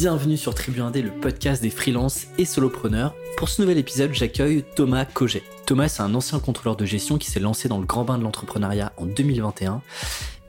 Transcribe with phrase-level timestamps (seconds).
[0.00, 3.16] bienvenue sur Tribu Indé, le podcast des freelances et solopreneurs.
[3.36, 5.42] Pour ce nouvel épisode, j'accueille Thomas Coget.
[5.66, 8.22] Thomas, c'est un ancien contrôleur de gestion qui s'est lancé dans le grand bain de
[8.22, 9.82] l'entrepreneuriat en 2021.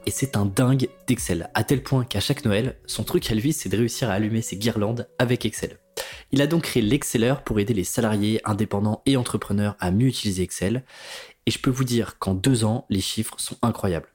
[0.05, 3.51] Et c'est un dingue d'Excel, à tel point qu'à chaque Noël, son truc à lui,
[3.51, 5.79] c'est de réussir à allumer ses guirlandes avec Excel.
[6.31, 10.43] Il a donc créé l'Exceller pour aider les salariés, indépendants et entrepreneurs à mieux utiliser
[10.43, 10.83] Excel.
[11.47, 14.09] Et je peux vous dire qu'en deux ans, les chiffres sont incroyables.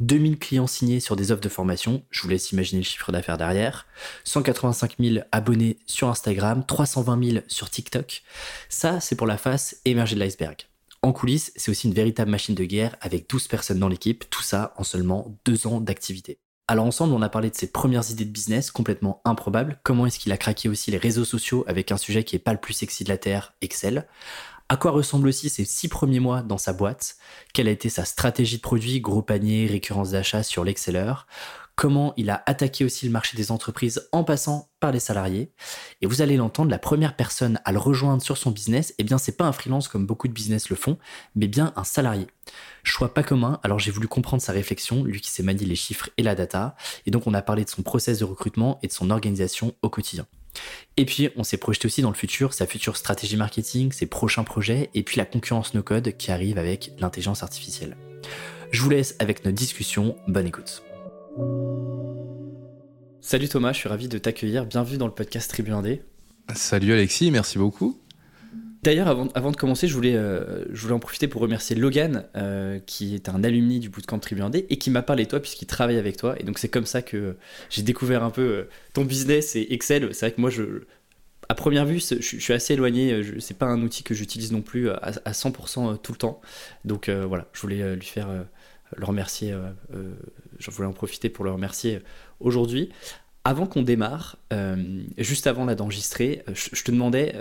[0.00, 3.38] 2000 clients signés sur des offres de formation, je vous laisse imaginer le chiffre d'affaires
[3.38, 3.86] derrière,
[4.24, 8.22] 185 000 abonnés sur Instagram, 320 000 sur TikTok.
[8.68, 10.56] Ça, c'est pour la face émergée de l'iceberg.
[11.02, 14.42] En coulisses, c'est aussi une véritable machine de guerre avec 12 personnes dans l'équipe, tout
[14.42, 16.38] ça en seulement deux ans d'activité.
[16.70, 19.80] Alors ensemble, on a parlé de ses premières idées de business complètement improbables.
[19.84, 22.52] Comment est-ce qu'il a craqué aussi les réseaux sociaux avec un sujet qui est pas
[22.52, 24.06] le plus sexy de la Terre, Excel?
[24.70, 27.16] À quoi ressemblent aussi ses six premiers mois dans sa boîte?
[27.54, 31.14] Quelle a été sa stratégie de produit, gros panier, récurrence d'achat sur l'Exceller
[31.74, 35.52] Comment il a attaqué aussi le marché des entreprises en passant par les salariés?
[36.02, 39.16] Et vous allez l'entendre, la première personne à le rejoindre sur son business, eh bien
[39.16, 40.98] c'est pas un freelance comme beaucoup de business le font,
[41.34, 42.26] mais bien un salarié.
[42.82, 46.10] Choix pas commun, alors j'ai voulu comprendre sa réflexion, lui qui s'est manié les chiffres
[46.18, 48.92] et la data, et donc on a parlé de son process de recrutement et de
[48.92, 50.26] son organisation au quotidien.
[50.96, 54.44] Et puis, on s'est projeté aussi dans le futur, sa future stratégie marketing, ses prochains
[54.44, 57.96] projets, et puis la concurrence no-code qui arrive avec l'intelligence artificielle.
[58.70, 60.16] Je vous laisse avec notre discussion.
[60.26, 60.82] Bonne écoute.
[63.20, 64.64] Salut Thomas, je suis ravi de t'accueillir.
[64.64, 66.02] Bienvenue dans le podcast Tribu Indé.
[66.54, 68.00] Salut Alexis, merci beaucoup.
[68.88, 72.78] D'ailleurs, avant, de commencer, je voulais, euh, je voulais en profiter pour remercier Logan, euh,
[72.86, 75.66] qui est un alumni du bootcamp Tribu Indé et qui m'a parlé de toi puisqu'il
[75.66, 76.36] travaille avec toi.
[76.40, 77.36] Et donc, c'est comme ça que
[77.68, 80.08] j'ai découvert un peu euh, ton business et Excel.
[80.14, 80.84] C'est vrai que moi, je,
[81.50, 83.22] à première vue, je, suis assez éloigné.
[83.40, 86.40] C'est pas un outil que j'utilise non plus à, 100% tout le temps.
[86.86, 88.28] Donc, voilà, je voulais lui faire
[88.96, 89.54] le remercier.
[90.58, 92.00] je voulais en profiter pour le remercier
[92.40, 92.88] aujourd'hui.
[93.44, 94.38] Avant qu'on démarre,
[95.18, 97.34] juste avant d'enregistrer, je, te demandais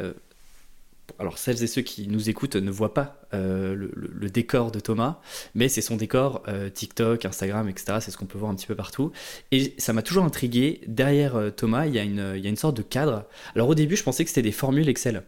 [1.19, 5.19] alors celles et ceux qui nous écoutent ne voient pas euh, le, décor de Thomas,
[5.55, 7.97] mais c'est son décor euh, TikTok, Instagram, etc.
[8.01, 9.11] C'est ce qu'on peut voir un petit peu partout.
[9.51, 10.81] Et ça m'a toujours intrigué.
[10.87, 13.25] Derrière euh, Thomas, il y, a une, il y, a une, sorte de cadre.
[13.55, 15.23] Alors au début, je pensais que c'était des formules Excel,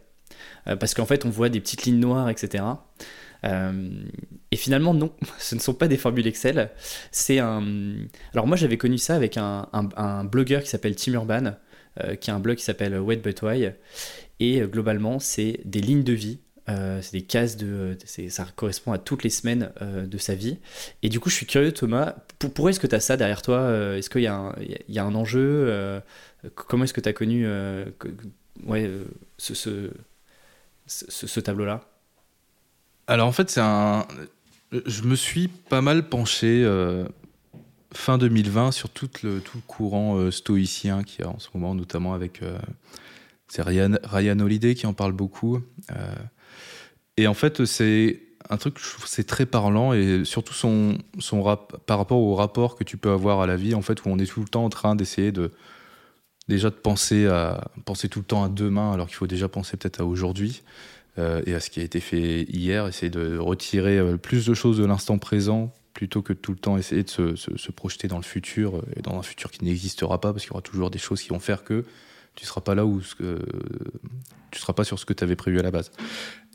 [0.64, 2.64] parce qu'en fait, on voit des petites lignes noires, etc.
[3.44, 6.70] et finalement, non, ce ne sont pas des formules Excel.
[7.10, 7.64] C'est un.
[8.32, 11.54] Alors moi, j'avais connu ça avec un, blogueur qui s'appelle Tim Urban.
[12.20, 13.72] qui a un blog qui s'appelle Wet But Why
[14.40, 16.38] et euh, globalement, c'est des lignes de vie.
[16.68, 17.96] Euh, c'est des cases de.
[18.28, 20.58] Ça correspond à toutes les semaines euh, de sa vie.
[21.02, 23.42] Et du coup, je suis curieux, Thomas, pour, pourquoi est-ce que tu as ça derrière
[23.42, 26.02] toi Est-ce qu'il y, a un enjeu
[26.54, 27.46] Comment est-ce que tu as connu
[28.66, 28.90] ouais,
[29.38, 29.90] ce,
[31.40, 31.84] tableau-là?
[33.06, 34.06] Alors en fait, c'est un.
[34.86, 36.64] Je me suis pas mal penché
[37.92, 41.74] fin 2020 sur tout le, tout le courant stoïcien qu'il y a en ce moment,
[41.74, 42.40] notamment avec
[43.50, 45.60] c'est Ryan, Ryan Holiday qui en parle beaucoup.
[45.90, 46.14] Euh,
[47.16, 50.98] et en fait, c'est un truc, c'est très parlant et surtout son,
[51.42, 54.08] rap, par rapport au rapport que tu peux avoir à la vie, en fait, où
[54.08, 55.50] on est tout le temps en train d'essayer de
[56.48, 59.76] déjà de penser à penser tout le temps à demain, alors qu'il faut déjà penser
[59.76, 60.62] peut-être à aujourd'hui
[61.18, 64.54] euh, et à ce qui a été fait hier, essayer de retirer euh, plus de
[64.54, 68.16] choses de l'instant présent plutôt que tout le temps essayer de se, se, projeter dans
[68.16, 70.98] le futur et dans un futur qui n'existera pas parce qu'il y aura toujours des
[70.98, 71.84] choses qui vont faire que
[72.34, 73.38] tu seras pas là où ce que,
[74.50, 75.90] tu seras pas sur ce que tu avais prévu à la base.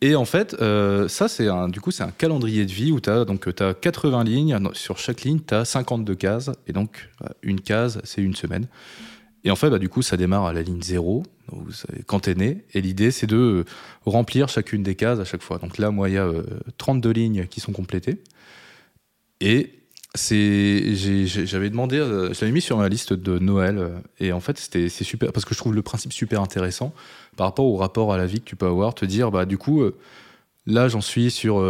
[0.01, 2.99] Et en fait, euh, ça c'est un du coup c'est un calendrier de vie où
[2.99, 6.73] tu as donc tu as 80 lignes, sur chaque ligne tu as 52 cases et
[6.73, 8.67] donc euh, une case c'est une semaine.
[9.45, 11.21] Et en fait, bah, du coup, ça démarre à la ligne 0,
[12.07, 12.65] quand tu es né.
[12.73, 13.63] Et l'idée, c'est de
[14.03, 15.59] remplir chacune des cases à chaque fois.
[15.59, 16.27] Donc là, moi, il y a
[16.79, 18.23] 32 euh, lignes qui sont complétées.
[19.41, 19.84] Et
[20.15, 23.89] j'avais demandé euh, je l'avais mis sur ma liste de Noël euh,
[24.19, 26.93] et en fait c'était c'est super parce que je trouve le principe super intéressant
[27.35, 29.57] par rapport au rapport à la vie que tu peux avoir te dire bah du
[29.57, 29.97] coup euh,
[30.65, 31.63] là j'en suis sur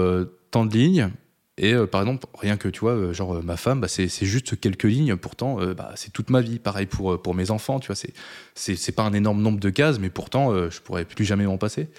[0.52, 1.10] tant de lignes
[1.58, 5.16] et par exemple rien que tu vois genre ma femme bah, c'est juste quelques lignes
[5.16, 6.60] pourtant bah, c'est toute ma vie.
[6.60, 8.14] Pareil pour pour mes enfants tu vois c'est
[8.76, 11.90] c'est pas un énorme nombre de cases mais pourtant je pourrais plus jamais m'en passer.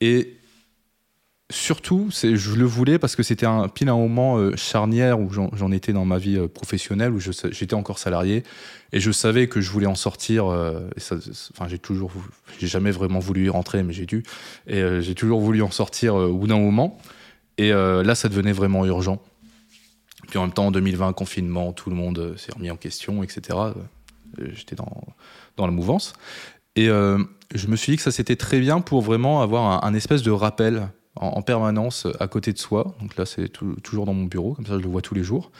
[0.00, 0.37] Et
[1.50, 5.72] surtout, je le voulais parce que c'était un pile un moment euh, charnière où j'en
[5.72, 8.42] étais dans ma vie euh, professionnelle, où j'étais encore salarié
[8.92, 10.46] et je savais que je voulais en sortir.
[10.46, 10.88] Euh,
[11.52, 12.12] enfin, j'ai toujours,
[12.58, 14.24] j'ai jamais vraiment voulu y rentrer, mais j'ai dû.
[14.66, 16.98] Et j'ai toujours voulu en sortir au bout d'un moment.
[17.56, 19.20] Et là, ça devenait vraiment urgent.
[20.28, 23.58] Puis en même temps, en 2020, confinement, tout le monde s'est remis en question, etc.
[24.54, 25.02] J'étais dans,
[25.56, 26.14] dans la mouvance.
[26.76, 30.22] Et je me suis dit que ça c'était très bien pour vraiment avoir un espèce
[30.22, 30.88] de rappel
[31.20, 32.94] en, permanence à côté de soi.
[33.00, 33.48] Donc là, c'est
[33.82, 35.50] toujours dans mon bureau, comme ça je le vois tous les jours.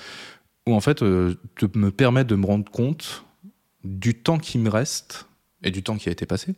[0.67, 3.25] Où en fait, euh, de me permettre de me rendre compte
[3.85, 5.27] du temps qui me reste
[5.63, 6.55] et du temps qui a été passé,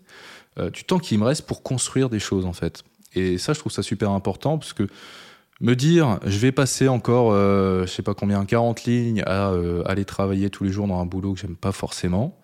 [0.72, 2.82] du temps qui me reste pour construire des choses en fait.
[3.14, 4.86] Et ça, je trouve ça super important parce que
[5.60, 9.54] me dire, je vais passer encore, je sais pas combien, 40 lignes à
[9.86, 12.40] aller travailler tous les jours dans un boulot que j'aime pas forcément,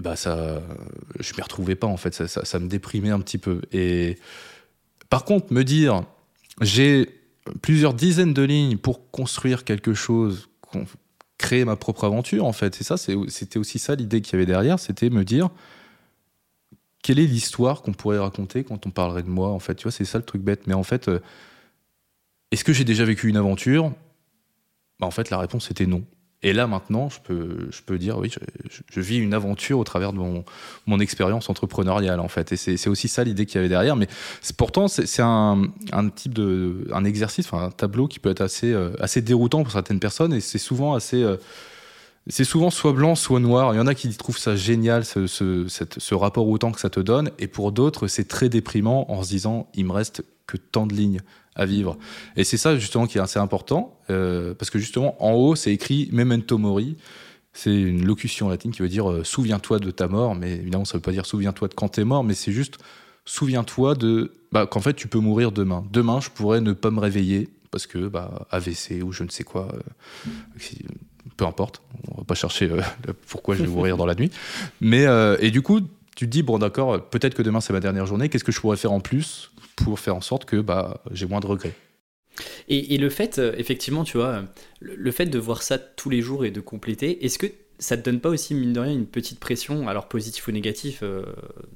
[0.00, 0.62] et eh ben ça,
[1.18, 3.60] je m'y retrouvais pas en fait, ça, ça, me déprimait un petit peu.
[3.70, 4.16] Et
[5.10, 6.04] par contre, me dire,
[6.60, 7.08] j'ai
[7.62, 10.48] plusieurs dizaines de lignes pour construire quelque chose,
[11.36, 12.80] créer ma propre aventure en fait.
[12.80, 15.50] Et ça, c'était aussi ça l'idée qu'il y avait derrière, c'était me dire
[17.02, 19.74] quelle est l'histoire qu'on pourrait raconter quand on parlerait de moi en fait.
[19.74, 20.66] Tu vois, c'est ça le truc bête.
[20.66, 21.18] Mais en fait, euh,
[22.50, 23.92] est-ce que j'ai déjà vécu une aventure?
[24.98, 26.04] Bah, En fait, la réponse était non.
[26.42, 28.32] Et là, maintenant, je peux, je peux dire, oui,
[28.88, 32.52] je, vis une aventure au travers de mon, expérience entrepreneuriale, en fait.
[32.52, 33.94] Et c'est aussi ça l'idée qu'il y avait derrière.
[33.94, 34.08] Mais
[34.56, 35.70] pourtant, c'est un,
[36.14, 40.00] type de, un exercice, un tableau qui peut être assez, euh, assez déroutant pour certaines
[40.00, 40.32] personnes.
[40.32, 41.36] Et c'est souvent assez, euh,
[42.26, 43.74] c'est souvent soit blanc, soit noir.
[43.74, 47.00] Il y en a qui trouvent ça génial, ce rapport au temps que ça te
[47.00, 47.30] donne.
[47.38, 50.94] Et pour d'autres, c'est très déprimant en se disant, il me reste que tant de
[50.94, 51.20] lignes
[51.66, 51.98] vivre.
[52.36, 55.72] Et c'est ça justement qui est assez important, euh, parce que justement en haut c'est
[55.72, 56.96] écrit Memento Mori,
[57.52, 60.98] c'est une locution latine qui veut dire euh, souviens-toi de ta mort, mais évidemment ça
[60.98, 62.78] veut pas dire souviens-toi de quand t'es mort, mais c'est juste
[63.24, 65.84] souviens-toi de bah, qu'en fait tu peux mourir demain.
[65.90, 69.44] Demain je pourrais ne pas me réveiller parce que bah, AVC ou je ne sais
[69.44, 70.74] quoi, euh,
[71.36, 72.70] peu importe, on va pas chercher
[73.28, 74.30] pourquoi je vais mourir dans la nuit,
[74.80, 75.06] mais
[75.40, 75.80] et du coup
[76.16, 78.60] tu te dis bon d'accord, peut-être que demain c'est ma dernière journée, qu'est-ce que je
[78.60, 79.50] pourrais faire en plus
[79.84, 81.74] pour faire en sorte que bah, j'ai moins de regrets.
[82.68, 84.44] Et, le fait, euh, effectivement, tu vois,
[84.80, 87.46] le, fait de voir ça tous les jours et de compléter, est-ce que
[87.78, 91.00] ça te donne pas aussi, mine de rien, une petite pression, alors positif ou négatif,
[91.02, 91.24] euh,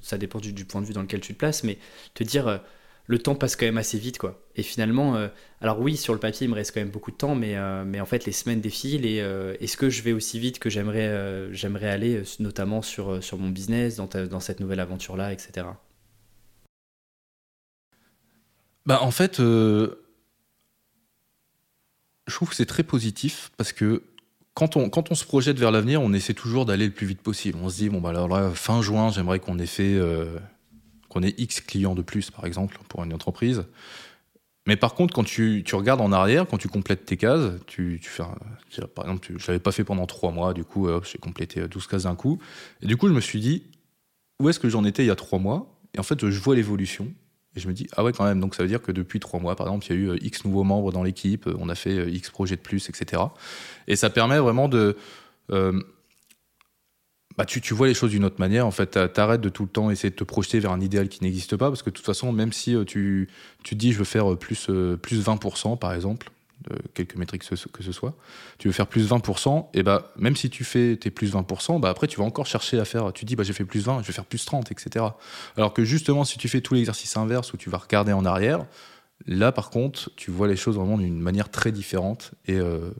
[0.00, 1.78] ça dépend du, point de vue dans lequel tu te places, mais
[2.14, 2.58] te dire, euh,
[3.06, 4.46] le temps passe quand même assez vite, quoi.
[4.56, 5.28] Et finalement,
[5.60, 8.06] alors oui, sur le papier, il me reste quand même beaucoup de temps, mais, en
[8.06, 9.16] fait, les semaines défilent, et
[9.60, 14.08] est-ce que je vais aussi vite que j'aimerais j'aimerais aller, notamment sur, mon business, dans,
[14.08, 15.66] dans cette nouvelle aventure-là, etc.
[18.86, 20.06] Bah, en fait, euh,
[22.26, 24.02] je trouve que c'est très positif parce que
[24.52, 27.20] quand on, quand on se projette vers l'avenir, on essaie toujours d'aller le plus vite
[27.22, 27.58] possible.
[27.62, 30.38] On se dit, bon, bah alors là, fin juin, j'aimerais qu'on ait fait, euh,
[31.08, 33.64] qu'on ait X clients de plus, par exemple, pour une entreprise.
[34.66, 38.00] Mais par contre, quand tu, tu, regardes en arrière, quand tu complètes tes cases, tu,
[38.02, 38.22] tu fais,
[38.94, 42.04] par exemple, je l'avais pas fait pendant trois mois, du coup, j'ai complété 12 cases
[42.04, 42.38] d'un coup.
[42.80, 43.64] Et du coup, je me suis dit,
[44.40, 45.78] où est-ce que j'en étais il y a trois mois?
[45.94, 47.12] Et en fait, je vois l'évolution.
[47.56, 49.38] Et je me dis, ah ouais, quand même, donc ça veut dire que depuis trois
[49.38, 51.68] mois, par exemple, il y a eu euh, X nouveaux membres dans l'équipe, euh, on
[51.68, 53.22] a fait euh, X projets de plus, etc.
[53.86, 54.96] Et ça permet vraiment de.
[57.36, 58.66] bah, tu, tu, vois les choses d'une autre manière.
[58.66, 61.22] En fait, t'arrêtes de tout le temps essayer de te projeter vers un idéal qui
[61.22, 63.28] n'existe pas, parce que de toute façon, même si tu,
[63.62, 64.68] tu dis, je veux faire plus,
[65.00, 66.30] plus 20%, par exemple,
[66.94, 68.16] quelques métriques que ce soit,
[68.58, 71.90] tu veux faire plus 20%, et bah, même si tu fais tes plus 20%, bah,
[71.90, 74.06] après tu vas encore chercher à faire, tu dis bah, j'ai fait plus 20, je
[74.06, 75.04] vais faire plus 30, etc.
[75.56, 78.66] Alors que justement, si tu fais tout l'exercice inverse où tu vas regarder en arrière,
[79.26, 82.90] là par contre, tu vois les choses vraiment d'une manière très différente et euh,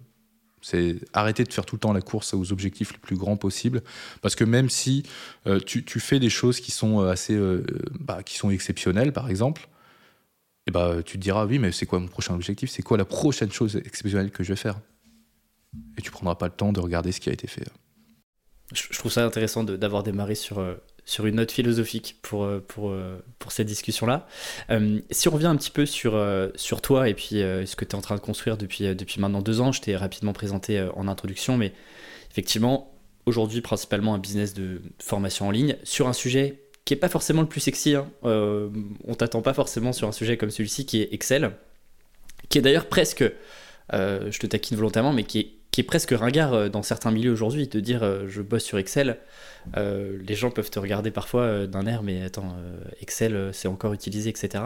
[0.61, 3.83] c'est arrêter de faire tout le temps la course aux objectifs les plus grands possibles.
[4.23, 5.03] Parce que même si
[5.47, 7.39] euh, tu, tu, fais des choses qui sont euh, assez
[8.01, 9.69] bah, qui sont exceptionnelles, par exemple,
[10.67, 12.71] et bah, tu te diras, oui, mais c'est quoi mon prochain objectif?
[12.71, 14.81] C'est quoi la prochaine chose exceptionnelle que je vais faire?
[15.99, 17.65] Et tu prendras pas le temps de regarder ce qui a été fait.
[18.73, 20.75] Je, trouve ça intéressant d'avoir démarré sur, euh,
[21.05, 24.27] sur une note philosophique pour, euh, pour, euh, pour cette discussion-là.
[25.11, 26.19] si on revient un petit peu sur,
[26.55, 29.43] sur toi et puis ce que tu es en train de construire depuis, depuis maintenant
[29.43, 31.73] deux ans, je t'ai rapidement présenté en introduction, mais
[32.31, 32.95] effectivement,
[33.27, 37.43] aujourd'hui, principalement un business de formation en ligne sur un sujet qui est pas forcément
[37.43, 37.95] le plus sexy.
[37.95, 38.11] Hein.
[38.25, 38.69] Euh,
[39.07, 41.53] on t'attend pas forcément sur un sujet comme celui-ci qui est Excel,
[42.49, 43.25] qui est d'ailleurs presque,
[43.93, 47.67] euh, je te taquine volontairement, mais qui est, presque ringard euh, dans certains milieux aujourd'hui.
[47.67, 49.19] De dire je bosse sur Excel,
[49.77, 52.55] les gens peuvent te regarder parfois d'un air, mais attends,
[53.01, 54.63] Excel c'est encore utilisé, etc.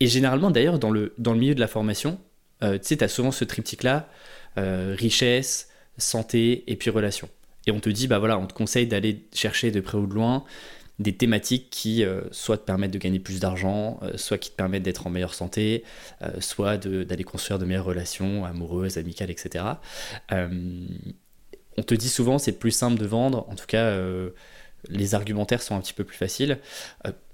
[0.00, 2.20] Et généralement d'ailleurs dans le, dans le milieu de la formation,
[2.60, 4.08] tu sais, tu as souvent ce triptyque-là,
[4.56, 7.28] richesse, santé et puis relation.
[7.66, 10.14] Et on te dit, bah voilà, on te conseille d'aller chercher de près ou de
[10.14, 10.44] loin
[10.98, 14.56] des thématiques qui euh, soit te permettent de gagner plus d'argent, euh, soit qui te
[14.56, 15.84] permettent d'être en meilleure santé,
[16.22, 19.64] euh, soit d'aller construire de meilleures relations amoureuses, amicales, etc.
[20.30, 23.98] on te dit souvent c'est plus simple de vendre, en tout cas
[24.88, 26.58] les argumentaires sont un petit peu plus faciles.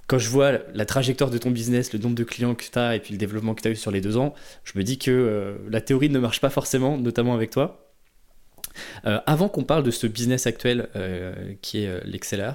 [0.07, 2.97] quand je vois la trajectoire de ton business, le nombre de clients que tu as
[2.97, 4.99] et puis le développement que tu as eu sur les deux ans, je me dis
[4.99, 7.92] que la théorie ne marche pas forcément, notamment avec toi.
[9.05, 12.53] Euh, avant qu'on parle de ce business actuel euh, qui est euh, l'Exceller,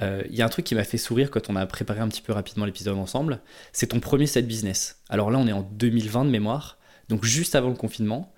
[0.00, 2.22] il y a un truc qui m'a fait sourire quand on a préparé un petit
[2.22, 3.40] peu rapidement l'épisode ensemble.
[3.72, 5.00] C'est ton premier side business.
[5.08, 6.78] Alors là, on est en 2020 de mémoire,
[7.08, 8.32] donc juste avant le confinement.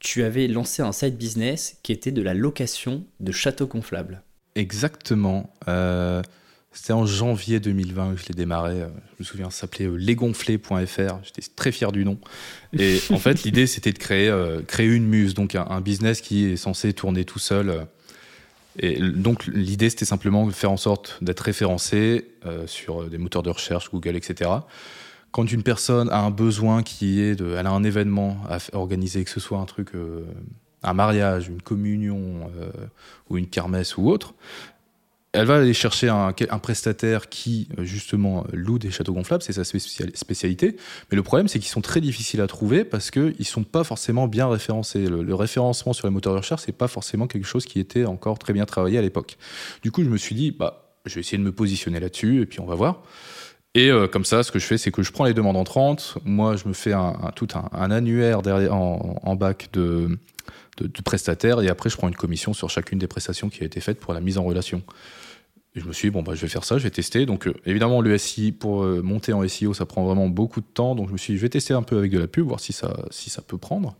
[0.00, 4.22] tu avais lancé un side business qui était de la location de châteaux gonflables.
[4.56, 5.52] Exactement.
[6.78, 8.82] Euh, c'était en janvier 2020 que je l'ai démarré.
[8.82, 11.18] Euh, je me souviens, ça s'appelait lesgonflés.fr.
[11.22, 12.18] J'étais très fier du nom.
[12.72, 14.32] Et en fait, l'idée, c'était de créer,
[14.66, 17.86] créer une muse, donc un, business qui est censé tourner tout seul.
[18.78, 22.30] Et donc, l'idée, c'était simplement de faire en sorte d'être référencé
[22.66, 24.50] sur des moteurs de recherche, Google, etc
[25.30, 29.24] quand une personne a un besoin qui est de, elle a un événement à organiser,
[29.24, 30.24] que ce soit un truc, euh,
[30.82, 32.70] un mariage, une communion euh,
[33.28, 34.34] ou une kermesse ou autre,
[35.32, 40.76] elle va aller chercher un, prestataire qui justement loue des châteaux gonflables, c'est sa spécialité.
[41.10, 43.84] Mais le problème, c'est qu'ils sont très difficiles à trouver parce qu'ils ne sont pas
[43.84, 45.06] forcément bien référencés.
[45.06, 48.38] Le, référencement sur les moteurs de recherche, c'est pas forcément quelque chose qui était encore
[48.38, 49.36] très bien travaillé à l'époque.
[49.82, 52.46] Du coup, je me suis dit, bah, je vais essayer de me positionner là-dessus et
[52.46, 53.02] puis on va voir.
[53.74, 56.16] Et euh, comme ça, ce que je fais, c'est que je prends les demandes entrantes.
[56.24, 60.18] Moi, je me fais un, tout un, annuaire derrière, en, bac de,
[60.82, 61.60] de, prestataires.
[61.60, 64.14] Et après, je prends une commission sur chacune des prestations qui a été faite pour
[64.14, 64.82] la mise en relation.
[65.74, 67.26] Je me suis dit, bon, bah, je vais faire ça, je vais tester.
[67.26, 70.66] Donc, euh, évidemment, le SI, pour euh, monter en SEO, ça prend vraiment beaucoup de
[70.66, 70.94] temps.
[70.94, 72.60] Donc, je me suis dit, je vais tester un peu avec de la pub, voir
[72.60, 73.96] si ça, si ça peut prendre.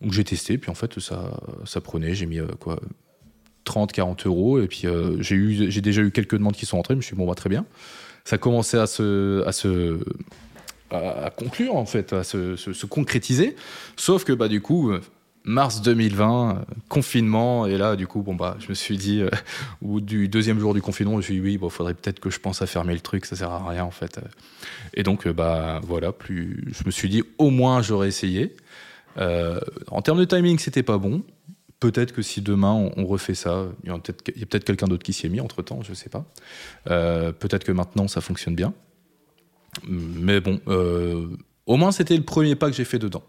[0.00, 0.56] Donc, j'ai testé.
[0.56, 2.14] Puis, en fait, ça, ça prenait.
[2.14, 2.80] J'ai mis quoi
[3.64, 4.60] 30, 40 euros.
[4.60, 4.84] Et puis,
[5.20, 6.94] j'ai déjà eu quelques demandes qui sont rentrées.
[6.94, 7.66] Je me suis dit, bon, bah, très bien
[8.24, 9.98] ça commençait à se, à se
[11.36, 13.56] conclure en fait, à se, se, concrétiser.
[13.96, 14.92] Sauf que bah du coup,
[15.44, 19.30] mars 2020, euh, confinement, et là du coup, bon bah, je me suis dit, euh,
[19.82, 22.30] bout du deuxième jour du confinement, je me suis dit oui, il faudrait peut-être que
[22.30, 24.20] je pense à fermer le truc, ça sert à rien en fait.
[24.94, 28.56] Et donc bah voilà, plus, je me suis dit au moins j'aurais essayé.
[29.18, 31.22] Euh, en termes de timing, c'était pas bon.
[31.80, 33.98] Peut-être que si demain on, refait ça, il y a
[34.46, 36.24] peut-être quelqu'un d'autre qui s'y est mis entre temps, je ne sais pas.
[36.88, 38.72] Euh, peut-être que maintenant ça fonctionne bien.
[39.86, 41.26] Mais bon, euh,
[41.66, 43.22] au moins c'était le premier pas que j'ai fait dedans.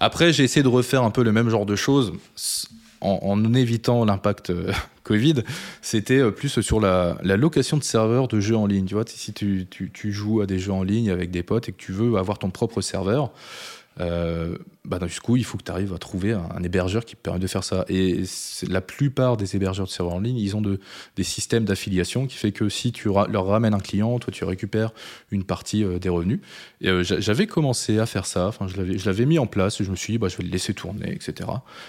[0.00, 2.12] Après, j'ai essayé de refaire un peu le même genre de choses
[3.00, 4.72] en, évitant l'impact euh,
[5.04, 5.42] Covid.
[5.82, 8.86] C'était plus sur la, location de serveurs de jeux en ligne.
[8.86, 11.78] Tu vois, si tu, joues à des jeux en ligne avec des potes et que
[11.78, 13.30] tu veux avoir ton propre serveur,
[14.00, 17.46] euh, bah, coup, il faut que tu arrives à trouver un, hébergeur qui permet de
[17.46, 17.84] faire ça.
[17.88, 18.22] Et
[18.68, 20.80] la plupart des hébergeurs de serveurs en ligne, ils ont de,
[21.16, 24.92] des systèmes d'affiliation qui fait que si tu leur ramènes un client, toi, tu récupères
[25.30, 26.40] une partie euh, des revenus.
[26.80, 29.96] Et euh, j'avais commencé à faire ça, je l'avais mis en place, et je me
[29.96, 31.48] suis dit, bah, je vais le laisser tourner, etc.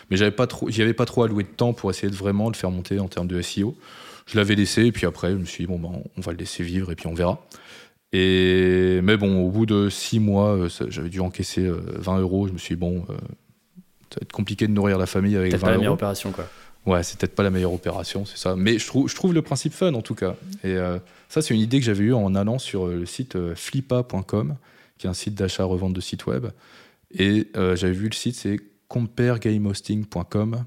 [0.09, 2.55] Mais j'avais pas trop, avais pas trop alloué de temps pour essayer de vraiment le
[2.55, 3.75] faire monter en termes de SEO.
[4.25, 6.37] Je l'avais laissé, et puis après, je me suis dit, bon, bah, on va le
[6.37, 7.41] laisser vivre, et puis on verra.
[8.13, 12.47] Et, mais bon, au bout de six mois, euh, j'avais dû encaisser 20 euh, euros.
[12.47, 13.13] Je me suis dit, bon, euh,
[14.09, 15.65] ça va être compliqué de nourrir la famille avec 20 euros.
[15.65, 16.47] pas la meilleure opération, quoi.
[16.85, 18.55] Ouais, c'est peut-être pas la meilleure opération, c'est ça.
[18.55, 20.35] Mais je trouve, je trouve le principe fun, en tout cas.
[20.63, 20.75] Et
[21.29, 24.55] ça, c'est une idée que j'avais eue en allant sur le site flippa.com,
[24.97, 26.47] qui est un site d'achat-revente de sites web.
[27.13, 30.65] Et j'avais vu le site, c'est comparegamehosting.com,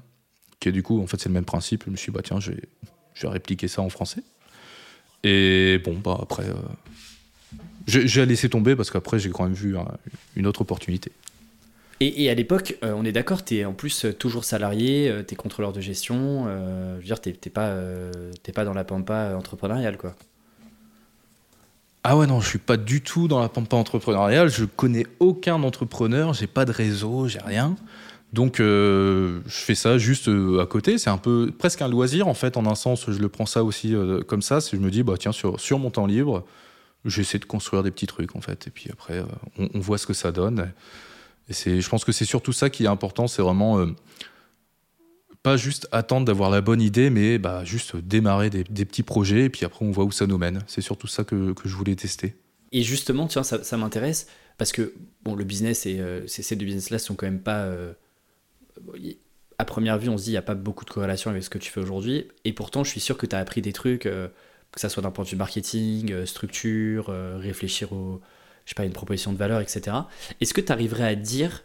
[0.61, 1.83] qui est du coup, en fait, c'est le même principe.
[1.85, 2.61] Je me suis dit, bah tiens, je vais,
[3.13, 4.23] je vais répliquer ça en français.
[5.25, 6.45] Et bon, bah après
[7.87, 9.75] j'ai laissé tomber parce qu'après, j'ai quand même vu
[10.35, 11.11] une autre opportunité.
[12.01, 15.23] Et, à l'époque, euh, on est d'accord, tu es en plus euh, toujours salarié, euh,
[15.25, 17.73] tu es contrôleur de gestion, je veux dire, tu n'es pas,
[18.53, 20.13] pas dans la pampa entrepreneuriale, quoi.
[22.03, 25.63] Ah ouais, non, je suis pas du tout dans la pampa entrepreneuriale, je connais aucun
[25.63, 27.75] entrepreneur, j'ai pas de réseau, j'ai rien.
[28.33, 32.57] Donc je fais ça juste à côté, c'est un peu presque un loisir en fait,
[32.57, 33.95] en un sens, je le prends ça aussi
[34.27, 36.45] comme ça, je me dis, bah tiens, sur, sur mon temps libre,
[37.05, 38.67] j'essaie de construire des petits trucs en fait.
[38.67, 39.25] Et puis après, euh,
[39.73, 40.71] on, voit ce que ça donne.
[41.49, 43.87] Et c'est, je pense que c'est surtout ça qui est important, c'est vraiment euh,
[45.43, 49.49] pas juste attendre d'avoir la bonne idée, mais bah, juste démarrer des, petits projets et
[49.49, 50.63] puis après on voit où ça nous mène.
[50.67, 52.35] C'est surtout ça que, que je voulais tester.
[52.71, 54.93] Et justement, tiens, ça, ça m'intéresse parce que
[55.23, 57.69] bon, le business et euh, ces deux business-là sont quand même pas.
[59.59, 61.49] à première vue, on se dit il n'y a pas beaucoup de corrélation avec ce
[61.49, 62.27] que tu fais aujourd'hui.
[62.43, 64.07] Et pourtant, je suis sûr que tu as appris des trucs
[64.75, 68.21] que ça soit d'un point de vue marketing, euh, structure, euh, réfléchir au,
[68.65, 69.95] je sais pas, une proposition de valeur, etc.
[70.41, 71.63] Est-ce que tu arriverais à dire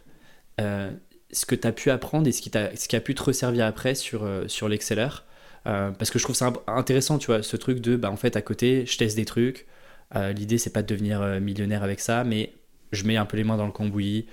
[0.61, 0.89] euh,
[1.31, 3.65] ce que tu as pu apprendre et ce qui, ce qui a pu te resservir
[3.65, 5.09] après sur, sur l'Exceller
[5.63, 8.41] Parce que je trouve ça intéressant, tu vois, ce truc de, bah, en fait, à
[8.41, 9.65] côté, je teste des trucs.
[10.13, 12.53] L'idée, c'est pas de devenir millionnaire avec ça, mais
[12.91, 14.27] je mets un peu les mains dans le cambouis.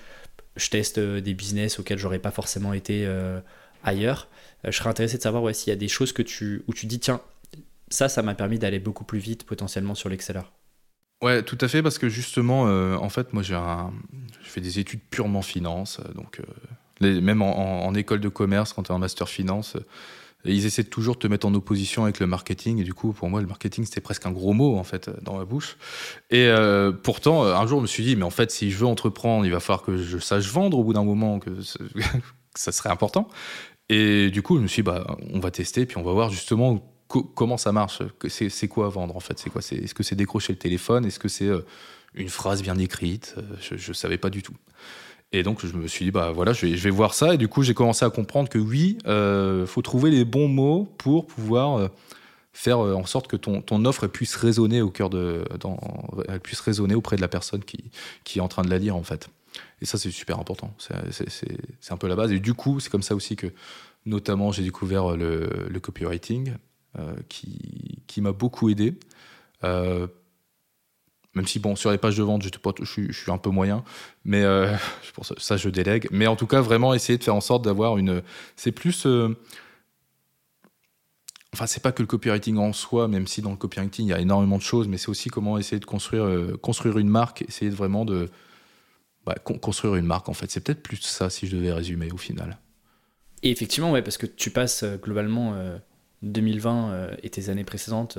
[0.57, 3.09] Je teste des business auxquels j'aurais pas forcément été
[3.85, 4.27] ailleurs.
[4.65, 6.87] je serais intéressé de savoir ouais, s'il y a des choses que tu, où tu
[6.87, 7.21] dis, tiens,
[7.91, 10.43] ça, ça m'a permis d'aller beaucoup plus vite potentiellement sur l'Exceller.
[11.23, 13.93] Ouais, tout à fait, parce que justement, euh, en fait, moi, j'ai un...
[14.43, 18.85] je fais des études purement finance, euh, donc euh, même en, école de commerce, quand
[18.85, 19.77] tu es en master finance,
[20.45, 23.29] ils essaient de toujours te mettre en opposition avec le marketing, et du coup, pour
[23.31, 25.77] moi, le marketing, c'était presque un gros mot, en fait, dans ma bouche.
[26.31, 26.49] Et
[27.03, 29.53] pourtant, un jour, je me suis dit, mais en fait, si je veux entreprendre, il
[29.53, 31.51] va falloir que je sache vendre au bout d'un moment, que
[32.55, 33.29] ça serait important.
[33.89, 36.31] Et du coup, je me suis dit, bah, on va tester, puis on va voir
[36.31, 39.39] justement comment ça marche C'est quoi vendre en fait?
[39.39, 39.61] C'est quoi?
[39.61, 41.05] Est-ce que c'est décrocher le téléphone?
[41.05, 41.51] Est-ce que c'est
[42.15, 43.35] une phrase bien écrite?
[43.61, 44.55] Je ne savais pas du tout.
[45.33, 47.63] Et donc je me suis dit bah voilà je vais, voir ça et du coup
[47.63, 51.91] j'ai commencé à comprendre que oui il faut trouver les bons mots pour pouvoir
[52.55, 55.45] faire en sorte que ton, offre puisse résonner au cœur de
[56.29, 59.03] elle puisse résonner auprès de la personne qui, est en train de la lire en
[59.03, 59.29] fait.
[59.81, 60.75] Et ça, c'est super important.
[60.79, 62.33] C'est un peu la base.
[62.33, 63.47] Et du coup, c'est comme ça aussi que,
[64.07, 66.55] notamment, j'ai découvert le, copywriting, euh,
[67.29, 68.95] qui, qui m'a beaucoup aidé.
[69.65, 70.07] Euh,
[71.35, 73.85] même si, bon, sur les pages de vente, je, suis un peu moyen,
[74.25, 74.75] mais euh,
[75.39, 76.09] ça, je délègue.
[76.11, 78.23] Mais en tout cas, vraiment essayer de faire en sorte d'avoir une.
[78.57, 79.07] C'est plus.
[81.55, 84.13] Enfin, c'est pas que le copywriting en soi, même si dans le copywriting il y
[84.13, 87.71] a énormément de choses, mais c'est aussi comment essayer de construire, construire une marque, essayer
[87.71, 88.29] de vraiment de,
[89.29, 90.51] bah, construire une marque, en fait.
[90.51, 92.59] C'est peut-être plus ça, si je devais résumer au final.
[93.43, 95.79] Et effectivement, ouais, parce que tu passes euh, globalement 2020 euh,
[96.25, 98.19] euh, et tes années précédentes,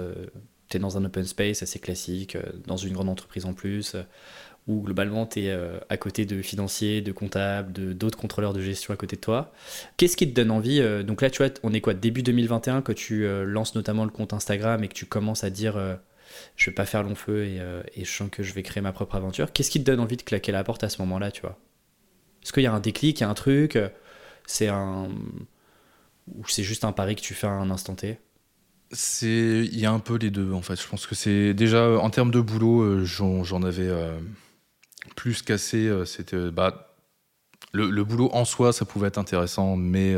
[0.69, 2.37] tu es dans un open space assez classique,
[2.67, 3.95] dans une grande entreprise en plus,
[4.67, 8.93] où globalement tu es à côté de financiers, de comptables, de, d'autres contrôleurs de gestion
[8.93, 9.51] à côté de toi.
[9.97, 12.91] Qu'est-ce qui te donne envie Donc là, tu vois, on est quoi Début 2021, que
[12.91, 15.99] tu lances notamment le compte Instagram et que tu commences à dire
[16.55, 18.91] je vais pas faire long feu euh, et, je sens que je vais créer ma
[18.91, 19.51] propre aventure.
[19.51, 21.57] Qu'est-ce qui te donne envie de claquer la porte à ce moment-là, tu vois?
[22.43, 23.75] Est-ce qu'il y a un déclic, il y a un truc?
[23.75, 23.89] Euh,
[24.45, 25.09] C'est un.
[26.35, 28.19] Ou c'est juste un pari que tu fais à un instant T
[28.91, 30.81] c'est il y a un peu les deux en fait.
[30.81, 33.87] Je pense que c'est déjà en termes de boulot euh, j'en avais
[35.15, 36.95] plus qu'assez c'était bah
[37.71, 40.15] le, boulot en soi ça pouvait être intéressant mais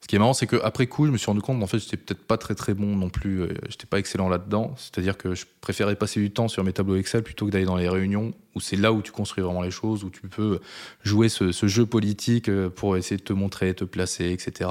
[0.00, 1.96] ce qui est marrant, c'est qu'après coup, je me suis rendu compte, en fait, j'étais
[1.96, 3.42] peut-être pas très très bon non plus.
[3.42, 4.74] Euh, j'étais pas excellent là-dedans.
[4.76, 7.76] C'est-à-dire que je préférais passer du temps sur mes tableaux Excel plutôt que d'aller dans
[7.76, 10.60] les réunions où c'est là où tu construis vraiment les choses, où tu peux
[11.02, 14.70] jouer ce, jeu politique euh, pour essayer de te montrer, te placer, etc.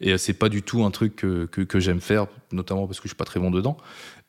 [0.00, 3.04] Et euh, c'est pas du tout un truc que, que j'aime faire, notamment parce que
[3.04, 3.76] je suis pas très bon dedans.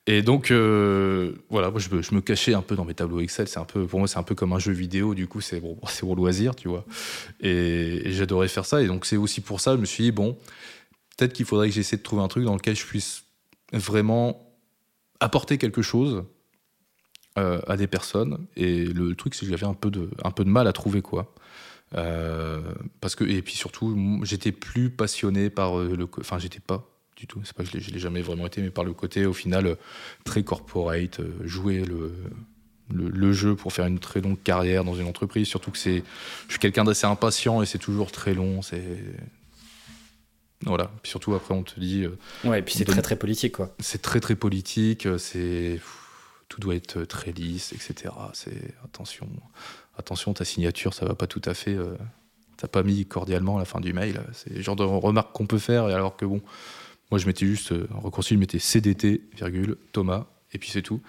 [0.05, 3.47] Et donc, euh, voilà, moi, je me, cachais un peu dans mes tableaux Excel.
[3.47, 5.13] C'est un peu, pour moi, c'est un peu comme un jeu vidéo.
[5.15, 6.85] Du coup, c'est bon, pour loisir, tu vois.
[7.39, 8.81] Et, j'adorais faire ça.
[8.81, 10.37] Et donc, c'est aussi pour ça, je me suis dit, bon,
[11.17, 13.23] peut-être qu'il faudrait que j'essaie de trouver un truc dans lequel je puisse
[13.71, 14.53] vraiment
[15.21, 16.25] apporter quelque chose
[17.37, 18.45] euh, à des personnes.
[18.57, 21.01] Et le truc, c'est que j'avais un peu de, un peu de mal à trouver
[21.01, 21.33] quoi.
[21.95, 22.61] Euh,
[23.01, 26.92] parce que et puis surtout, j'étais plus passionné par le, enfin, j'étais pas
[27.23, 27.41] du tout.
[27.45, 29.75] C'est pas que je l'ai jamais vraiment été, mais par le côté au final euh,
[30.25, 32.13] très corporate, euh, jouer le,
[32.93, 35.47] le, jeu pour faire une très longue carrière dans une entreprise.
[35.47, 36.03] Surtout que c'est,
[36.47, 38.61] je suis quelqu'un d'assez impatient et c'est toujours très long.
[38.61, 38.99] C'est
[40.65, 40.91] voilà.
[41.01, 42.03] Puis surtout après on te dit.
[42.03, 43.73] Euh, ouais, et puis c'est très très politique quoi.
[43.79, 45.07] C'est très très politique.
[45.17, 45.79] C'est
[46.49, 48.13] tout doit être très lisse, etc.
[48.33, 49.29] C'est attention,
[49.97, 51.77] attention, ta signature, ça va pas tout à fait.
[52.57, 54.21] T'as pas mis cordialement à la fin du mail.
[54.33, 56.41] C'est le genre de remarque qu'on peut faire, alors que bon,
[57.13, 60.81] moi, je mettais juste, euh, en reconcile, je mettais CDT, virgule, Thomas, et puis c'est
[60.81, 60.99] tout.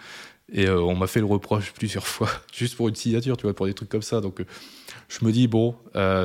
[0.53, 3.55] Et euh, on m'a fait le reproche plusieurs fois, juste pour une signature, tu vois,
[3.55, 4.21] pour des trucs comme ça.
[4.21, 4.45] Donc, euh,
[5.09, 5.75] je me dis, bon,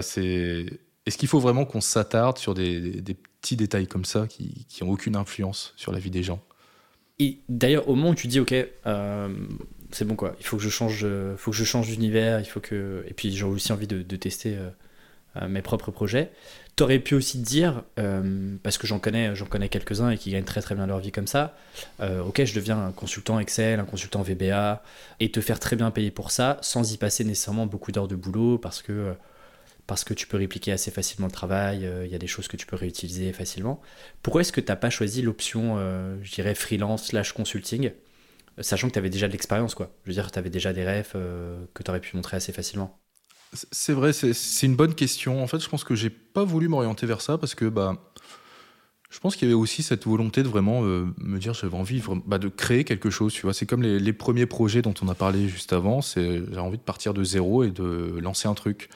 [0.01, 0.65] c'est.
[1.05, 3.01] Est-ce qu'il faut vraiment qu'on s'attarde sur des,
[3.39, 6.43] petits détails comme ça qui, qui ont aucune influence sur la vie des gens?
[7.17, 8.53] Et d'ailleurs, au moment où tu dis, ok,
[9.91, 12.59] c'est bon quoi, il faut que je change, faut que je change d'univers, il faut
[12.59, 13.05] que.
[13.07, 14.57] Et puis j'ai aussi envie de, tester
[15.47, 16.31] mes propres projets.
[16.79, 20.45] T'aurais pu aussi te dire, euh, parce que j'en connais, connais quelques-uns et qui gagnent
[20.45, 21.53] très très bien leur vie comme ça,
[21.99, 24.81] euh, ok, je deviens un consultant Excel, un consultant VBA,
[25.19, 28.15] et te faire très bien payer pour ça, sans y passer nécessairement beaucoup d'heures de
[28.15, 29.13] boulot, parce que,
[29.87, 32.47] parce que tu peux répliquer assez facilement le travail, euh, il y a des choses
[32.47, 33.81] que tu peux réutiliser facilement.
[34.23, 35.77] Pourquoi est-ce que tu n'as pas choisi l'option,
[36.23, 37.91] je dirais, freelance slash consulting,
[38.61, 40.85] sachant que tu avais déjà de l'expérience, quoi Je veux dire, tu avais déjà des
[40.85, 42.97] rêves que tu aurais pu montrer assez facilement
[43.53, 45.41] c'est vrai, c'est une bonne question.
[45.43, 47.97] En fait, je pense que j'ai pas voulu m'orienter vers ça parce que bah,
[49.09, 52.01] je pense qu'il y avait aussi cette volonté de vraiment euh, me dire j'avais envie
[52.27, 53.33] bah, de créer quelque chose.
[53.33, 56.01] Tu vois, c'est comme les, premiers projets dont on a parlé juste avant.
[56.01, 58.89] C'est j'ai envie de partir de zéro et de lancer un truc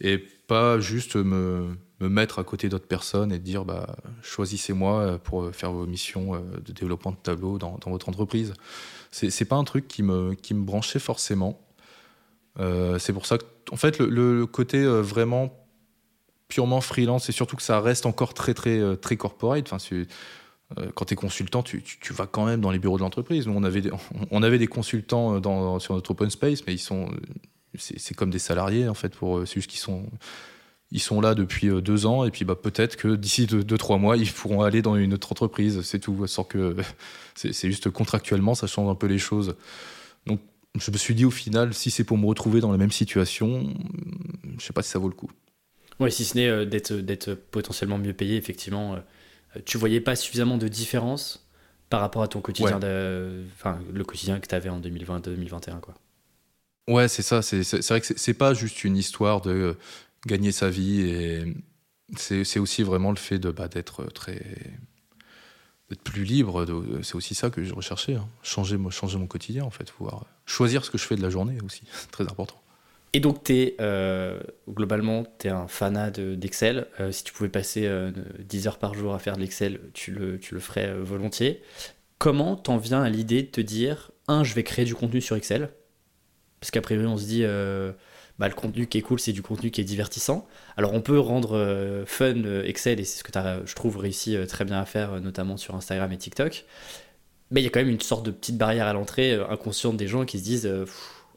[0.00, 5.52] et pas juste me, me mettre à côté d'autres personnes et dire bah choisissez-moi pour
[5.52, 8.54] faire vos missions euh, de développement de tableau dans, dans votre entreprise.
[9.10, 11.65] C'est pas un truc qui me qui me branchait forcément.
[12.58, 13.44] Euh, c'est pour ça que,
[13.76, 15.52] fait, le, côté euh, vraiment
[16.48, 19.72] purement freelance, et surtout que ça reste encore très, très, euh, très corporate.
[19.72, 20.04] Enfin,
[20.94, 23.46] quand tu es consultant, tu, vas quand même dans les bureaux de l'entreprise.
[23.48, 23.90] On avait des,
[24.30, 25.40] on avait des consultants
[25.78, 27.08] sur notre open space, mais ils sont,
[27.76, 29.12] c'est comme des salariés en fait.
[29.44, 30.06] C'est juste qu'ils sont,
[30.90, 33.98] ils sont là depuis deux ans, et puis bah, peut-être que d'ici deux, deux, trois
[33.98, 35.82] mois, ils pourront aller dans une autre entreprise.
[35.82, 36.76] C'est tout, sans que
[37.34, 39.56] c'est juste contractuellement, ça change un peu les choses.
[40.26, 40.40] Donc
[40.78, 43.74] je me suis dit au final, si c'est pour me retrouver dans la même situation,
[44.58, 45.30] je sais pas si ça vaut le coup.
[46.00, 50.16] Oui, si ce n'est euh, d'être, d'être potentiellement mieux payé, effectivement, euh, tu voyais pas
[50.16, 51.46] suffisamment de différence
[51.88, 52.78] par rapport à ton quotidien,
[53.54, 55.94] enfin le quotidien que tu avais en 2020-2021 quoi.
[56.88, 57.42] Ouais, c'est ça.
[57.42, 59.76] C'est vrai que c'est pas juste une histoire de
[60.26, 61.44] gagner sa vie et
[62.16, 64.42] c'est aussi vraiment le fait de bah, d'être très
[65.88, 66.66] d'être plus libre.
[67.02, 68.14] C'est aussi ça que je recherchais.
[68.14, 68.28] Hein.
[68.42, 71.58] Changer, changer mon quotidien en fait, pouvoir choisir ce que je fais de la journée
[71.62, 72.56] aussi, très important.
[73.16, 76.86] Et donc, euh, globalement, tu es un fanat d'Excel.
[77.00, 77.88] Euh, si tu pouvais passer
[78.40, 81.62] 10 euh, heures par jour à faire de l'Excel, tu le, tu le ferais volontiers.
[82.18, 85.34] Comment t'en viens à l'idée de te dire, un, je vais créer du contenu sur
[85.34, 85.70] Excel?
[86.60, 87.42] Parce qu'à priori, on se dit,
[88.38, 90.46] bah, le contenu qui est cool, c'est du contenu qui est divertissant.
[90.76, 94.66] Alors, on peut rendre fun Excel, et c'est ce que as, je trouve, réussi très
[94.66, 96.66] bien à faire, notamment sur Instagram et TikTok.
[97.50, 100.08] Mais il y a quand même une sorte de petite barrière à l'entrée inconsciente des
[100.08, 100.70] gens qui se disent,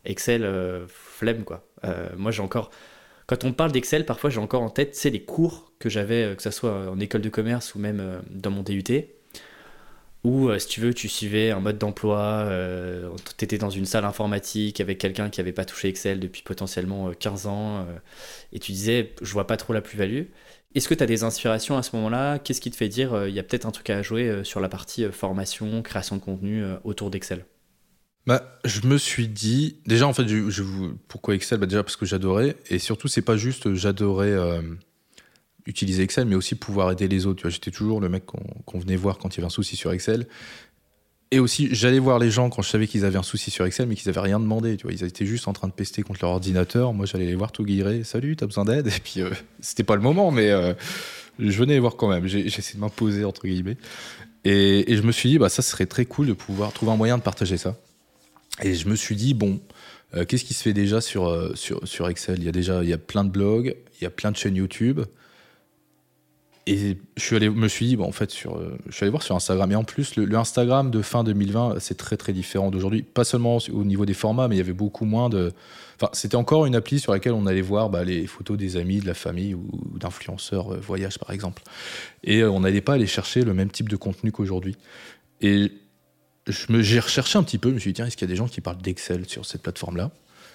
[0.05, 0.43] Excel,
[0.87, 1.69] flemme, quoi.
[1.85, 2.71] Euh, moi, j'ai encore.
[3.27, 6.35] Quand on parle d'Excel, parfois j'ai encore en tête, c'est les cours que j'avais, euh,
[6.35, 8.83] que ce soit en école de commerce ou même euh, dans mon DUT,
[10.23, 12.49] où, si tu veux, tu suivais un mode d'emploi,
[13.37, 17.11] tu étais dans une salle informatique avec quelqu'un qui n'avait pas touché Excel depuis potentiellement
[17.17, 17.87] 15 ans,
[18.51, 20.23] et tu disais, je vois pas trop la plus-value.
[20.75, 22.39] Est-ce que tu as des inspirations à ce moment-là?
[22.39, 24.69] Qu'est-ce qui te fait dire, il y a peut-être un truc à jouer sur la
[24.69, 27.45] partie formation, création de contenu autour d'Excel?
[28.27, 30.27] Bah, je me suis dit, déjà en fait,
[31.07, 31.57] pourquoi Excel?
[31.57, 34.61] Bah, Déjà parce que j'adorais, et surtout, c'est pas juste j'adorais euh,
[35.65, 37.49] utiliser Excel, mais aussi pouvoir aider les autres.
[37.49, 40.27] J'étais toujours le mec qu'on venait voir quand il y avait un souci sur Excel.
[41.31, 43.87] Et aussi, j'allais voir les gens quand je savais qu'ils avaient un souci sur Excel,
[43.87, 44.77] mais qu'ils n'avaient rien demandé.
[44.89, 46.93] Ils étaient juste en train de pester contre leur ordinateur.
[46.93, 48.03] Moi, j'allais les voir tout guiré.
[48.03, 48.87] Salut, t'as besoin d'aide?
[48.95, 50.73] Et puis, euh, c'était pas le moment, mais euh,
[51.37, 52.25] je venais les voir quand même.
[52.25, 53.77] J'ai essayé de m'imposer, entre guillemets.
[54.43, 56.97] Et, et, je me suis dit, bah, ça serait très cool de pouvoir trouver un
[56.97, 57.75] moyen de partager ça.
[58.63, 59.59] Et je me suis dit, bon,
[60.15, 62.39] euh, qu'est-ce qui se fait déjà sur, euh, sur, sur, Excel?
[62.39, 64.37] Il y a déjà il y a plein de blogs, il y a plein de
[64.37, 65.01] chaînes YouTube.
[66.67, 69.09] Et je suis allé, me suis dit, bon, en fait, sur, euh, je suis allé
[69.09, 69.71] voir sur Instagram.
[69.71, 73.01] Et en plus, le, Instagram de fin 2020, c'est très très différent d'aujourd'hui.
[73.01, 75.51] Pas seulement au niveau des formats, mais il y avait beaucoup moins de.
[75.95, 78.99] Enfin, c'était encore une appli sur laquelle on allait voir bah, les photos des amis,
[78.99, 81.63] de la famille ou, d'influenceurs voyage, par exemple.
[82.23, 84.77] Et on n'allait pas aller chercher le même type de contenu qu'aujourd'hui.
[85.41, 85.71] Et
[86.47, 88.37] j'ai recherché un petit peu, je me suis dit, tiens, est-ce qu'il y a des
[88.37, 90.11] gens qui parlent d'Excel sur cette plateforme-là?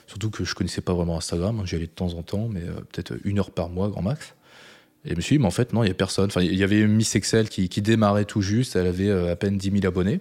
[0.06, 2.74] Surtout que je connaissais pas vraiment Instagram, j'y allais de temps en temps, mais euh,
[2.92, 4.34] peut-être une heure par mois, grand max.
[5.04, 6.26] Et je me suis dit, mais en fait, non, il n'y a personne.
[6.26, 9.58] Enfin, il y avait Miss Excel qui, démarrait tout juste, elle avait euh, à peine
[9.58, 10.20] 10 000 abonnés.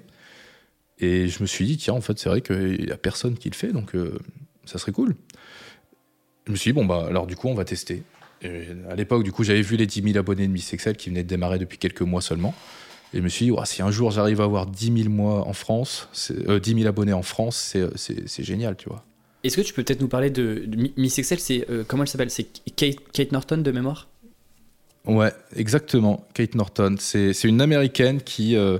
[0.99, 3.49] Et je me suis dit, tiens, en fait, c'est vrai qu'il n'y a personne qui
[3.49, 4.17] le fait, donc euh,
[4.65, 5.15] ça serait cool.
[6.45, 8.03] Je me suis dit, bon, bah, alors du coup, on va tester.
[8.89, 11.23] À l'époque, du coup, j'avais vu les 10 000 abonnés de Miss Excel qui venaient
[11.23, 12.53] de démarrer depuis quelques mois seulement.
[13.13, 15.53] Et je me suis dit, si un jour j'arrive à avoir 10 000 mois en
[15.53, 19.05] France, 10 000 euh, abonnés en France, c'est génial, tu vois.
[19.43, 20.65] Est-ce que tu peux peut-être nous parler de,
[20.97, 22.31] Miss Excel c'est euh, Comment elle s'appelle?
[22.31, 24.07] C'est Kate, Norton de mémoire?
[25.05, 26.27] Ouais, exactement.
[26.33, 26.95] Kate Norton.
[26.99, 28.79] C'est une américaine qui, euh,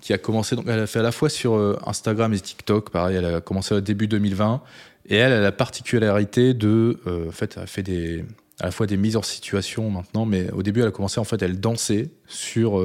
[0.00, 0.56] qui a commencé.
[0.56, 1.54] Donc, elle a fait à la fois sur
[1.86, 2.90] Instagram et TikTok.
[2.90, 4.62] Pareil, elle a commencé au début 2020.
[5.10, 6.98] Et elle a la particularité de.
[7.28, 8.24] en fait, elle a fait
[8.60, 11.24] à la fois des mises en situation maintenant, mais au début, elle a commencé, en
[11.24, 12.82] fait, elle dansait sur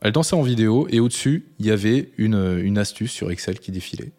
[0.00, 3.72] elle dansait en vidéo et au-dessus, il y avait une, une, astuce sur Excel qui
[3.72, 4.12] défilait.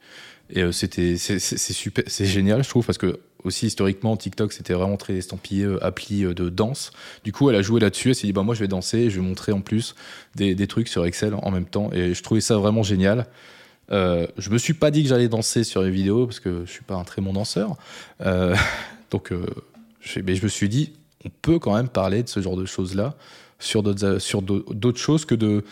[0.49, 4.73] Et euh, c'était c'est super, c'est génial, je trouve, parce que aussi historiquement, TikTok c'était
[4.73, 6.91] vraiment très estampillé euh, appli euh, de danse.
[7.23, 8.09] Du coup, elle a joué là-dessus.
[8.09, 9.95] Elle s'est dit bah moi je vais danser, et je vais montrer en plus
[10.35, 11.91] des, des, trucs sur Excel en même temps.
[11.93, 13.27] Et je trouvais ça vraiment génial.
[13.91, 16.71] Euh, je me suis pas dit que j'allais danser sur les vidéos parce que je
[16.71, 17.75] suis pas un très bon danseur.
[19.11, 19.31] donc,
[20.01, 20.93] je, mais je me suis dit
[21.25, 23.15] on peut quand même parler de ce genre de choses là
[23.59, 25.63] sur d'autres, sur d'autres choses que de,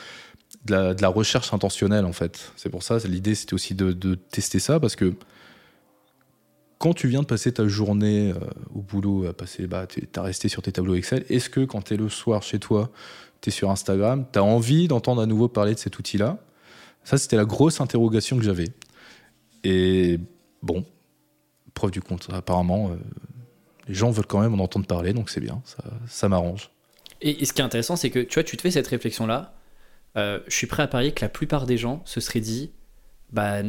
[0.65, 2.51] de, la, recherche intentionnelle, en fait.
[2.55, 5.13] C'est pour ça, l'idée, c'était aussi de, de, tester ça, parce que
[6.77, 8.39] quand tu viens de passer ta journée euh,
[8.73, 11.81] au boulot, à passer, bah, tu as resté sur tes tableaux Excel, est-ce que quand
[11.81, 12.91] tu es le soir chez toi,
[13.41, 16.37] tu es sur Instagram, tu as envie d'entendre à nouveau parler de cet outil-là?
[17.03, 18.67] Ça, c'était la grosse interrogation que j'avais.
[19.63, 20.19] Et
[20.61, 20.85] bon,
[21.73, 22.95] preuve du compte, apparemment, euh,
[23.87, 26.71] les gens veulent quand même en entendre parler, donc c'est bien, ça, ça m'arrange.
[27.21, 29.53] Et, ce qui est intéressant, c'est que tu vois, tu te fais cette réflexion-là.
[30.17, 32.71] Euh, je suis prêt à parier que la plupart des gens se seraient dit,
[33.31, 33.63] bah,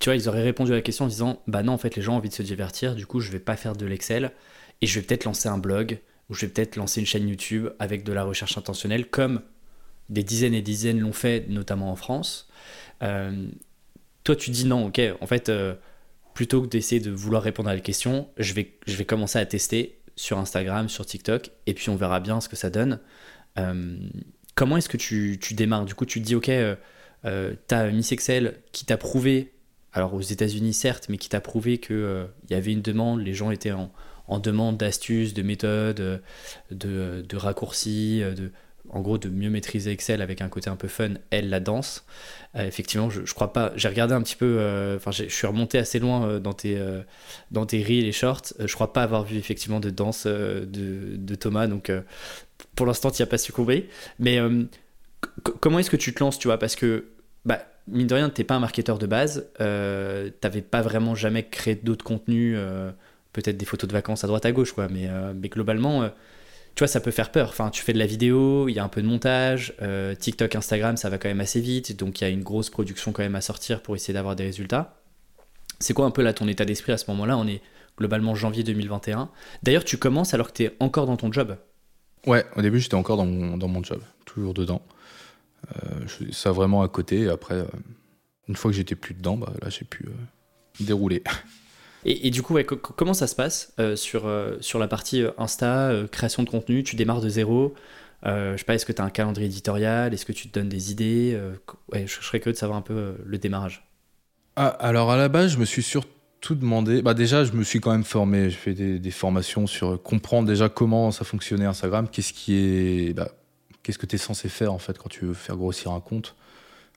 [0.00, 2.02] tu vois, ils auraient répondu à la question en disant, bah non, en fait, les
[2.02, 4.32] gens ont envie de se divertir, du coup, je vais pas faire de l'Excel
[4.82, 7.68] et je vais peut-être lancer un blog ou je vais peut-être lancer une chaîne YouTube
[7.78, 9.42] avec de la recherche intentionnelle, comme
[10.08, 12.48] des dizaines et dizaines l'ont fait, notamment en France.
[13.02, 13.46] Euh,
[14.24, 15.74] toi, tu dis non, ok, en fait, euh,
[16.34, 19.46] plutôt que d'essayer de vouloir répondre à la question, je vais, je vais commencer à
[19.46, 23.00] tester sur Instagram, sur TikTok, et puis on verra bien ce que ça donne.
[23.58, 23.96] Euh,
[24.54, 25.84] comment est-ce que tu, tu, démarres?
[25.84, 26.50] Du coup, tu te dis, ok,
[27.24, 29.52] tu as Miss Excel qui t'a prouvé,
[29.96, 33.34] alors aux États-Unis certes, mais qui t'a prouvé qu'il euh, y avait une demande, les
[33.34, 33.90] gens étaient en,
[34.38, 36.20] demande d'astuces, de méthodes,
[36.70, 38.52] de, de raccourcis, de
[38.90, 42.04] en gros, de mieux maîtriser Excel avec un côté un peu fun, elle, la danse.
[42.54, 43.72] effectivement, je, je, crois pas.
[43.74, 44.94] J'ai regardé un petit peu.
[44.94, 46.80] Enfin, je suis remonté assez loin dans tes
[47.50, 48.52] dans tes reels et shorts.
[48.60, 51.66] je crois pas avoir vu effectivement de danse de, de, Thomas.
[51.66, 51.90] Donc,
[52.76, 53.88] pour l'instant, tu n'y as pas succombé.
[54.20, 54.38] Mais
[55.60, 56.58] comment est-ce que tu te lances, tu vois?
[56.58, 57.06] Parce que
[57.44, 61.44] bah, mine de rien, t'es pas un marketeur de base, euh, t'avais pas vraiment jamais
[61.44, 62.90] créé d'autres contenus, euh,
[63.32, 66.08] peut-être des photos de vacances à droite à gauche, quoi, mais, euh, globalement,
[66.74, 67.54] tu vois, ça peut faire peur.
[67.72, 69.74] Tu fais de la vidéo, il y a un peu de montage,
[70.18, 73.12] TikTok, Instagram, ça va quand même assez vite, donc il y a une grosse production
[73.12, 75.00] quand même à sortir pour essayer d'avoir des résultats.
[75.78, 77.36] C'est quoi un peu là ton état d'esprit à ce moment-là?
[77.36, 77.60] On est
[77.98, 79.30] globalement janvier 2021.
[79.62, 81.56] D'ailleurs, tu commences alors que tu es encore dans ton job?
[82.26, 84.82] Ouais, au début j'étais encore dans mon job, toujours dedans.
[85.84, 87.28] Euh, ça vraiment à côté.
[87.28, 87.66] après, euh,
[88.48, 91.22] une fois que j'étais plus dedans, bah, là, j'ai pu euh, dérouler.
[92.04, 96.84] Et, du coup, comment ça se passe sur, sur la partie Insta, création de contenu?
[96.84, 97.74] Tu démarres de zéro
[98.24, 100.14] Je sais pas, est-ce que tu as un calendrier éditorial?
[100.14, 101.36] Est-ce que tu te donnes des idées
[101.92, 103.90] ouais, je, serais curieux de savoir un peu le démarrage.
[104.54, 107.02] Ah, alors à la base, je me suis surtout demandé.
[107.02, 108.50] Bah déjà, je me suis quand même formé.
[108.50, 113.14] J'ai fait des, des, formations sur comprendre déjà comment ça fonctionnait Instagram, qu'est-ce qui est
[113.14, 113.32] bah,
[113.86, 116.34] qu'est-ce que tu es censé faire en fait quand tu veux faire grossir un compte?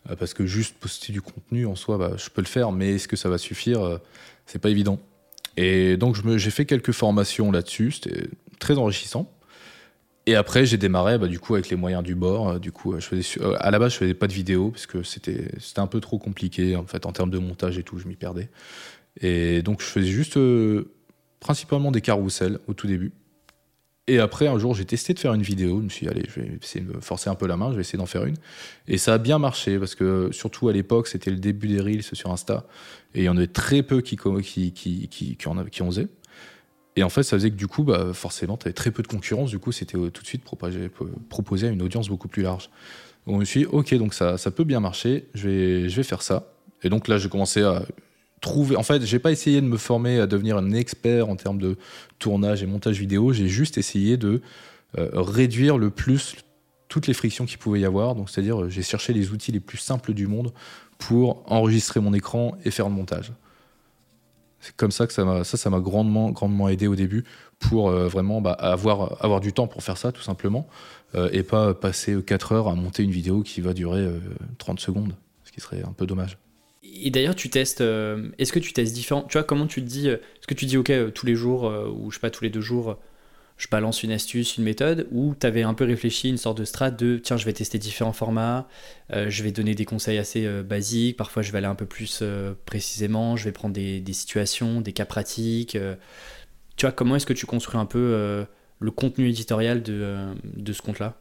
[0.10, 2.96] Euh, Parce que juste poster du contenu en soi, bah, je peux le faire, mais
[2.96, 3.82] est-ce que ça va suffire?
[3.82, 3.98] Euh,
[4.48, 5.00] C'est pas évident.
[5.56, 8.28] Et donc j'ai fait quelques formations là-dessus, c'était
[8.60, 9.32] très enrichissant.
[10.26, 12.50] Et après, j'ai démarré bah, du coup avec les moyens du bord.
[12.50, 12.96] Euh, du coup,
[13.60, 16.76] à la base, je faisais pas de vidéo parce que c'était un peu trop compliqué
[16.76, 18.00] en fait en termes de montage et tout.
[18.00, 18.50] Je m'y perdais.
[19.22, 20.40] Et donc, je faisais juste
[21.40, 23.12] principalement des carousels au tout début.
[24.10, 25.78] Et après, un jour, j'ai testé de faire une vidéo.
[25.78, 27.70] Je me suis dit, allez, je vais essayer de me forcer un peu la main,
[27.70, 28.38] je vais essayer d'en faire une.
[28.88, 32.02] Et ça a bien marché, parce que surtout à l'époque, c'était le début des Reels
[32.02, 32.66] sur Insta.
[33.14, 36.08] Et il y en avait très peu qui, qui, qui, qui, qui en, qui osaient.
[36.96, 39.08] Et en fait, ça faisait que du coup, bah, forcément, tu avais très peu de
[39.08, 39.52] concurrence.
[39.52, 40.90] Du coup, c'était euh, tout de suite proposé,
[41.30, 42.72] proposé à une audience beaucoup plus large.
[43.28, 45.96] Donc, je me suis dit, ok, donc ça, ça peut bien marcher, je vais, je
[45.96, 46.52] vais faire ça.
[46.82, 47.86] Et donc là, j'ai commencé à
[48.40, 48.76] trouver.
[48.76, 51.78] En fait, j'ai pas essayé de me former à devenir un expert en termes de
[52.20, 53.34] tournage et montage vidéo.
[53.34, 54.42] J'ai juste essayé de
[54.98, 56.36] euh, réduire le plus
[56.88, 58.16] toutes les frictions qu'il pouvait y avoir.
[58.16, 60.52] Donc, c'est-à-dire, euh, j'ai cherché les outils les plus simples du monde
[60.98, 63.32] pour enregistrer mon écran et faire le montage.
[64.60, 67.24] C'est comme ça que ça m'a, ça, ça m'a grandement, grandement aidé au début
[67.60, 70.68] pour euh, vraiment bah, avoir, avoir du temps pour faire ça, tout simplement,
[71.32, 74.08] et pas passer 4 heures à monter une vidéo qui va durer
[74.60, 76.38] 30 secondes, ce qui serait un peu dommage.
[76.84, 77.82] Et d'ailleurs, tu testes.
[77.82, 79.24] Euh, est-ce que tu testes différent?
[79.24, 81.36] Tu vois, comment tu te dis euh, Est-ce que tu dis, OK, euh, tous les
[81.36, 81.64] jours,
[81.94, 82.98] ou je sais pas, tous les deux jours,
[83.58, 86.66] je balance une astuce, une méthode Ou tu avais un peu réfléchi, une sorte de
[86.66, 88.70] strat de tiens, je vais tester différents formats,
[89.12, 92.24] je vais donner des conseils assez basiques, parfois je vais aller un peu plus
[92.66, 95.78] précisément, je vais prendre des, des, situations, des cas pratiques.
[96.78, 98.46] tu vois, comment est-ce que tu construis un peu
[98.80, 101.20] le contenu éditorial de, de ce compte-là?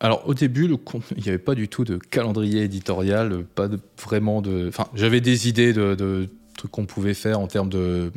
[0.00, 0.68] Alors au début,
[1.16, 3.68] il n'y avait pas du tout de calendrier éditorial, pas
[4.02, 4.68] vraiment de.
[4.68, 8.12] Enfin, j'avais des idées de, trucs qu'on pouvait faire en termes de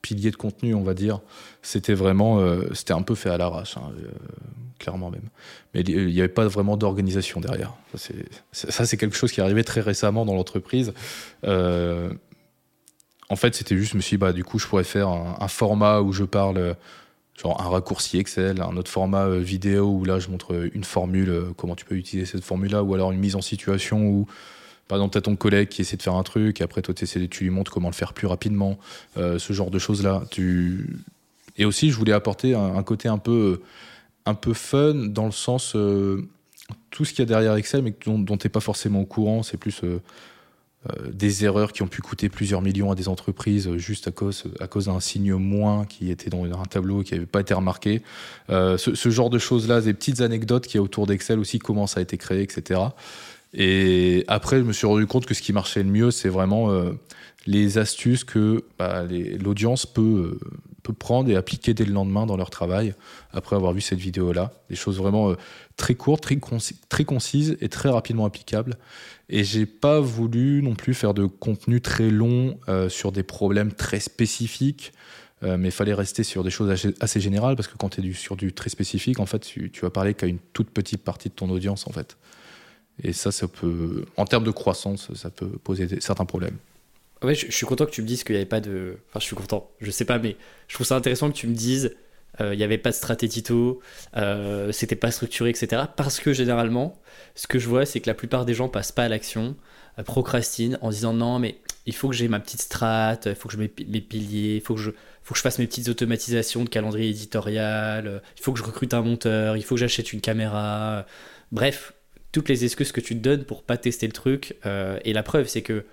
[0.00, 1.20] piliers de contenu, on va dire.
[1.60, 4.08] C'était vraiment, euh, c'était un peu fait à l'arrache, hein, euh,
[4.78, 5.28] clairement même.
[5.74, 7.74] Mais il n'y avait pas vraiment d'organisation derrière.
[8.52, 10.92] Ça, c'est quelque chose qui est arrivé très récemment dans l'entreprise.
[11.44, 12.12] Euh,
[13.28, 15.48] en fait, c'était juste, je me suis dit, bah, du coup, je pourrais faire un
[15.48, 16.76] format où je parle
[17.40, 21.30] genre un raccourci Excel, un autre format euh, vidéo où là je montre une formule,
[21.30, 24.26] euh, comment tu peux utiliser cette formule-là, ou alors une mise en situation où
[24.88, 26.92] par exemple, tu as ton collègue qui essaie de faire un truc, et après toi,
[26.92, 28.78] tu lui montres comment le faire plus rapidement,
[29.16, 30.24] euh, ce genre de choses-là.
[30.30, 30.98] Tu...
[31.56, 33.62] Et aussi, je voulais apporter un, côté un peu,
[34.26, 35.74] un peu fun, dans le sens,
[36.90, 39.42] tout ce qu'il y a derrière Excel, mais dont tu n'es pas forcément au courant,
[39.42, 40.00] c'est plus euh,
[41.12, 44.44] des erreurs qui ont pu coûter plusieurs millions à des entreprises euh, juste à cause,
[44.58, 48.02] à cause d'un signe moins qui était dans un tableau qui n'avait pas été remarqué.
[48.50, 51.86] Euh, ce, genre de choses-là, des petites anecdotes qui y a autour d'Excel aussi, comment
[51.86, 52.80] ça a été créé, etc.
[53.54, 56.70] Et après, je me suis rendu compte que ce qui marchait le mieux, c'est vraiment
[57.46, 59.04] les astuces que bah,
[59.38, 60.38] l'audience peut,
[60.82, 62.94] peut prendre et appliquer dès le lendemain dans leur travail,
[63.32, 64.52] après avoir vu cette vidéo-là.
[64.68, 65.34] Des choses vraiment
[65.76, 68.76] très courtes, très, concises et très rapidement applicables.
[69.28, 73.72] Et j'ai pas voulu non plus faire de contenu très long euh, sur des problèmes
[73.72, 74.92] très spécifiques.
[75.42, 78.12] Euh, mais il fallait rester sur des choses assez, générales parce que quand tu es
[78.12, 81.28] sur du très spécifique, en fait, tu, tu vas parler qu'à une toute petite partie
[81.28, 82.16] de ton audience, en fait.
[83.02, 86.58] Et ça, ça peut, en termes de croissance, ça peut poser certains problèmes.
[87.22, 88.98] Ouais, je, je, suis content que tu me dises qu'il n'y avait pas de.
[89.08, 90.36] Enfin, je suis content, je sais pas, mais
[90.68, 91.94] je trouve ça intéressant que tu me dises
[92.38, 93.44] il euh, n'y avait pas de stratégie
[94.16, 95.82] euh, c'était pas structuré, etc.
[95.96, 96.98] Parce que généralement,
[97.34, 99.54] ce que je vois, c'est que la plupart des gens passent pas à l'action,
[99.98, 103.48] euh, procrastinent en disant non, mais il faut que j'ai ma petite strat, il faut
[103.48, 104.90] que je mette mes piliers, il faut que je,
[105.22, 108.94] faut que je fasse mes petites automatisations de calendrier éditorial, il faut que je recrute
[108.94, 111.04] un monteur, il faut que j'achète une caméra.
[111.50, 111.92] Bref,
[112.32, 114.56] toutes les excuses que tu te donnes pour pas tester le truc.
[114.64, 115.84] Euh, et la preuve, c'est que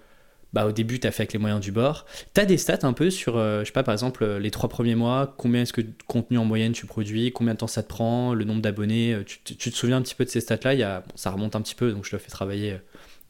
[0.53, 2.05] bah, au début, tu as fait avec les moyens du bord.
[2.33, 4.51] Tu as des stats un peu sur, euh, je sais pas, par exemple, euh, les
[4.51, 7.67] trois premiers mois, combien est-ce que de contenu en moyenne tu produis, combien de temps
[7.67, 9.17] ça te prend, le nombre d'abonnés.
[9.25, 11.03] Tu, te souviens un petit peu de ces stats-là?
[11.15, 12.77] Ça remonte un petit peu, donc je le fais travailler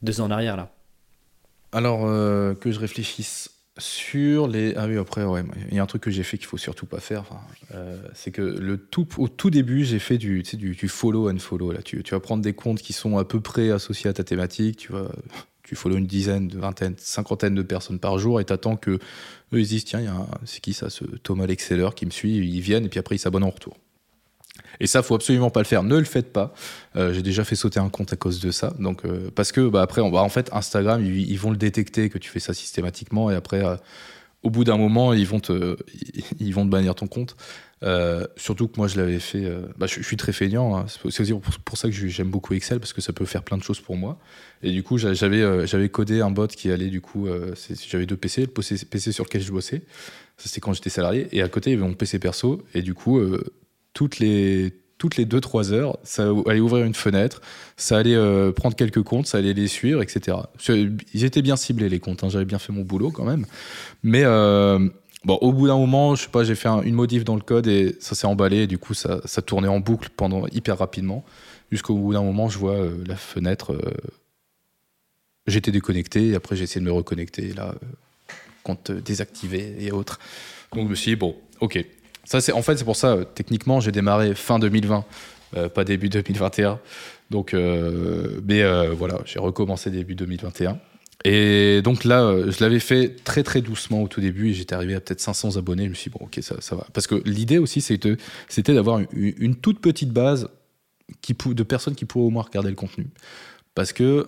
[0.02, 0.72] deux ans en arrière là.
[1.72, 4.76] Alors, que je réfléchisse sur les.
[4.76, 6.86] Ah oui, après, ouais, il y a un truc que j'ai fait qu'il faut surtout
[6.86, 7.24] pas faire.
[7.74, 11.40] Euh, c'est que le tout, au tout début, j'ai fait du, du, du follow and
[11.40, 11.72] follow.
[11.72, 11.82] Là.
[11.82, 14.78] Tu, tu, vas prendre des comptes qui sont à peu près associés à ta thématique.
[14.78, 15.10] Tu vas,
[15.70, 18.92] tu follow une dizaine, vingtaine, cinquantaine de personnes par jour et t'attends que
[19.54, 22.86] eux ils disent tiens, c'est qui ça, ce Thomas l'exceller qui me suit, ils viennent
[22.86, 23.78] et puis après ils s'abonnent en retour.
[24.80, 25.84] Et ça, faut absolument pas le faire.
[25.84, 26.54] Ne le faites pas.
[26.96, 28.74] Euh, j'ai déjà fait sauter un compte à cause de ça.
[28.80, 32.10] Donc, euh, parce que bah, après, on va en fait Instagram, ils, vont le détecter
[32.10, 33.76] que tu fais ça systématiquement, et après, euh,
[34.42, 35.42] au bout d'un moment, ils vont
[36.40, 37.36] ils vont te bannir ton compte.
[38.36, 39.50] Surtout que moi, je l'avais fait.
[39.78, 40.78] Bah, je, suis très feignant.
[40.78, 40.86] Hein.
[40.88, 41.34] C'est aussi
[41.66, 43.96] pour, ça que j'aime beaucoup Excel parce que ça peut faire plein de choses pour
[43.96, 44.20] moi.
[44.64, 47.28] Et du coup, j'avais, j'avais codé un bot qui allait du coup.
[47.90, 49.84] j'avais deux PC, le PC sur lequel je bossais.
[50.38, 51.28] C'était quand j'étais salarié.
[51.32, 52.64] Et à côté, il y avait mon PC perso.
[52.74, 53.22] Et du coup,
[53.94, 57.42] toutes les toutes les 2-3 heures, ça allait ouvrir une fenêtre,
[57.78, 60.38] ça allait euh, prendre quelques comptes, ça allait les suivre, etc.
[61.14, 63.46] Ils étaient bien ciblés les comptes, hein, j'avais bien fait mon boulot quand même.
[64.04, 64.88] Mais euh,
[65.26, 67.68] bon, au bout d'un moment, je sais pas, j'ai fait une modif dans le code
[67.68, 71.24] et ça s'est emballé, du coup ça, tournait en boucle pendant hyper rapidement,
[71.72, 73.78] jusqu'au bout d'un moment, je vois euh, la fenêtre,
[75.48, 77.76] j'étais déconnecté, et après j'ai essayé de me reconnecter, là,
[78.64, 80.20] compte désactivé et autres.
[80.74, 81.84] Donc je me suis dit, bon, ok,
[82.30, 85.04] ça, en fait, c'est pour ça, euh, techniquement, j'ai démarré fin 2020,
[85.58, 86.80] euh, pas début 2021.
[87.32, 90.80] Donc, euh, mais voilà, j'ai recommencé début 2021.
[91.26, 94.96] Et donc là, je l'avais fait très très doucement au tout début et j'étais arrivé
[94.96, 95.86] à peut-être 500 abonnés.
[95.86, 96.88] Je me suis dit, bon, ok, ça, ça va.
[96.94, 98.16] Parce que l'idée aussi, c'était,
[98.74, 100.50] d'avoir une, toute petite base
[101.22, 103.08] qui, de personnes qui pourraient au moins regarder le contenu.
[103.76, 104.28] Parce que,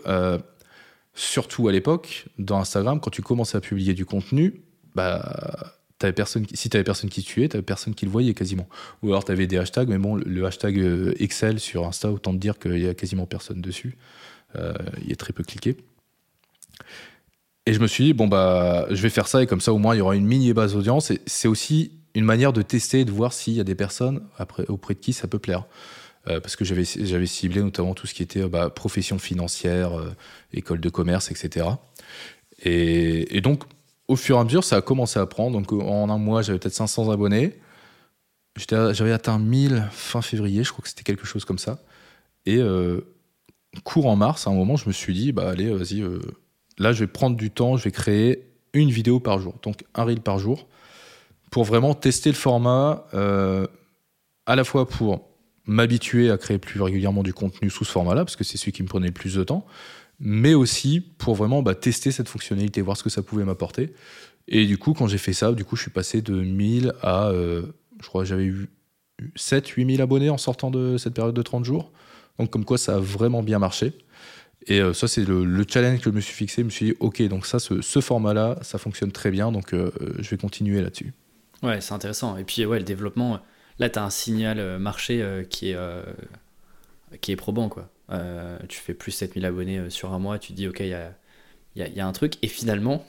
[1.13, 4.61] surtout à l'époque, dans Instagram, quand tu commençais à publier du contenu,
[4.93, 5.77] bah
[6.11, 8.67] personne, si tu avais personne qui tuait, tu personne qui le voyait quasiment.
[9.03, 12.33] Ou alors tu avais des hashtags, mais bon, le hashtag euh, Excel sur Insta, autant
[12.33, 13.97] te dire qu'il y a quasiment personne dessus.
[14.55, 14.73] Euh,
[15.03, 15.77] il est très peu cliqué.
[17.65, 19.77] Et je me suis dit, bon, bah, je vais faire ça et comme ça, au
[19.77, 21.11] moins, il y aura une mini base d'audience.
[21.11, 24.65] Et c'est aussi une manière de tester de voir s'il y a des personnes après,
[24.67, 25.65] auprès de qui ça peut plaire.
[26.27, 26.85] Euh, parce que j'avais,
[27.25, 29.91] ciblé notamment tout ce qui était bah, profession financière,
[30.53, 31.67] école de commerce, etc.
[32.63, 33.63] Et, donc,
[34.07, 35.59] au fur et à mesure, ça a commencé à prendre.
[35.59, 37.59] Donc en un mois, j'avais peut-être 500 abonnés.
[38.69, 41.79] J'avais atteint 1000 fin février, je crois que c'était quelque chose comme ça.
[42.45, 43.01] Et euh,
[43.83, 46.19] court en mars, à un moment, je me suis dit, bah allez, vas-y, euh,
[46.81, 50.03] là, je vais prendre du temps, je vais créer une vidéo par jour, donc un
[50.03, 50.67] reel par jour,
[51.49, 53.67] pour vraiment tester le format, euh,
[54.45, 55.27] à la fois pour
[55.65, 58.83] m'habituer à créer plus régulièrement du contenu sous ce format-là, parce que c'est celui qui
[58.83, 59.65] me prenait le plus de temps,
[60.19, 63.93] mais aussi pour vraiment bah, tester cette fonctionnalité, voir ce que ça pouvait m'apporter.
[64.47, 67.29] Et du coup, quand j'ai fait ça, du coup, je suis passé de 1000 à,
[67.29, 67.63] euh,
[68.01, 68.69] je crois, j'avais eu
[69.35, 71.91] 7 8000 abonnés en sortant de cette période de 30 jours.
[72.39, 73.93] Donc, comme quoi, ça a vraiment bien marché.
[74.67, 76.61] Et euh, ça, c'est le, challenge que je me suis fixé.
[76.61, 79.91] Je me suis dit, OK, donc ça, ce, format-là, ça fonctionne très bien, donc euh,
[80.19, 81.13] je vais continuer là-dessus.
[81.63, 82.37] Ouais, c'est intéressant.
[82.37, 83.39] Et puis, ouais, le développement,
[83.79, 85.77] là, tu as un signal marché qui est,
[87.21, 87.89] qui est probant, quoi.
[88.11, 90.87] Euh, tu fais plus 7000 abonnés euh, sur un mois, tu te dis, ok, il
[90.87, 91.13] y a,
[91.75, 92.33] y a, un truc.
[92.41, 93.05] Et finalement,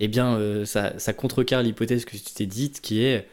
[0.00, 3.28] eh bien, euh, ça, ça contrecarre l'hypothèse que tu t'es dite, qui est,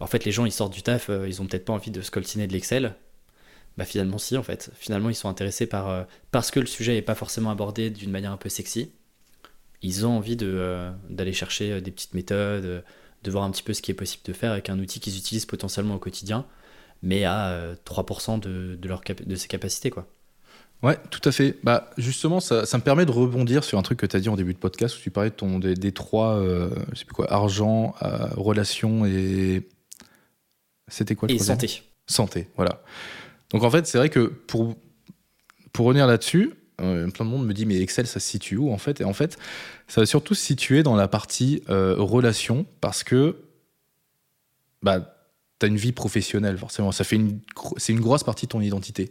[0.00, 2.46] en fait, les gens, ils sortent du taf, ils ont peut-être pas envie de scoltiner
[2.46, 2.94] de l'Excel.
[3.76, 4.70] Bah finalement si en fait.
[4.78, 8.32] Finalement ils sont intéressés par parce que le sujet n'est pas forcément abordé d'une manière
[8.32, 8.90] un peu sexy.
[9.82, 12.84] Ils ont envie de d'aller chercher des petites méthodes,
[13.22, 15.18] de voir un petit peu ce qui est possible de faire avec un outil qu'ils
[15.18, 16.46] utilisent potentiellement au quotidien,
[17.02, 20.08] mais à 3% de, de, leur de ses capacités quoi.
[20.82, 21.56] Ouais, tout à fait.
[21.62, 24.28] Bah, justement, ça, ça, me permet de rebondir sur un truc que tu as dit
[24.28, 27.14] en début de podcast où tu parlais de ton, des, trois, euh, je sais plus
[27.14, 29.68] quoi, argent, euh, relations et.
[30.88, 31.82] C'était quoi Et santé.
[32.06, 32.82] Santé, voilà.
[33.50, 34.76] Donc en fait, c'est vrai que pour,
[35.72, 38.72] pour revenir là-dessus, euh, plein de monde me dit mais Excel ça se situe où
[38.72, 39.00] en fait?
[39.00, 39.38] Et en fait,
[39.88, 43.36] ça va surtout se situer dans la partie relations parce que
[44.82, 45.16] bah,
[45.58, 46.92] tu as une vie professionnelle forcément.
[46.92, 47.40] Ça fait une,
[47.76, 49.10] c'est une grosse partie de ton identité.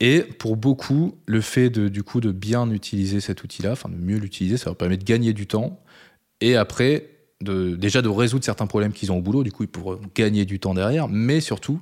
[0.00, 3.96] Et pour beaucoup, le fait de, du coup de bien utiliser cet outil-là, enfin de
[3.96, 5.82] mieux l'utiliser, ça leur permet de gagner du temps.
[6.40, 9.42] Et après, déjà de résoudre certains problèmes qu'ils ont au boulot.
[9.42, 11.08] Du coup, ils pourront gagner du temps derrière.
[11.08, 11.80] Mais surtout,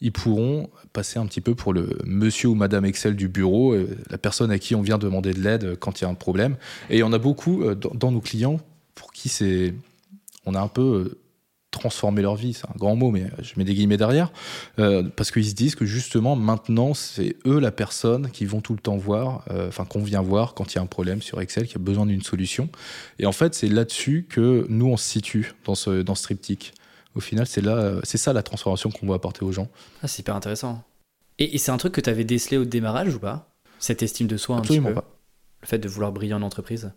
[0.00, 3.96] ils pourront passer un petit peu pour le monsieur ou madame Excel du bureau, euh,
[4.10, 6.56] la personne à qui on vient demander de l'aide quand il y a un problème.
[6.90, 8.60] Et en a beaucoup euh, dans, nos clients
[8.94, 9.74] pour qui c'est.
[10.46, 11.18] On a un peu
[11.70, 14.32] transformer leur vie, c'est un grand mot, mais je mets des guillemets derrière,
[14.78, 18.72] euh, parce qu'ils se disent que justement maintenant c'est eux la personne qui vont tout
[18.72, 21.40] le temps voir, euh, enfin qu'on vient voir quand il y a un problème sur
[21.40, 22.68] Excel, qui a besoin d'une solution.
[23.18, 26.72] Et en fait c'est là-dessus que nous on se situe dans ce, dans ce triptyque.
[27.14, 29.68] Au final c'est là, c'est ça la transformation qu'on va apporter aux gens.
[30.02, 30.82] Ah, c'est hyper intéressant.
[31.38, 33.54] Et, c'est un truc que tu avais décelé au démarrage ou pas?
[33.78, 35.00] Cette estime de soi un Absolument petit peu?
[35.02, 35.08] pas.
[35.62, 36.92] Le fait de vouloir briller en entreprise?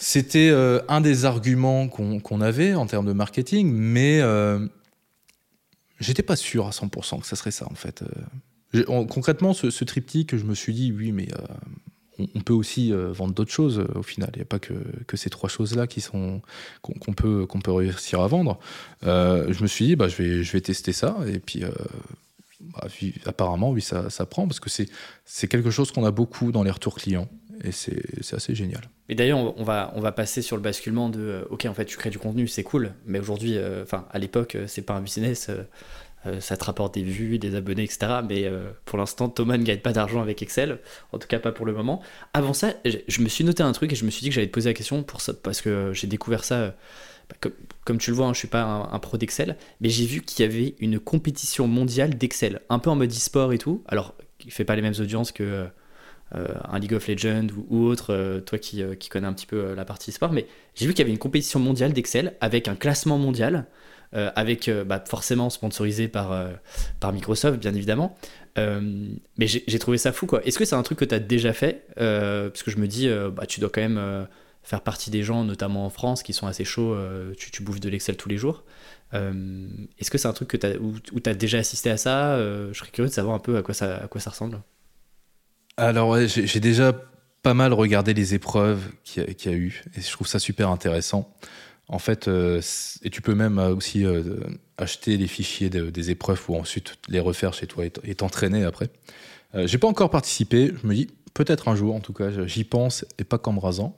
[0.00, 4.66] C'était euh, un des arguments qu'on avait en termes de marketing, mais euh,
[6.00, 8.02] j'étais pas sûr à 100% que ça serait ça en fait.
[8.74, 11.28] Euh, concrètement, ce, ce, triptyque, je me suis dit, oui, mais
[12.18, 14.30] on, peut aussi vendre d'autres choses au final.
[14.34, 14.74] Il n'y a pas que,
[15.16, 16.42] ces trois choses-là qu'on
[17.14, 18.58] peut qu'on peut réussir à vendre.
[19.02, 21.62] je me suis dit, bah, je vais je vais tester ça et puis.
[22.60, 22.86] Bah,
[23.24, 26.70] apparemment, oui, ça, ça prend parce que c'est quelque chose qu'on a beaucoup dans les
[26.70, 27.28] retours clients
[27.62, 28.82] et c'est assez génial.
[29.08, 32.10] Et d'ailleurs, on va, passer sur le basculement de euh, ok, en fait, tu crées
[32.10, 35.50] du contenu, c'est cool, mais aujourd'hui, euh, enfin, à l'époque, euh, c'est pas un business,
[36.40, 38.20] ça te rapporte des vues, des abonnés, etc.
[38.28, 38.46] Mais
[38.84, 40.78] pour l'instant, Thomas ne gagne pas d'argent avec Excel,
[41.12, 42.02] en tout cas pas pour le moment.
[42.34, 44.48] Avant ça, je me suis noté un truc et je me suis dit que j'allais
[44.48, 46.74] te poser la question pour ça, parce que j'ai découvert ça.
[47.30, 47.50] Bah,
[47.86, 50.44] comme, tu le vois, hein, je suis pas un, pro d'Excel, mais j'ai vu qu'il
[50.44, 53.82] y avait une compétition mondiale d'Excel, un peu en mode e-sport et tout.
[53.88, 55.68] Alors, il fait pas les mêmes audiences que
[56.32, 59.74] un League of Legends ou, autre, euh, toi qui, euh, qui, connais un petit peu
[59.74, 62.76] la partie sport, mais j'ai vu qu'il y avait une compétition mondiale d'Excel avec un
[62.76, 63.66] classement mondial,
[64.12, 66.34] avec bah, forcément sponsorisé par,
[67.12, 68.16] Microsoft, bien évidemment.
[68.56, 70.44] mais j'ai trouvé ça fou, quoi.
[70.44, 73.08] Est-ce que c'est un truc que tu as déjà fait Parce que je me dis,
[73.32, 74.26] bah, tu dois quand même
[74.64, 76.96] faire partie des gens, notamment en France, qui sont assez chauds,
[77.38, 78.64] tu, bouffes de l'Excel tous les jours.
[79.12, 82.76] Est-ce que c'est un truc que as, où, tu as déjà assisté à ça Je
[82.76, 84.60] serais curieux de savoir un peu à quoi ça ressemble.
[85.80, 86.92] Alors, j'ai déjà
[87.42, 91.34] pas mal regardé les épreuves qu'il y, a eu, et je trouve ça super intéressant.
[91.88, 92.60] En fait, euh,
[93.02, 94.40] et tu peux même euh, aussi euh,
[94.76, 98.90] acheter les fichiers des épreuves ou ensuite les refaire chez toi et t'entraîner après.
[99.54, 103.06] j'ai pas encore participé, je me dis peut-être un jour, en tout cas, j'y pense
[103.18, 103.96] et pas qu'embrasant.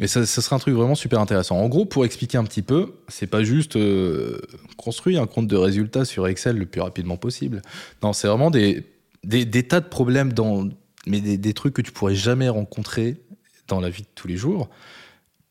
[0.00, 1.56] Et ça, ça, serait un truc vraiment super intéressant.
[1.56, 3.78] En gros, pour expliquer un petit peu, c'est pas juste
[4.76, 7.62] construire un compte de résultats sur Excel le plus rapidement possible.
[8.02, 8.84] Non, c'est vraiment des
[9.24, 10.68] des, tas de problèmes, dans,
[11.06, 13.16] mais des, trucs que tu pourrais jamais rencontrer
[13.68, 14.68] dans la vie de tous les jours,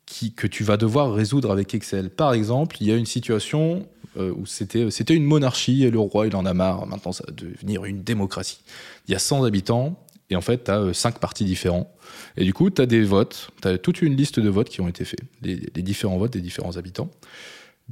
[0.06, 2.10] qui, que tu vas devoir résoudre avec Excel.
[2.10, 6.26] Par exemple, il y a une situation euh, où c'était, une monarchie et le roi,
[6.26, 6.86] il en a marre.
[6.86, 8.60] Maintenant, ça va devenir une démocratie.
[9.08, 9.98] Il y a 100 habitants.
[10.30, 11.94] Et en fait, tu as 5 partis différents.
[12.38, 14.80] Et du coup, tu as des votes, tu as toute une liste de votes qui
[14.80, 17.10] ont été faits, les différents votes des différents habitants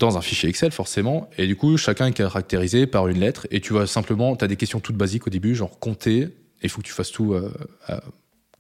[0.00, 3.60] dans un fichier Excel forcément, et du coup chacun est caractérisé par une lettre, et
[3.60, 6.28] tu vas simplement, tu as des questions toutes basiques au début, genre compter,
[6.62, 7.50] il faut que tu fasses tout euh,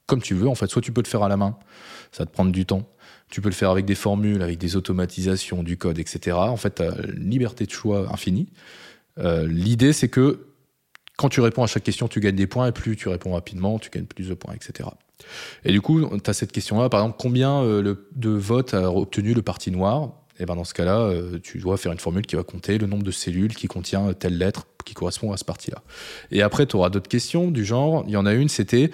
[0.06, 1.56] comme tu veux, en fait, soit tu peux le faire à la main,
[2.12, 2.88] ça va te prendre du temps,
[3.30, 6.36] tu peux le faire avec des formules, avec des automatisations du code, etc.
[6.36, 8.48] En fait, tu as une liberté de choix infinie.
[9.18, 10.46] Euh, l'idée c'est que
[11.16, 13.78] quand tu réponds à chaque question, tu gagnes des points, et plus tu réponds rapidement,
[13.78, 14.88] tu gagnes plus de points, etc.
[15.64, 19.34] Et du coup, tu as cette question-là, par exemple, combien euh, de votes a obtenu
[19.34, 20.19] le parti noir?
[20.40, 22.86] Et ben dans ce cas-là, euh, tu dois faire une formule qui va compter le
[22.86, 25.82] nombre de cellules qui contient telle lettre qui correspond à ce parti-là.
[26.30, 28.90] Et après, tu auras d'autres questions du genre, il y en a une, c'était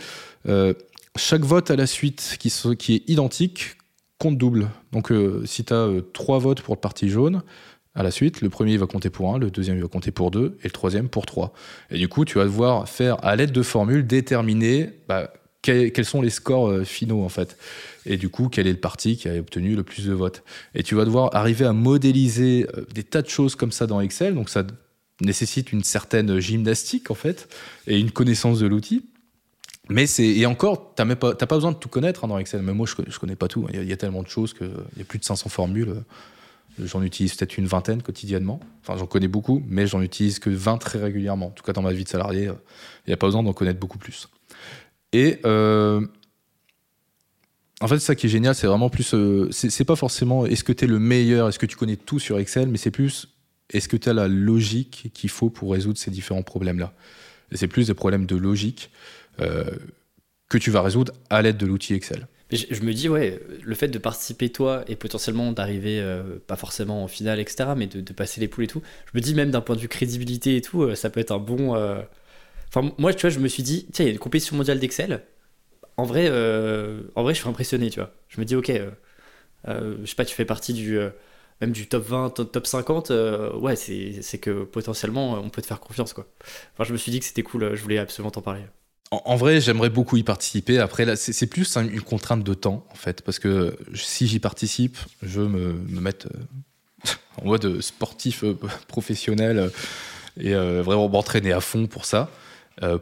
[0.48, 0.74] euh,
[1.16, 3.76] chaque vote à la suite qui, est identique
[4.18, 4.68] compte double.
[4.92, 7.42] Donc euh, si tu as trois votes pour le parti jaune,
[7.94, 10.58] à la suite, le premier va compter pour un, le deuxième va compter pour deux,
[10.60, 11.54] et le troisième pour trois.
[11.90, 15.32] Et du coup, tu vas devoir faire, à l'aide de formules, déterminer bah,
[15.66, 17.56] quels sont les scores finaux, en fait
[18.06, 20.42] et du coup, quel est le parti qui a obtenu le plus de votes.
[20.74, 24.00] Et tu vas devoir arriver à modéliser euh, des tas de choses comme ça dans
[24.00, 24.64] Excel, donc ça
[25.20, 27.48] nécessite une certaine gymnastique en fait,
[27.86, 29.04] et une connaissance de l'outil.
[29.88, 32.62] Mais c'est et encore, t'as pas, pas besoin de tout connaître hein, dans Excel.
[32.62, 33.66] Mais moi, je, je connais pas tout.
[33.72, 36.02] Il y, a, tellement de choses qu'il y a plus de 500 formules.
[36.80, 38.58] J'en utilise peut-être une vingtaine quotidiennement.
[38.82, 41.46] Enfin, j'en connais beaucoup, mais j'en utilise que 20 très régulièrement.
[41.46, 43.78] En tout cas, dans ma vie de salarié, il n'y a pas besoin d'en connaître
[43.78, 44.28] beaucoup plus.
[45.12, 46.04] Et euh,
[47.80, 49.14] en fait, ça qui est génial, c'est vraiment plus.
[49.14, 52.18] Euh, c'est pas forcément est-ce que tu es le meilleur, est-ce que tu connais tout
[52.18, 53.28] sur Excel, mais c'est plus
[53.72, 56.92] est-ce que tu as la logique qu'il faut pour résoudre ces différents problèmes-là.
[57.52, 58.90] C'est plus des problèmes de logique
[59.40, 59.64] euh,
[60.48, 62.28] que tu vas résoudre à l'aide de l'outil Excel.
[62.52, 66.00] je, me dis, ouais, le fait de participer toi et potentiellement d'arriver,
[66.46, 68.82] pas forcément en finale, etc., mais de, passer les poules et tout,
[69.12, 71.38] je me dis même d'un point de vue crédibilité et tout, ça peut être un
[71.38, 71.74] bon.
[72.98, 75.22] Moi, tu vois, je me suis dit, tiens, il y a une compétition mondiale d'Excel
[75.96, 78.12] en vrai, euh, en vrai, je suis impressionné, tu vois.
[78.28, 78.90] Je me dis, ok, euh,
[79.68, 80.98] euh, je sais pas, tu fais partie du
[81.62, 83.10] même du top 20, top 50,
[83.60, 86.26] ouais, c'est que potentiellement on peut te faire confiance, quoi.
[86.74, 88.60] Enfin, je me suis dit que c'était cool, je voulais absolument t'en parler.
[89.10, 90.78] en, vrai, j'aimerais beaucoup y participer.
[90.78, 95.40] Après, c'est plus une contrainte de temps, en fait, parce que si j'y participe, je
[95.40, 96.28] veux me, me mettre
[97.42, 98.44] en mode sportif
[98.86, 99.70] professionnel
[100.38, 102.30] et vraiment m'entraîner à fond pour ça,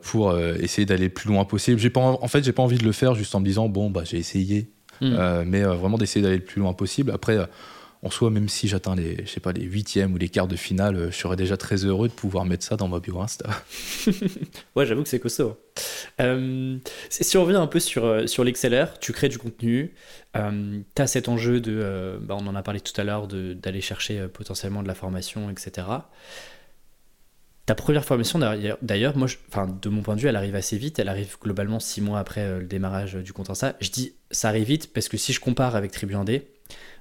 [0.02, 1.80] pour essayer d'aller le plus loin possible.
[1.80, 3.90] J'ai pas, en fait, j'ai pas envie de le faire juste en me disant bon,
[3.90, 4.70] bah, j'ai essayé,
[5.00, 5.42] hmm.
[5.46, 7.10] mais vraiment d'essayer d'aller le plus loin possible.
[7.10, 7.38] Après
[8.04, 10.56] en soi, même si j'atteins les, je sais pas, les huitièmes ou les quarts de
[10.56, 13.48] finale, euh, je serais déjà très heureux de pouvoir mettre ça dans ma bio Insta.
[14.76, 15.56] ouais, j'avoue que c'est costaud.
[16.20, 16.76] Euh,
[17.08, 19.94] si on revient un peu sur, euh, sur l'Exceller, tu crées du contenu,
[20.36, 23.80] euh, tu as cet enjeu de, bah, on en a parlé tout à l'heure, d'aller
[23.80, 25.86] chercher potentiellement de la formation, etc.
[27.66, 28.38] Ta première formation,
[28.82, 29.26] d'ailleurs, moi,
[29.80, 30.98] de mon point de vue, elle arrive assez vite.
[30.98, 33.74] Elle arrive globalement six mois après le démarrage du compte Insta.
[33.80, 36.42] Je dis ça arrive vite parce que si je compare avec Tribu 1D,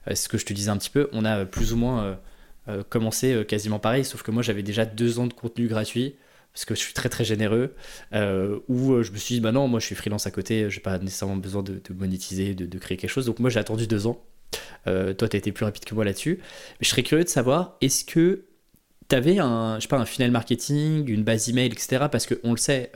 [0.08, 2.18] euh, ce que je te disais un petit peu, on a plus ou moins
[2.70, 6.16] euh, commencé quasiment pareil, sauf que moi j'avais déjà deux ans de contenu gratuit
[6.54, 7.74] parce que je suis très très généreux,
[8.14, 10.82] euh, où je me suis dit, bah non, moi je suis freelance à côté, j'ai
[10.82, 14.24] pas nécessairement besoin de, monétiser, de, créer quelque chose, donc moi j'ai attendu deux ans.
[14.86, 16.38] toi, tu as été plus rapide que moi là-dessus.
[16.40, 18.46] Mais je serais curieux de savoir, est-ce que
[19.14, 22.06] tu avais un, je sais pas, un funnel marketing, une base email, etc.
[22.12, 22.92] Parce qu'on le sait,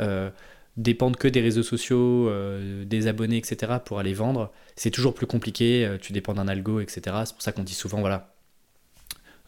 [0.78, 3.74] dépendre que des réseaux sociaux, euh, des abonnés, etc.
[3.84, 5.86] pour aller vendre, c'est toujours plus compliqué.
[5.86, 7.02] Euh, tu dépends d'un algo, etc.
[7.26, 8.36] C'est pour ça qu'on dit souvent, voilà,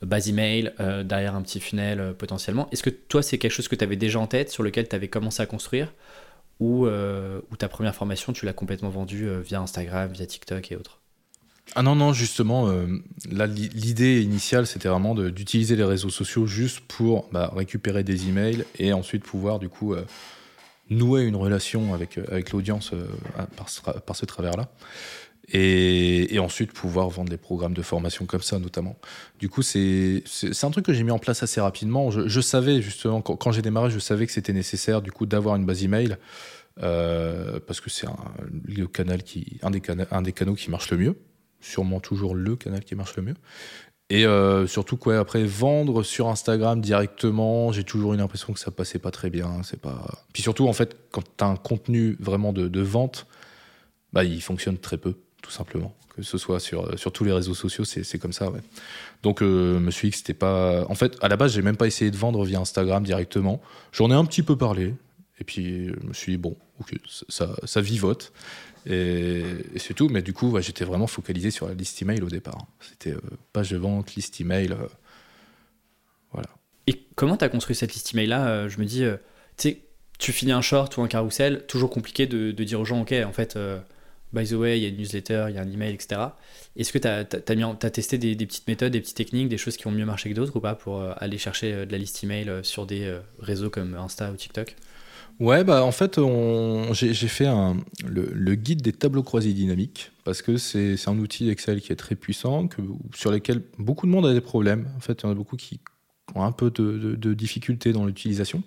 [0.02, 2.68] base email, euh, derrière un petit funnel potentiellement.
[2.72, 4.96] Est-ce que toi, c'est quelque chose que tu avais déjà en tête, sur lequel tu
[4.96, 5.94] avais commencé à construire
[6.60, 6.86] ou
[7.58, 10.99] ta première formation, tu l'as complètement vendue via Instagram, via TikTok et autres?
[11.76, 12.68] Ah non, non, justement,
[13.30, 18.92] l'idée initiale, c'était vraiment d'utiliser les réseaux sociaux juste pour bah, récupérer des emails et
[18.92, 19.96] ensuite pouvoir, du coup,
[20.90, 23.06] nouer une relation avec, euh, avec l'audience euh,
[23.56, 24.70] par, ce, par ce travers-là.
[25.52, 28.96] Et, ensuite pouvoir vendre des programmes de formation comme ça notamment.
[29.40, 30.24] Du coup, c'est
[30.62, 32.12] un truc que j'ai mis en place assez rapidement.
[32.12, 35.66] Je, savais justement, quand, j'ai démarré, je savais que c'était nécessaire du coup d'avoir une
[35.66, 36.18] base email
[36.82, 39.22] euh, parce que c'est un, canal
[39.64, 39.72] un,
[40.12, 41.16] un des canaux qui marche le mieux,
[41.62, 43.36] sûrement toujours le canal qui marche le mieux.
[44.12, 48.98] Et euh, surtout, après, vendre sur Instagram directement, j'ai toujours eu l'impression que ça passait
[48.98, 49.62] pas très bien.
[49.64, 50.26] C'est pas...
[50.34, 53.28] Puis surtout, en fait, quand tu as un contenu vraiment de, vente,
[54.12, 55.96] bah, il fonctionne très peu, tout simplement.
[56.16, 58.52] Que ce soit sur, sur tous les réseaux sociaux, c'est comme ça.
[59.22, 60.86] Donc, euh, me suis dit que c'était pas.
[60.90, 63.62] En fait, à la base, j'ai même pas essayé de vendre via Instagram directement.
[63.92, 64.96] J'en ai un petit peu parlé.
[65.40, 66.96] Et puis, je me suis dit, bon, ok,
[67.30, 68.34] ça, ça vivote.
[68.86, 69.44] Et,
[69.78, 70.10] c'est tout.
[70.10, 72.68] Mais du coup, j'étais vraiment focalisé sur la liste email au départ.
[72.80, 73.22] C'était euh,
[73.54, 74.72] page de vente, liste email.
[74.72, 74.88] Euh,
[76.32, 76.50] voilà.
[76.88, 79.04] Et comment tu as construit cette liste email là euh, Je me dis,
[79.58, 79.82] tu sais,
[80.18, 83.32] tu finis un short ou un carrousel, toujours compliqué de, dire aux gens, ok, en
[83.32, 83.58] fait,
[84.34, 86.22] by the way, il y a une newsletter, il y a un email, etc.
[86.76, 87.24] Est-ce que tu as,
[87.90, 90.36] testé des, des, petites méthodes, des petites techniques, des choses qui ont mieux marché que
[90.36, 94.32] d'autres ou pas pour aller chercher de la liste email sur des réseaux comme Insta
[94.32, 94.76] ou TikTok?
[95.40, 96.20] Ouais, bah en fait,
[96.92, 97.48] j'ai fait
[98.06, 102.16] le, guide des tableaux croisés dynamiques parce que c'est un outil Excel qui est très
[102.16, 102.68] puissant,
[103.16, 104.90] sur lequel beaucoup de monde a des problèmes.
[104.98, 105.80] En fait, il y en a beaucoup qui
[106.36, 108.64] ont un peu de, de, difficultés dans l'utilisation.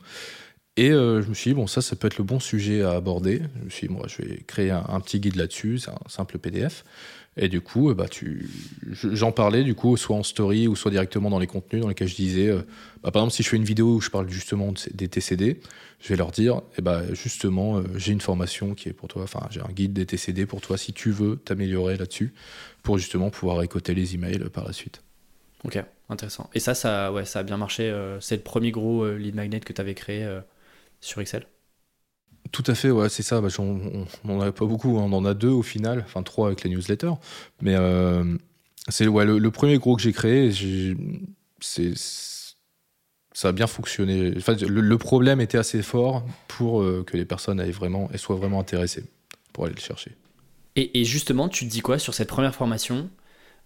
[0.78, 2.92] Et euh, je me suis dit, bon, ça, ça peut être le bon sujet à
[2.92, 3.42] aborder.
[3.58, 6.38] Je me suis dit, moi, je vais créer un, petit guide là-dessus, c'est un simple
[6.38, 6.84] PDF.
[7.36, 8.48] Et du coup, euh, bah, tu...
[8.90, 12.08] j'en parlais du coup, soit en story ou soit directement dans les contenus dans lesquels
[12.08, 12.62] je disais, euh,
[13.02, 15.60] bah, par exemple, si je fais une vidéo où je parle justement des TCD,
[16.00, 19.46] je vais leur dire, eh bah, justement, j'ai une formation qui est pour toi, enfin,
[19.50, 22.32] j'ai un guide des TCD pour toi si tu veux t'améliorer là-dessus,
[22.82, 25.02] pour justement pouvoir récolter les emails par la suite.
[25.64, 26.48] Ok, intéressant.
[26.54, 27.94] Et ça, ça, ouais, ça a bien marché.
[28.20, 30.26] c'est le premier gros lead magnet que tu avais créé
[31.02, 31.46] sur Excel
[32.50, 33.40] tout à fait, ouais, c'est ça.
[33.40, 35.04] Bah, on n'en a pas beaucoup, hein.
[35.06, 37.14] on en a deux au final, enfin trois avec les newsletters.
[37.62, 38.36] Mais euh,
[38.88, 40.52] c'est ouais, le, premier gros que j'ai créé,
[41.60, 41.94] c'est
[43.34, 44.34] ça a bien fonctionné.
[44.36, 48.60] Enfin, le, problème était assez fort pour euh, que les personnes aient vraiment, soient vraiment
[48.60, 49.04] intéressées
[49.54, 50.12] pour aller le chercher.
[50.76, 53.10] Et, justement, tu te dis quoi sur cette première formation?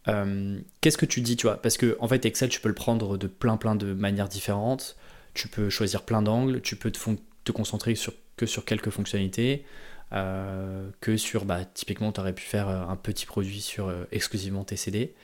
[0.08, 1.60] Euh, Qu'est-ce que tu dis, tu vois?
[1.60, 4.96] Parce que en fait, Excel, tu peux le prendre de plein plein de manières différentes.
[5.36, 6.62] Tu peux choisir plein d'angles.
[6.62, 7.94] Tu peux te, concentrer
[8.36, 9.64] que sur quelques fonctionnalités,
[10.12, 14.04] euh, que sur, bah, typiquement, tu aurais pu faire euh, un petit produit sur euh,
[14.12, 15.14] exclusivement TCD.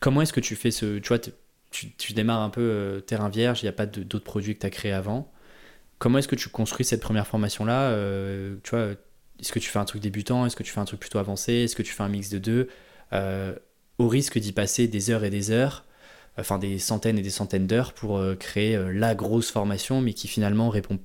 [0.00, 0.98] Comment est-ce que tu fais ce...
[0.98, 1.20] Tu vois,
[1.70, 4.70] tu, démarres un peu terrain vierge, il n'y a pas d'autres produits que tu as
[4.70, 5.30] créés avant.
[5.98, 7.94] Comment est-ce que tu construis cette première formation-là
[8.62, 8.94] Tu vois,
[9.38, 11.52] est-ce que tu fais un truc débutant Est-ce que tu fais un truc plutôt avancé
[11.52, 12.68] Est-ce que tu fais un mix de deux
[13.98, 15.84] Au risque d'y passer des heures et des heures,
[16.38, 20.68] enfin des centaines et des centaines d'heures pour créer la grosse formation, mais qui finalement
[20.68, 20.98] répond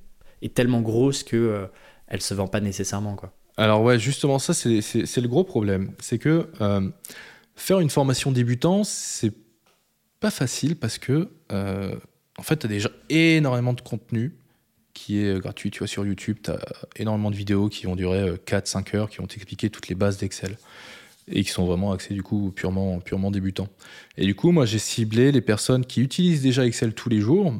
[0.44, 1.66] est tellement grosse que euh,
[2.06, 3.16] elle se vend pas nécessairement.
[3.56, 4.80] Alors ouais, justement ça c'est
[5.20, 6.88] le gros problème, c'est que euh,
[7.56, 9.32] faire une formation débutant c'est
[10.20, 11.96] pas facile parce que euh,
[12.38, 14.36] en fait tu as déjà énormément de contenu
[14.92, 15.72] qui est gratuit.
[15.72, 16.60] Tu vois, sur YouTube, tu as
[16.94, 20.56] énormément de vidéos qui vont durer 4-5 heures, qui vont t'expliquer toutes les bases d'Excel
[21.28, 23.00] et qui sont vraiment axés du coup purement,
[23.30, 23.68] débutants.
[24.16, 27.54] Et du coup, moi, j'ai ciblé les personnes qui utilisent déjà Excel tous les jours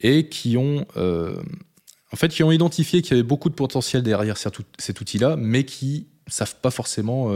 [0.00, 4.36] et qui ont, en fait, qui ont identifié qu'il y avait beaucoup de potentiel derrière
[4.36, 7.30] cet outil-là, mais qui savent pas forcément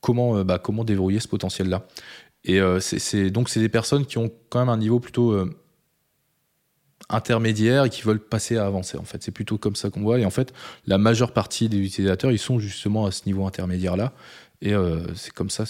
[0.00, 1.86] comment, bah, comment déverrouiller ce potentiel-là.
[2.44, 2.60] Et
[3.30, 5.36] donc c'est des personnes qui ont quand même un niveau plutôt
[7.10, 8.96] intermédiaires et qui veulent passer à avancer.
[8.96, 10.18] En fait, c'est plutôt comme ça qu'on voit.
[10.18, 10.52] Et en fait,
[10.86, 14.12] la majeure partie des utilisateurs, ils sont justement à ce niveau intermédiaire là.
[14.64, 15.64] Et euh, c'est comme ça,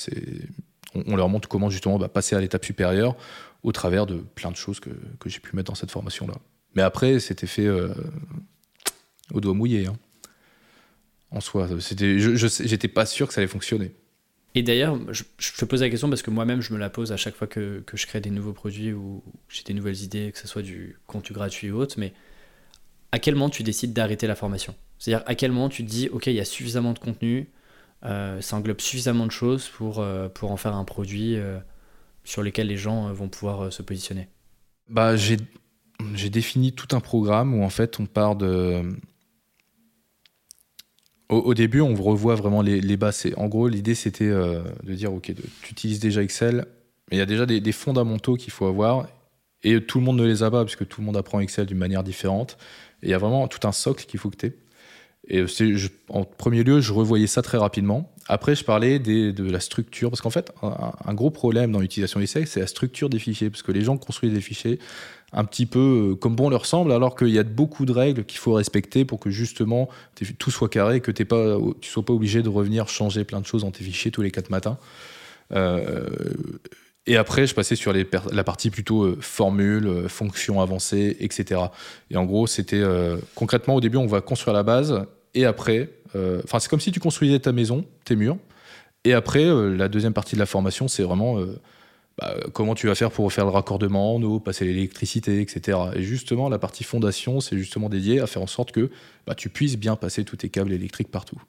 [0.95, 3.17] on, leur montre comment justement bah, passer à l'étape supérieure
[3.65, 4.91] au travers de plein de choses que,
[5.27, 6.35] j'ai pu mettre dans cette formation là.
[6.77, 7.93] Mais après, c'était fait euh,
[9.33, 9.87] au doigt mouillé.
[9.87, 9.97] Hein.
[11.33, 13.93] En soi, c'était, je, j'étais pas sûr que ça allait fonctionner.
[14.55, 15.25] Et d'ailleurs, je,
[15.59, 17.83] te pose la question parce que moi-même, je me la pose à chaque fois que,
[17.93, 21.35] je crée des nouveaux produits ou j'ai des nouvelles idées, que ce soit du contenu
[21.35, 22.13] gratuit ou autre, mais
[23.11, 24.77] à quel moment tu décides d'arrêter la formation?
[25.01, 27.49] C'est-à-dire à quel moment tu te dis, OK, il y a suffisamment de contenu,
[28.05, 31.59] ça englobe suffisamment de choses pour, euh, pour en faire un produit euh,
[32.23, 34.29] sur lequel les gens vont pouvoir se positionner
[34.89, 35.39] bah, j'ai,
[36.31, 38.83] défini tout un programme où en fait on part de
[41.31, 43.27] au, début, on revoit vraiment les, les bases.
[43.37, 45.33] En gros, l'idée, c'était euh, de dire, OK,
[45.63, 46.67] tu utilises déjà Excel,
[47.11, 49.09] mais il y a déjà des, fondamentaux qu'il faut avoir,
[49.63, 51.79] et tout le monde ne les a pas, puisque tout le monde apprend Excel d'une
[51.79, 52.59] manière différente.
[53.03, 54.57] Et il y a vraiment tout un socle qu'il faut que tu aies.
[55.29, 55.45] Et
[56.11, 58.13] en premier lieu, je revoyais ça très rapidement.
[58.29, 62.47] Après, je parlais de la structure, parce qu'en fait, un, gros problème dans l'utilisation d'Excel,
[62.47, 64.79] c'est la structure des fichiers, parce que les gens construisent des fichiers
[65.33, 68.25] un petit peu euh, comme bon leur semble, alors qu'il y a beaucoup de règles
[68.25, 69.89] qu'il faut respecter pour que justement
[70.39, 73.47] tout soit carré, que tu pas, tu sois pas obligé de revenir changer plein de
[73.47, 74.79] choses dans tes fichiers tous les quatre matins.
[75.53, 76.09] Euh,
[77.07, 81.61] et après, je passais sur la partie plutôt euh, formule, fonctions avancées, etc.
[82.11, 82.83] Et en gros, c'était
[83.35, 87.39] concrètement au début, on va construire la base, et après, c'est comme si tu construisais
[87.41, 88.39] ta maison, tes murs,
[89.05, 91.39] et après, la deuxième partie de la formation, c'est vraiment
[92.19, 95.79] bah, comment tu vas faire pour faire le raccordement en eau, passer l'électricité, etc.
[95.97, 98.91] Et justement, la partie fondation, c'est justement dédié à faire en sorte que
[99.27, 101.43] bah, tu puisses bien passer tous tes câbles électriques partout.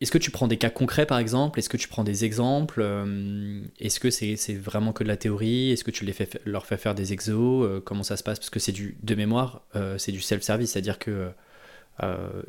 [0.00, 1.58] Est-ce que tu prends des cas concrets par exemple?
[1.58, 5.70] Est-ce que tu prends des exemples euh, Est-ce que c'est vraiment que de la théorie?
[5.70, 6.04] Est-ce que tu
[6.44, 7.64] leur fais faire des exos?
[7.64, 8.38] Euh, Comment ça se passe?
[8.38, 11.30] Parce que c'est du de mémoire, euh, c'est du self-service, c'est-à-dire que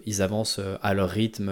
[0.08, 1.50] ils avancent à leur rythme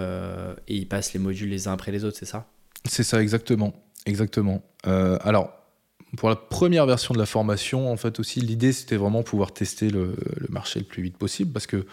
[0.66, 2.48] et ils passent les modules les uns après les autres, c'est ça?
[2.84, 3.72] C'est ça exactement,
[4.04, 4.64] exactement.
[4.82, 5.64] alors
[6.16, 9.90] pour la première version de la formation, en fait aussi, l'idée c'était vraiment pouvoir tester
[9.90, 10.16] le,
[10.48, 11.86] marché le plus vite possible parce que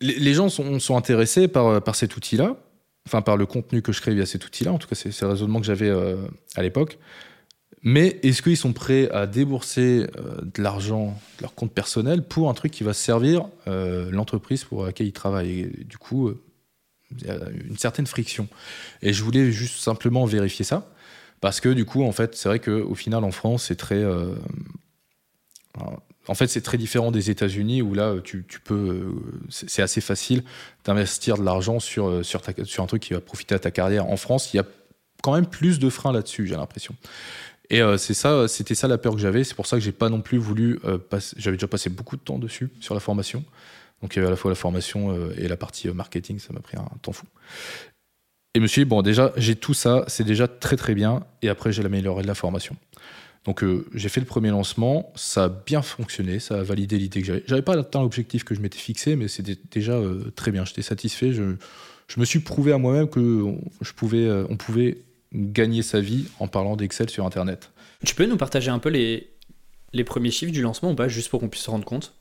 [0.00, 2.56] les, gens sont, intéressés par, par cet outil-là,
[3.06, 4.72] enfin par le contenu que je crée via cet outil-là.
[4.72, 6.16] En tout cas, c'est le raisonnement que j'avais euh,
[6.56, 6.98] à l'époque.
[7.82, 12.50] Mais est-ce qu'ils sont prêts à débourser euh, de l'argent de leur compte personnel pour
[12.50, 15.70] un truc qui va servir euh, l'entreprise pour laquelle ils travaillent?
[15.86, 16.30] Du coup,
[17.18, 17.38] il y a
[17.68, 18.48] une certaine friction.
[19.02, 20.90] Et je voulais juste simplement vérifier ça.
[21.40, 24.02] Parce que du coup, en fait, c'est vrai qu'au final, en France, c'est très.
[24.02, 24.34] Euh,
[26.28, 28.74] en fait, c'est très différent des États-Unis où là, tu, peux.
[28.74, 30.42] Euh, c'est assez facile
[30.84, 32.40] d'investir de l'argent sur, euh, sur,
[32.78, 34.06] un truc qui va profiter à ta carrière.
[34.06, 34.64] En France, il y a
[35.22, 36.94] quand même plus de freins là-dessus, j'ai l'impression.
[37.72, 39.44] Et c'est ça, c'était ça la peur que j'avais.
[39.44, 40.80] C'est pour ça que j'ai pas non plus voulu.
[41.36, 43.44] j'avais déjà passé beaucoup de temps dessus sur la formation.
[44.02, 46.58] Donc il y avait à la fois la formation et la partie marketing, ça m'a
[46.58, 47.26] pris un temps fou.
[48.54, 51.22] Et je me suis dit, bon, déjà, j'ai tout ça, c'est déjà très très bien,
[51.40, 52.76] et après, j'ai l'amélioré de la formation.
[53.44, 57.20] Donc, euh, j'ai fait le premier lancement, ça a bien fonctionné, ça a validé l'idée
[57.20, 57.42] que j'avais.
[57.46, 60.82] J'avais pas atteint l'objectif que je m'étais fixé, mais c'était déjà euh, très bien, j'étais
[60.82, 61.32] satisfait.
[61.32, 61.54] Je,
[62.08, 64.98] je, me suis prouvé à moi-même que je pouvais, euh, on pouvait
[65.32, 67.70] gagner sa vie en parlant d'Excel sur Internet.
[68.04, 69.30] Tu peux nous partager un peu les,
[69.92, 72.14] les premiers chiffres du lancement ou pas, juste pour qu'on puisse se rendre compte?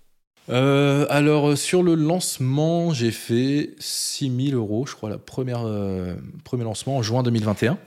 [0.49, 6.63] Euh, alors, sur le lancement, j'ai fait 6000 euros, je crois, le première, euh, premier
[6.63, 7.77] lancement en juin 2021.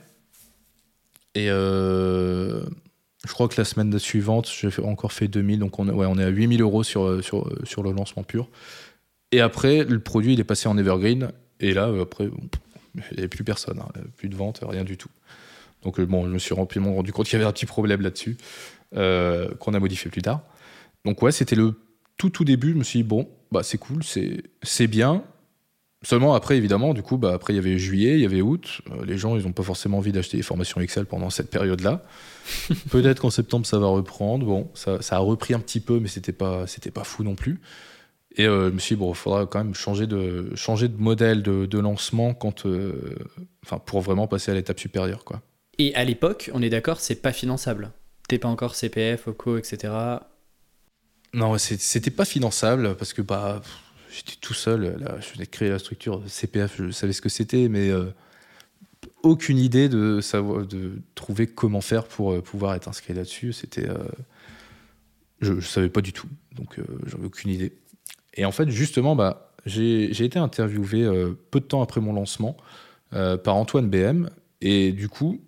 [1.35, 2.63] Et euh,
[3.25, 6.61] je crois que la semaine suivante, j'ai encore fait 2000, donc on, est à 8000
[6.61, 8.49] euros sur, sur, sur, le lancement pur.
[9.31, 11.31] Et après, le produit, il est passé en evergreen.
[11.59, 12.25] Et là, après,
[12.95, 15.09] il n'y avait plus personne, hein, plus de vente, rien du tout.
[15.83, 18.37] Donc, bon, je me suis rapidement rendu compte qu'il y avait un petit problème là-dessus,
[18.93, 20.41] qu'on a modifié plus tard.
[21.05, 21.75] Donc, ouais, c'était le
[22.17, 25.23] tout tout début, je me suis dit, bon, bah, c'est cool, c'est bien.
[26.03, 28.81] Seulement après, évidemment, du coup, bah, après, il y avait juillet, il y avait août.
[28.91, 32.03] Euh, les gens, ils n'ont pas forcément envie d'acheter des formations Excel pendant cette période-là.
[32.91, 34.45] Peut-être qu'en septembre, ça va reprendre.
[34.45, 37.35] Bon, ça, ça, a repris un petit peu, mais c'était pas, c'était pas fou non
[37.35, 37.61] plus.
[38.35, 40.97] Et euh, je me suis dit, bon, il faudra quand même changer de, changer de
[40.97, 43.15] modèle de, de lancement quand, euh,
[43.63, 45.23] enfin, pour vraiment passer à l'étape supérieure.
[45.23, 45.41] Quoi.
[45.77, 47.91] Et à l'époque, on est d'accord, c'est pas finançable.
[48.27, 49.93] T'es pas encore CPF, OCO, etc.
[51.33, 53.61] Non, c'était pas finançable parce que bah,
[54.15, 54.97] j'étais tout seul.
[55.21, 57.91] Je venais de créer la structure CPF, je savais ce que c'était, mais
[59.23, 63.53] aucune idée de savoir, de trouver comment faire pour pouvoir être inscrit là-dessus.
[63.53, 63.87] C'était,
[65.41, 67.73] je, ne savais pas du tout, donc j'avais aucune idée.
[68.35, 72.57] Et en fait, justement, bah, j'ai été interviewé euh, peu de temps après mon lancement
[73.13, 74.29] euh, par Antoine BM.
[74.61, 75.41] Et du coup,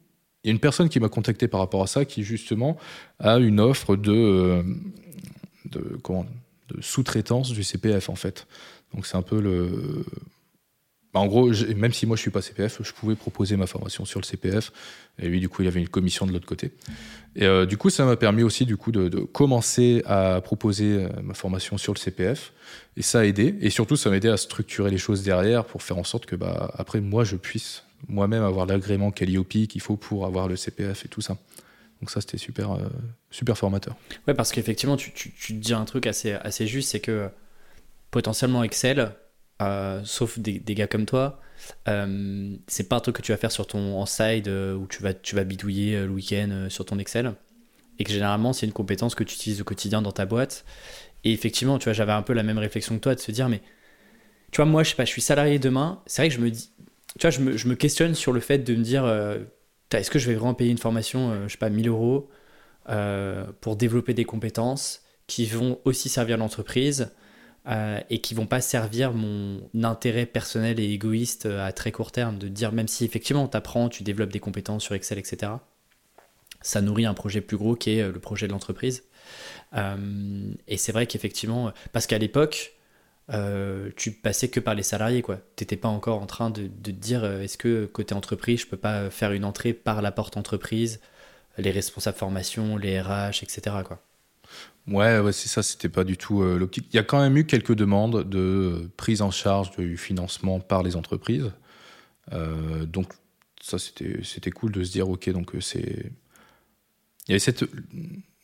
[0.44, 2.78] il y a une personne qui m'a contacté par rapport à ça, qui justement
[3.20, 4.64] a une offre de, euh,
[5.66, 5.98] de,
[6.70, 8.48] de sous-traitance du CPF, en fait.
[8.94, 10.06] Donc c'est un peu le,
[11.16, 14.04] bah, en gros, même si moi je suis pas CPF, je pouvais proposer ma formation
[14.04, 14.74] sur le CPF.
[15.18, 16.74] Et lui, du coup, il avait une commission de l'autre côté.
[17.38, 21.10] Et euh, du coup, ça m'a permis aussi du coup de, commencer à proposer euh,
[21.24, 22.52] ma formation sur le CPF.
[22.98, 23.56] Et ça a aidé.
[23.62, 26.36] Et surtout, ça m'a aidé à structurer les choses derrière pour faire en sorte que,
[26.36, 31.06] bah, après, moi, je puisse moi-même avoir l'agrément Calliope qu'il faut pour avoir le CPF
[31.06, 31.38] et tout ça.
[32.06, 32.88] Donc ça, c'était super, euh,
[33.32, 33.96] super formateur.
[34.28, 36.38] Ouais, parce qu'effectivement, tu, tu, tu, dis un truc assez,
[36.68, 37.32] juste, c'est que
[38.12, 39.12] potentiellement Excel,
[39.64, 41.42] euh, sauf des, gars comme toi,
[41.88, 45.02] euh, c'est pas un truc que tu vas faire sur ton en side où tu
[45.02, 47.34] vas, bidouiller le week-end sur ton Excel.
[47.98, 50.64] Et que généralement, c'est une compétence que tu utilises au quotidien dans ta boîte.
[51.24, 53.50] Et effectivement, tu vois, j'avais un peu la même réflexion que toi de se dire,
[53.50, 53.64] mais
[54.52, 56.04] tu vois, moi, je sais pas, je suis salarié demain.
[56.06, 56.70] C'est vrai que je me dis,
[57.18, 59.06] tu vois, je me, je me questionne sur le fait de me dire,
[59.92, 62.30] est-ce que je vais vraiment payer une formation, je sais pas, 1000 euros
[63.62, 67.12] pour développer des compétences qui vont aussi servir l'entreprise
[67.68, 72.12] euh, et qui vont pas servir mon intérêt personnel et égoïste euh, à très court
[72.12, 75.54] terme, de dire même si effectivement tu apprends, tu développes des compétences sur Excel, etc.,
[76.62, 79.04] ça nourrit un projet plus gros qui est euh, le projet de l'entreprise.
[80.68, 82.75] et c'est vrai qu'effectivement, parce qu'à l'époque,
[83.96, 85.40] tu passais que par les salariés, quoi.
[85.56, 89.32] T'étais pas encore en train de, dire est-ce que côté entreprise, je peux pas faire
[89.32, 91.00] une entrée par la porte entreprise,
[91.58, 93.78] les responsables formation, les RH, etc.
[94.88, 96.88] Ouais, ouais c'est ça, c'était pas du tout euh, l'optique.
[96.92, 100.84] Il y a quand même eu quelques demandes de prise en charge du financement par
[100.84, 101.52] les entreprises.
[102.34, 103.14] Euh, donc,
[103.62, 106.12] ça, c'était cool de se dire, OK, donc euh, c'est.
[107.28, 107.66] Il y avait cette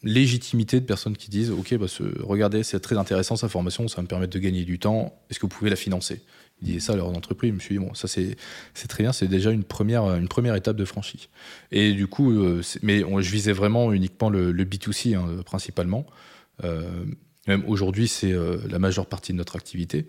[0.04, 1.86] légitimité de personnes qui disent, OK, bah,
[2.22, 5.40] regardez, c'est très intéressant sa formation, ça va me permettre de gagner du temps, est-ce
[5.40, 6.22] que vous pouvez la financer?
[6.62, 8.36] Ils disaient ça à leur entreprise, je me suis dit, bon, ça c'est
[8.88, 11.30] très bien, c'est déjà une première, une première étape de franchie.
[11.72, 12.32] Et du coup,
[12.82, 16.06] mais je visais vraiment uniquement le, B2C, hein, principalement.
[16.64, 17.06] Euh,
[17.48, 20.08] même aujourd'hui, c'est euh, la majeure partie de notre activité.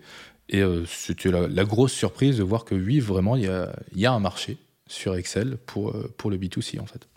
[0.49, 4.05] Et euh, c'était la, grosse surprise de voir que oui, vraiment, il y a, y
[4.05, 7.07] a, un marché sur Excel pour, pour le B2C en fait.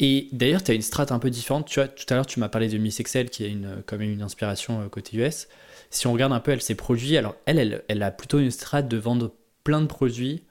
[0.00, 1.66] Et d'ailleurs, tu as une strate un peu différente.
[1.66, 3.98] Tu vois, tout à l'heure, tu m'as parlé de Miss Excel, qui a une, quand
[3.98, 5.48] même une inspiration côté US.
[5.90, 8.50] Si on regarde un peu, elle, ses produits, alors elle, elle, elle a plutôt une
[8.50, 9.32] strate de vendre
[9.64, 10.42] plein de produits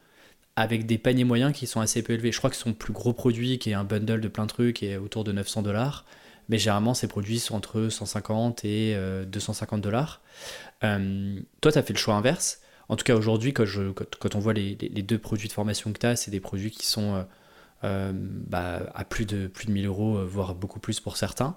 [0.55, 2.31] avec des paniers moyens qui sont assez peu élevés.
[2.31, 4.81] Je crois que son plus gros produit, qui est un bundle de plein de trucs,
[4.81, 6.05] est autour de 900 dollars
[6.49, 8.97] mais généralement ces produits sont entre 150 et
[9.27, 10.21] 250 euh, dollars.
[10.83, 12.61] Euh, toi, tu as fait le choix inverse.
[12.89, 13.65] En tout cas, aujourd'hui, quand,
[14.35, 17.15] on voit les, deux produits de formation que tu as, c'est des produits qui sont
[17.15, 17.23] euh,
[17.83, 21.55] bah, à plus de, plus de 1000 euros, voire beaucoup plus pour certains.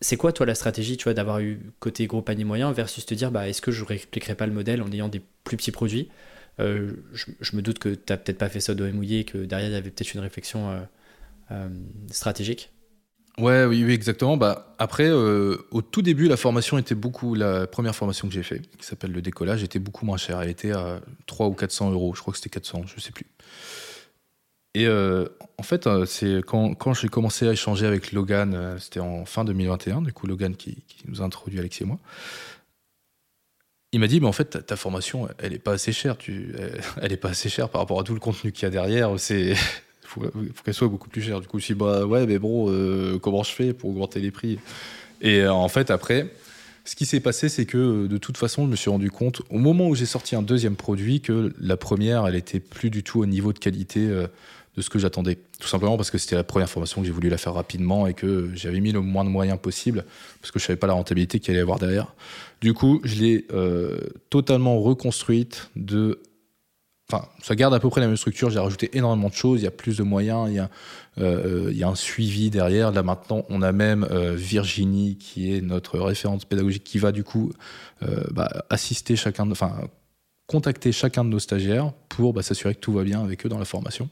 [0.00, 3.14] C'est quoi, toi, la stratégie tu vois, d'avoir eu côté gros panier moyen versus te
[3.14, 5.72] dire bah, est-ce que je ne répliquerai pas le modèle en ayant des plus petits
[5.72, 6.08] produits?
[6.58, 9.72] Je, me doute que tu n'as peut-être pas fait ça de mouillé, que derrière, il
[9.72, 10.86] y avait peut-être une réflexion
[12.10, 12.70] stratégique.
[13.38, 14.36] Ouais, oui, oui, exactement.
[14.36, 17.34] Bah, après, euh, au tout début, la formation était beaucoup.
[17.34, 20.40] La première formation que j'ai fait, qui s'appelle le décollage, était beaucoup moins chère.
[20.40, 22.14] Elle était à 300 ou 400 euros.
[22.14, 23.26] Je crois que c'était 400, je sais plus.
[24.74, 25.26] Et euh,
[25.58, 29.44] en fait, euh, c'est quand, quand j'ai commencé à échanger avec Logan, c'était en fin
[29.44, 31.98] 2021, du coup, Logan qui, nous a introduit, Alexis et moi.
[33.92, 36.16] Il m'a dit, mais en fait, ta, formation, elle n'est pas assez chère.
[36.16, 36.54] Tu,
[37.00, 39.18] elle n'est pas assez chère par rapport à tout le contenu qu'il y a derrière.
[39.18, 39.54] C'est
[40.04, 40.22] faut,
[40.64, 41.40] qu'elle soit beaucoup plus chère.
[41.40, 44.20] Du coup, je me suis dit, bah ouais, mais euh, comment je fais pour augmenter
[44.20, 44.58] les prix?
[45.20, 46.32] Et euh, en fait, après,
[46.84, 49.42] ce qui s'est passé, c'est que euh, de toute façon, je me suis rendu compte,
[49.50, 53.02] au moment où j'ai sorti un deuxième produit, que la première, elle était plus du
[53.02, 54.08] tout au niveau de qualité
[54.76, 55.38] de ce que j'attendais.
[55.60, 58.14] Tout simplement parce que c'était la première formation que j'ai voulu la faire rapidement et
[58.14, 60.04] que j'avais mis le moins de moyens possible
[60.40, 62.14] parce que je savais pas la rentabilité qu'il allait y avoir derrière.
[62.60, 63.46] Du coup, je l'ai
[64.30, 66.20] totalement reconstruite de
[67.12, 68.48] Enfin, ça garde à peu près la même structure.
[68.48, 69.60] J'ai rajouté énormément de choses.
[69.60, 70.48] Il y a plus de moyens.
[70.48, 70.70] Il y a,
[71.18, 72.92] euh, un suivi derrière.
[72.92, 77.22] Là maintenant, on a même euh, Virginie qui est notre référente pédagogique qui va du
[77.22, 77.52] coup
[78.02, 79.82] euh, bah, assister chacun, enfin
[80.46, 83.58] contacter chacun de nos stagiaires pour bah, s'assurer que tout va bien avec eux dans
[83.58, 84.08] la formation.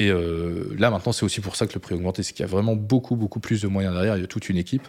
[0.00, 2.48] Et là maintenant, c'est aussi pour ça que le prix a augmenté, c'est qu'il y
[2.48, 4.16] a vraiment beaucoup beaucoup plus de moyens derrière?
[4.16, 4.88] Il y a toute une équipe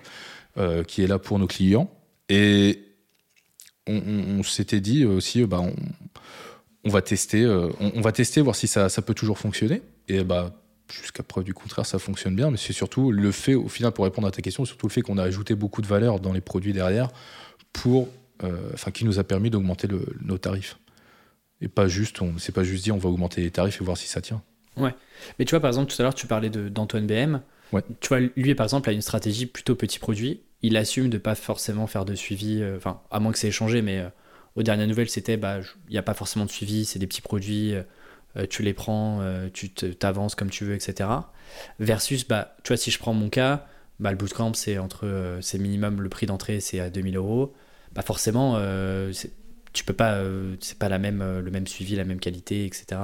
[0.88, 1.92] qui est là pour nos clients.
[2.30, 2.92] Et
[3.88, 5.62] on, s'était dit aussi, bah,
[6.84, 9.82] on, va tester, euh, on, va tester, voir si ça, peut toujours fonctionner.
[10.08, 10.52] Et bah,
[10.90, 14.06] jusqu'à preuve du contraire, ça fonctionne bien, mais c'est surtout le fait, au final, pour
[14.06, 16.42] répondre à ta question, surtout le fait qu'on a ajouté beaucoup de valeur dans les
[16.42, 17.10] produits derrière,
[17.74, 18.08] pour,
[18.94, 19.88] qui nous a permis d'augmenter
[20.22, 20.78] nos tarifs.
[21.60, 24.08] Et pas juste, on pas juste dire on va augmenter les tarifs et voir si
[24.08, 24.42] ça tient.
[24.78, 24.94] Ouais.
[25.38, 27.42] Mais tu vois, par exemple, tout à l'heure, tu parlais d'Antoine BM.
[27.72, 27.84] Ouais.
[28.00, 30.42] Tu vois, lui, par exemple, a une stratégie plutôt petit produit.
[30.62, 33.82] Il assume de pas forcément faire de suivi, euh, enfin, à moins que c'est échangé,
[33.82, 34.10] mais euh,
[34.56, 37.22] aux dernières nouvelles, c'était, bah, il n'y a pas forcément de suivi, c'est des petits
[37.22, 39.22] produits, euh, tu les prends,
[39.54, 41.10] tu t'avances comme tu veux, etc.
[41.80, 43.68] Versus, bah, tu vois, si je prends mon cas,
[44.00, 47.54] bah, le bootcamp, c'est entre, c'est minimum, le prix d'entrée, c'est à 2000 euros.
[47.94, 48.58] Bah, forcément,
[49.74, 50.22] tu peux pas,
[50.62, 53.00] c'est pas la même, le même suivi, la même qualité, etc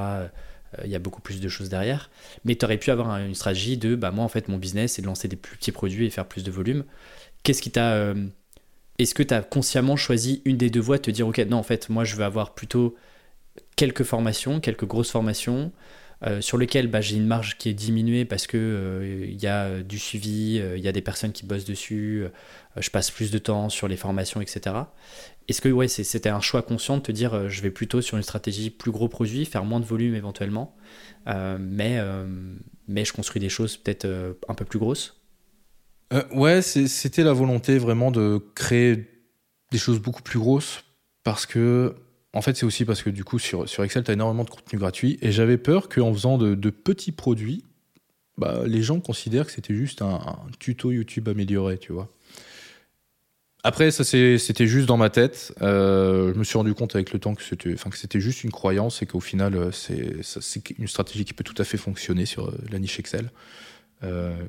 [0.83, 2.09] il y a beaucoup plus de choses derrière.
[2.45, 5.01] Mais tu aurais pu avoir une stratégie de bah, moi, en fait, mon business, c'est
[5.01, 6.83] de lancer des plus petits produits et faire plus de volume.
[7.43, 7.93] Qu'est-ce qui t'a.
[7.93, 8.27] Euh,
[8.99, 11.57] est-ce que tu as consciemment choisi une des deux voies, de te dire, OK, non,
[11.57, 12.95] en fait, moi, je veux avoir plutôt
[13.75, 15.71] quelques formations, quelques grosses formations,
[16.25, 19.83] euh, sur lesquelles bah, j'ai une marge qui est diminuée parce que il y a
[19.83, 22.25] du suivi, il y a des personnes qui bossent dessus,
[22.75, 24.75] je passe plus de temps sur les formations, etc.
[25.47, 28.17] Est-ce que ouais, c'était un choix conscient de te dire euh, je vais plutôt sur
[28.17, 30.75] une stratégie plus gros produit, faire moins de volume éventuellement,
[31.27, 32.25] euh, mais, euh,
[32.87, 34.07] mais je construis des choses peut-être
[34.47, 35.21] un peu plus grosses?
[36.33, 39.07] Ouais, c'était la volonté vraiment de créer
[39.71, 40.83] des choses beaucoup plus grosses
[41.23, 41.95] parce que,
[42.33, 44.49] en fait, c'est aussi parce que du coup, sur, sur Excel, tu as énormément de
[44.49, 47.65] contenu gratuit et j'avais peur qu'en faisant de, petits produits,
[48.37, 52.09] bah, les gens considèrent que c'était juste un, un tuto YouTube amélioré, tu vois.
[53.67, 55.53] Après, ça c'était juste dans ma tête.
[55.61, 59.05] Euh, je me suis rendu compte avec le temps que c'était, juste une croyance et
[59.05, 62.79] qu'au final, euh, c'est une stratégie qui peut tout à fait fonctionner sur euh, la
[62.79, 63.29] niche Excel.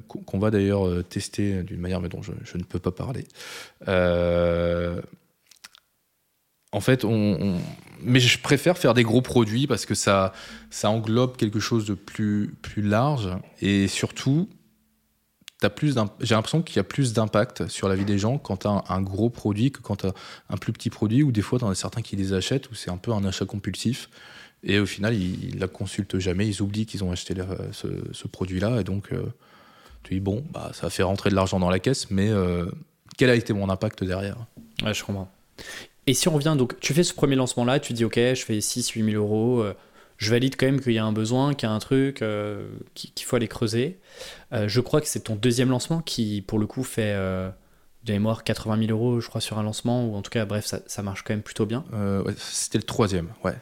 [0.07, 3.25] qu'on va d'ailleurs tester d'une manière mais dont je, ne peux pas parler.
[6.71, 7.05] en fait,
[8.01, 10.33] mais je préfère faire des gros produits parce que ça,
[10.71, 13.31] ça englobe quelque chose de plus, plus large
[13.62, 14.49] et surtout,
[15.69, 18.69] plus j'ai l'impression qu'il y a plus d'impact sur la vie des gens quand tu
[18.69, 20.15] as un, gros produit que quand tu as
[20.51, 22.75] un plus petit produit, ou des fois, tu en as certains qui les achètent, où
[22.75, 24.09] c'est un peu un achat compulsif.
[24.63, 27.35] Et au final, ils ne la consultent jamais, ils oublient qu'ils ont acheté
[27.73, 28.81] ce, produit-là.
[28.81, 29.25] Et donc, euh,
[30.05, 32.67] tu dis, bon, bah, ça fait rentrer de l'argent dans la caisse, mais euh,
[33.17, 34.37] quel a été mon impact derrière?
[34.85, 35.31] Je comprends.
[36.07, 38.59] Et si on revient, donc, tu fais ce premier lancement-là, tu dis, OK, je fais
[38.59, 39.61] 6-8 000 euros.
[39.61, 39.75] Euh,
[40.19, 42.69] je valide quand même qu'il y a un besoin, qu'il y a un truc, euh,
[42.95, 43.99] qu'il faut aller creuser.
[44.53, 47.49] Euh, je crois que c'est ton deuxième lancement qui, pour le coup, fait euh,
[48.05, 50.66] de mémoire 80 000 euros, je crois, sur un lancement, ou en tout cas, bref,
[50.66, 51.85] ça, marche quand même plutôt bien.
[52.37, 53.55] c'était le troisième, ouais.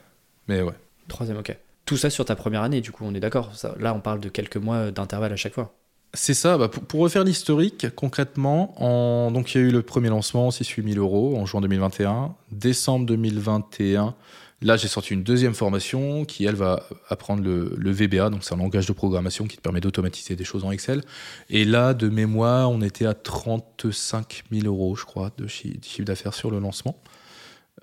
[0.49, 0.75] Mais ouais.
[1.09, 1.55] Troisième, ok.
[1.85, 3.53] Tout ça sur ta première année, du coup, on est d'accord.
[3.79, 5.75] Là, on parle de quelques mois d'intervalle à chaque fois.
[6.15, 9.31] C'est ça, bah, pour, refaire l'historique, concrètement, en...
[9.31, 12.35] donc il y a eu le premier lancement, 6-8 000 euros, en juin 2021.
[12.51, 14.15] Décembre 2021,
[14.63, 18.59] Là, j'ai sorti une deuxième formation qui, elle, va apprendre le, VBA, donc c'est un
[18.59, 21.03] langage de programmation qui te permet d'automatiser des choses en Excel.
[21.51, 26.33] Et là, de mémoire, on était à 35 000 euros, je crois, de chiffre d'affaires
[26.33, 26.99] sur le lancement,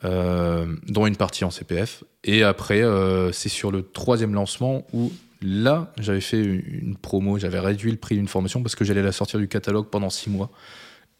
[0.03, 2.03] euh, dont une partie en CPF.
[2.23, 5.11] Et après, euh, c'est sur le troisième lancement où
[5.43, 9.11] là, j'avais fait une promo, j'avais réduit le prix d'une formation parce que j'allais la
[9.11, 10.49] sortir du catalogue pendant six mois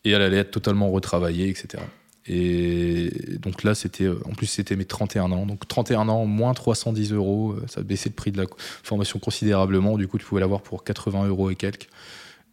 [0.04, 1.84] et elle allait être totalement retravaillée, etc.
[2.26, 5.46] Et donc là, c'était, euh, en plus, c'était mes 31 ans.
[5.46, 7.54] Donc 31 ans, moins 310 euros.
[7.54, 9.98] Euh, ça a baissé le prix de la formation considérablement.
[9.98, 11.90] Du coup, tu pouvais l'avoir pour 80 euros et quelques.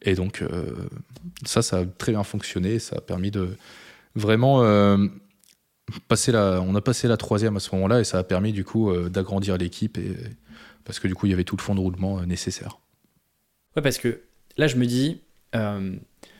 [0.02, 0.72] Et donc, euh,
[1.44, 2.78] ça, ça a très bien fonctionné.
[2.78, 3.56] Ça a permis de
[4.16, 4.64] vraiment
[6.08, 6.60] passer la.
[6.62, 9.56] On a passé la troisième à ce moment-là et ça a permis, du coup, d'agrandir
[9.56, 9.98] l'équipe.
[9.98, 10.16] Et,
[10.84, 12.80] parce que, du coup, il y avait tout le fond de roulement nécessaire.
[13.76, 14.22] Ouais, parce que
[14.56, 15.20] là, je me dis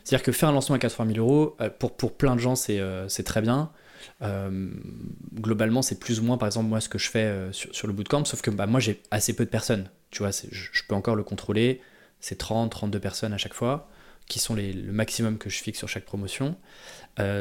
[0.05, 2.81] c'est-à-dire que faire un lancement à 80 000 euros, euh, pour, plein de gens, c'est
[2.81, 3.71] euh, très bien.
[4.23, 4.71] Euh,
[5.35, 7.93] globalement, c'est plus ou moins, par exemple, moi, ce que je fais sur, sur, le
[7.93, 9.91] bootcamp, sauf que bah, moi, j'ai assez peu de personnes.
[10.11, 11.81] Tu vois, je, peux encore le contrôler.
[12.21, 13.89] C'est 30, 32 personnes à chaque fois,
[14.27, 16.57] qui sont le maximum que je fixe sur chaque promotion.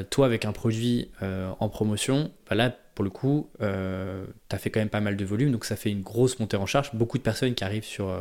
[0.09, 4.79] toi, avec un produit en promotion, bah là, pour le coup, tu as fait quand
[4.79, 6.93] même pas mal de volume, donc ça fait une grosse montée en charge.
[6.93, 8.13] Beaucoup de personnes qui arrivent sur,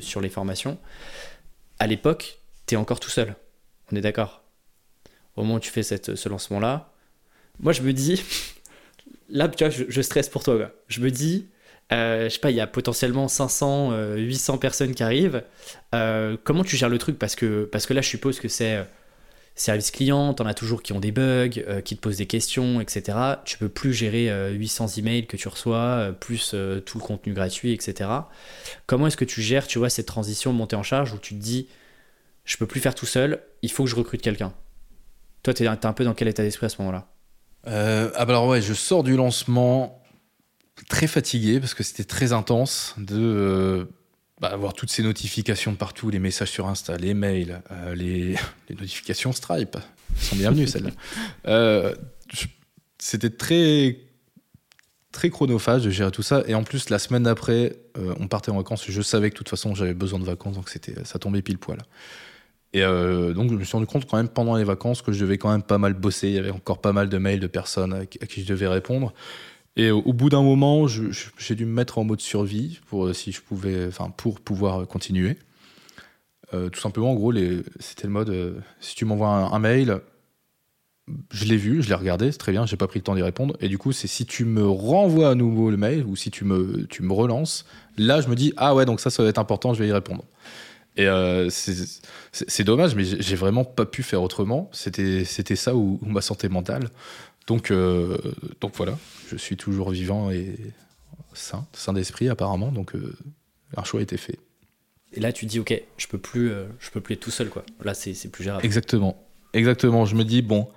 [0.00, 0.78] sur les formations.
[1.78, 3.34] À l'époque, tu es encore tout seul.
[3.92, 4.42] On est d'accord
[5.36, 6.90] Au moment où tu fais ce lancement-là,
[7.60, 8.22] moi je me dis,
[9.28, 10.72] là tu vois, je, stresse pour toi.
[10.88, 11.46] Je me dis,
[11.92, 15.44] euh, je sais pas, il y a potentiellement 500, 800 euh, personnes qui arrivent.
[15.94, 17.18] Euh, comment tu gères le truc?
[17.18, 18.84] Parce que, parce que là, je suppose que c'est
[19.54, 21.50] service client, t'en as toujours qui ont des bugs,
[21.84, 23.18] qui te posent des questions, etc.
[23.44, 26.54] Tu peux plus gérer 800 emails que tu reçois, plus
[26.86, 28.08] tout le contenu gratuit, etc.
[28.86, 31.38] Comment est-ce que tu gères, tu vois, cette transition montée en charge où tu te
[31.38, 31.68] dis,
[32.44, 34.52] je peux plus faire tout seul, il faut que je recrute quelqu'un.
[35.42, 37.08] Toi, tu es, un peu dans quel état d'esprit à ce moment-là?
[37.68, 40.02] Euh, ah bah alors ouais, je sors du lancement
[40.88, 43.84] très fatigué parce que c'était très intense de euh,
[44.40, 48.34] bah, avoir toutes ces notifications de partout, les messages sur Insta, les mails, euh, les,
[48.68, 51.92] les, notifications Stripe, elles sont bienvenues celles-là.
[52.98, 53.98] C'était très
[55.12, 56.42] très chronophage de gérer tout ça.
[56.46, 58.84] Et en plus, la semaine d'après, euh, on partait en vacances.
[58.88, 61.58] Je savais que de toute façon, j'avais besoin de vacances, donc c'était, ça tombait pile
[61.58, 61.78] poil.
[62.74, 65.36] Et donc, je me suis rendu compte quand même pendant les vacances que je devais
[65.36, 66.28] quand même pas mal bosser.
[66.28, 69.12] Il y avait encore pas mal de mails de personnes à qui je devais répondre.
[69.76, 73.32] Et au, bout d'un moment, j'ai dû me mettre en mode survie pour euh, si
[73.32, 75.38] je pouvais, enfin pour pouvoir continuer.
[76.52, 77.32] Euh, tout simplement, en gros,
[77.80, 80.00] c'était le mode euh, si tu m'envoies un, mail,
[81.30, 83.22] je l'ai vu, je l'ai regardé, c'est très bien, j'ai pas pris le temps d'y
[83.22, 83.56] répondre.
[83.60, 86.44] Et du coup, c'est si tu me renvoies à nouveau le mail ou si tu
[86.44, 87.64] me, tu me relances,
[87.96, 89.92] là, je me dis ah ouais, donc ça, ça va être important, je vais y
[89.92, 90.24] répondre.
[90.96, 91.08] Et
[91.50, 94.70] c'est dommage, mais j'ai vraiment pas pu faire autrement.
[94.72, 95.24] C'était
[95.56, 96.90] ça ou, ma santé mentale.
[97.46, 97.72] Donc,
[98.60, 100.56] donc voilà, je suis toujours vivant et
[101.34, 103.16] sain, sain d'esprit apparemment, donc euh,
[103.76, 104.38] un choix a été fait.
[105.12, 107.50] Et là, tu dis, ok, je peux plus, euh, je peux plus être tout seul,
[107.50, 107.64] quoi.
[107.84, 108.64] Là, c'est plus gérable.
[108.64, 110.06] Exactement, exactement.
[110.06, 110.68] Je me dis, bon,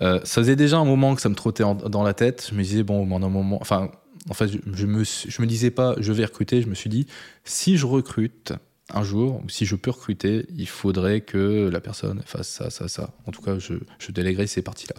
[0.00, 2.46] euh, ça faisait déjà un moment que ça me trottait dans la tête.
[2.50, 3.90] Je me disais, bon, au un moment, enfin,
[4.28, 6.62] en fait, je, me, je me disais pas, je vais recruter.
[6.62, 7.06] Je me suis dit,
[7.44, 8.52] si je recrute
[8.94, 12.88] un jour, ou si je peux recruter, il faudrait que la personne fasse ça, ça,
[12.88, 13.10] ça.
[13.26, 14.96] En tout cas, je, je déléguerai ces parties-là.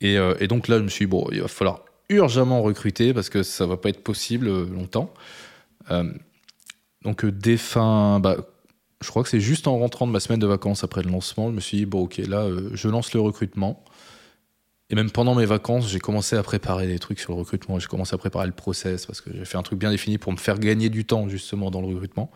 [0.00, 3.28] Et, et, donc là, je me suis dit, bon, il va falloir urgemment recruter parce
[3.28, 5.12] que ça va pas être possible euh, longtemps.
[5.90, 6.12] Euh,
[7.02, 8.36] donc euh, dès fin, bah,
[9.02, 11.48] je crois que c'est juste en rentrant de ma semaine de vacances après le lancement,
[11.48, 13.84] je me suis dit bon ok là je lance le recrutement.
[14.88, 17.80] Et même pendant mes vacances, j'ai commencé à préparer des trucs sur le recrutement.
[17.80, 20.30] J'ai commencé à préparer le process parce que j'ai fait un truc bien défini pour
[20.30, 22.30] me faire gagner du temps justement dans le recrutement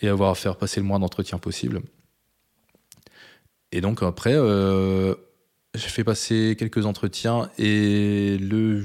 [0.00, 1.80] et avoir à faire passer le moins d'entretiens possible.
[3.72, 4.34] Et donc après,
[5.74, 8.84] j'ai fait passer quelques entretiens et le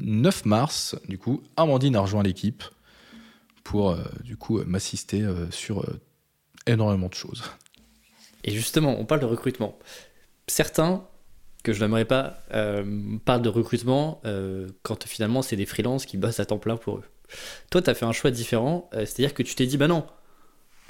[0.00, 2.62] 9 mars, du coup, Amandine a rejoint l'équipe
[3.62, 6.00] pour euh, du coup m'assister euh, sur euh,
[6.66, 7.42] énormément de choses.
[8.44, 9.78] Et justement, on parle de recrutement.
[10.46, 11.06] Certains
[11.62, 12.42] que je n'aimerais pas
[13.24, 14.20] parlent de recrutement
[14.82, 17.04] quand finalement c'est des freelances qui bossent à temps plein pour eux.
[17.70, 20.04] Toi, tu as fait un choix différent, c'est-à-dire que tu t'es dit, bah non,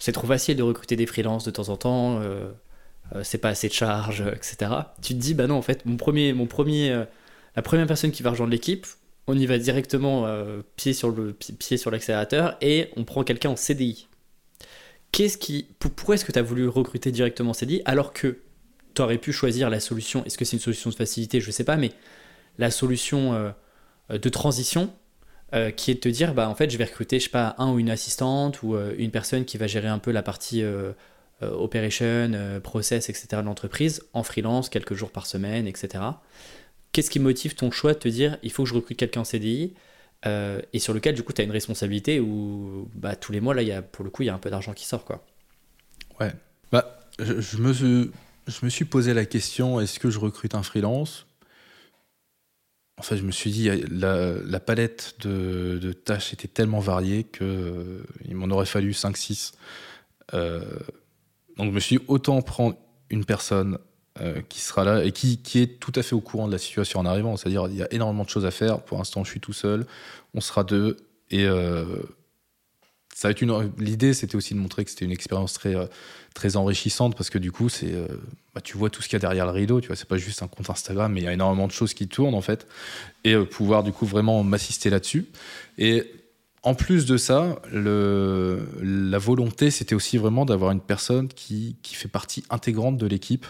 [0.04, 2.52] c'est trop facile de recruter des freelances de temps en temps, euh,
[3.22, 4.70] c'est pas assez de charge, etc.
[5.00, 7.06] Tu te dis, bah non, en fait, mon premier, mon premier, euh,
[7.56, 8.86] la première personne qui va rejoindre l'équipe,
[9.26, 11.16] on y va directement euh, pied sur
[11.58, 14.06] pied sur l'accélérateur et on prend quelqu'un en CDI.
[15.10, 18.40] Qu'est-ce qui, pourquoi est-ce que tu as voulu recruter directement en CDI alors que
[18.94, 20.22] tu aurais pu choisir la solution?
[20.26, 21.40] Est-ce que c'est une solution de facilité?
[21.40, 21.92] Je sais pas, mais
[22.58, 23.54] la solution
[24.10, 24.92] de transition
[25.76, 27.78] qui est de te dire, bah en fait, je vais recruter, je pas, un ou
[27.78, 30.64] une assistante ou une personne qui va gérer un peu la partie
[31.42, 33.26] euh, operation, euh, process, etc.
[33.32, 36.04] de l'entreprise en freelance, quelques jours par semaine, etc.
[36.92, 39.24] Qu'est-ce qui motive ton choix de te dire il faut que je recrute quelqu'un en
[39.24, 39.74] CDI
[40.26, 43.52] euh, et sur lequel du coup tu as une responsabilité où bah, tous les mois
[43.52, 45.24] là y a, pour le coup il y a un peu d'argent qui sort quoi.
[46.20, 46.32] Ouais.
[46.70, 51.26] Bah, je, me, je me suis posé la question est-ce que je recrute un freelance?
[52.96, 58.54] En fait, je me suis dit, la, palette de, tâches était tellement variée qu'il m'en
[58.54, 59.52] aurait fallu 5-6.
[60.32, 62.76] Donc je me suis dit, autant prendre
[63.10, 63.78] une personne
[64.20, 66.58] euh, qui sera là et qui, qui, est tout à fait au courant de la
[66.58, 67.36] situation en arrivant.
[67.36, 68.80] C'est-à-dire, il y a énormément de choses à faire.
[68.80, 69.86] Pour l'instant, je suis tout seul.
[70.34, 70.96] On sera deux.
[71.30, 71.84] Et euh,
[73.14, 73.72] ça va une.
[73.78, 75.86] L'idée, c'était aussi de montrer que c'était une expérience très, euh,
[76.34, 77.94] très enrichissante parce que du coup, c'est,
[78.54, 79.80] bah, tu vois tout ce qu'il y a derrière le rideau.
[79.80, 81.94] Tu vois, c'est pas juste un compte Instagram, mais il y a énormément de choses
[81.94, 82.66] qui tournent en fait.
[83.22, 85.26] Et pouvoir du coup vraiment m'assister là-dessus.
[85.78, 86.10] Et
[86.64, 92.42] en plus de ça, la volonté, c'était aussi vraiment d'avoir une personne qui, fait partie
[92.48, 93.46] intégrante de l'équipe.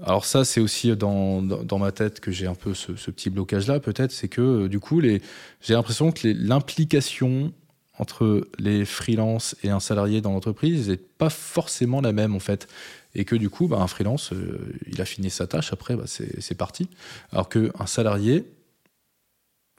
[0.00, 1.42] Alors ça, c'est aussi dans,
[1.78, 5.20] ma tête que j'ai un peu ce, petit blocage-là, peut-être, c'est que du coup, j'ai
[5.68, 7.52] l'impression que l'implication
[7.98, 12.68] entre les freelances et un salarié dans l'entreprise n'est pas forcément la même, en fait.
[13.14, 16.04] Et que du coup, bah, un freelance, euh, il a fini sa tâche, après, bah,
[16.06, 16.88] c'est parti.
[17.32, 18.44] Alors qu'un salarié,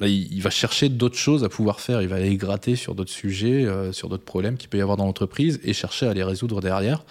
[0.02, 2.02] il, va chercher d'autres choses à pouvoir faire.
[2.02, 4.98] Il va aller gratter sur d'autres sujets, euh, sur d'autres problèmes qu'il peut y avoir
[4.98, 7.06] dans l'entreprise et chercher à les résoudre derrière.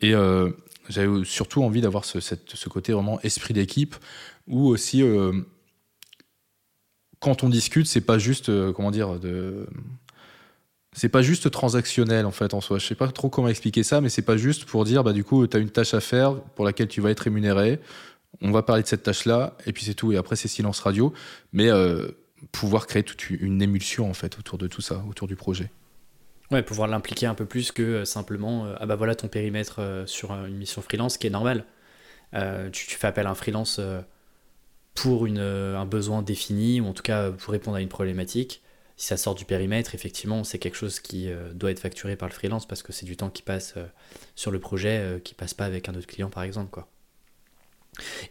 [0.00, 0.50] Et euh,
[0.88, 3.94] j'avais surtout envie d'avoir ce, côté vraiment esprit d'équipe
[4.48, 5.04] où aussi,
[7.20, 9.68] quand on discute, c'est pas juste, comment dire, de.
[10.92, 12.78] C'est pas juste transactionnel en fait en soi.
[12.78, 15.22] Je sais pas trop comment expliquer ça, mais c'est pas juste pour dire bah du
[15.22, 17.80] coup tu as une tâche à faire pour laquelle tu vas être rémunéré
[18.42, 20.12] on va parler de cette tâche-là, et puis c'est tout.
[20.12, 21.12] Et après, c'est silence radio.
[21.52, 22.08] Mais euh,
[22.52, 25.70] pouvoir créer toute une émulsion, en fait, autour de tout ça, autour du projet.
[26.50, 30.04] Ouais, pouvoir l'impliquer un peu plus que euh, simplement, euh, ah bah voilà ton périmètre
[30.06, 31.64] sur une mission freelance, qui est normal.
[32.72, 33.80] Tu, fais appel à un freelance
[34.94, 38.62] pour une, un besoin défini, ou en tout cas pour répondre à une problématique.
[39.00, 42.34] Si ça sort du périmètre, effectivement, c'est quelque chose qui doit être facturé par le
[42.34, 43.74] freelance parce que c'est du temps qui passe
[44.34, 46.68] sur le projet qui passe pas avec un autre client, par exemple.
[46.70, 46.86] Quoi.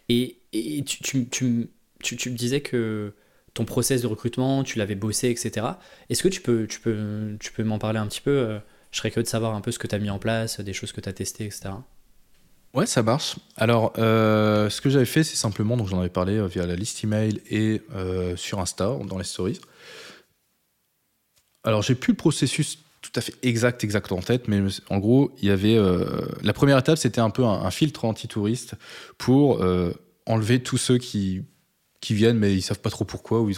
[0.10, 0.38] Et,
[0.86, 3.16] tu, me disais que
[3.56, 5.66] ton process de recrutement, tu l'avais bossé, etc.
[6.12, 8.60] Est-ce que tu peux, tu peux, tu peux m'en parler un petit peu
[8.92, 10.74] Je serais curieux de savoir un peu ce que tu as mis en place, des
[10.74, 11.72] choses que tu as testées, etc.
[12.74, 13.38] Ouais, ça marche.
[13.58, 16.76] Alors, euh, ce que j'avais fait, c'est simplement, donc j'en avais parlé euh, via la
[16.76, 19.60] liste email et euh, sur Insta, dans les stories.
[21.64, 25.32] Alors, j'ai plus le processus tout à fait exact, exact en tête, mais en gros,
[25.42, 25.78] il y avait.
[26.44, 28.76] la première étape, c'était un peu un, filtre anti-touriste
[29.18, 29.64] pour
[30.26, 31.44] enlever tous ceux qui,
[32.02, 33.58] qui viennent, mais ils savent pas trop pourquoi, ou ils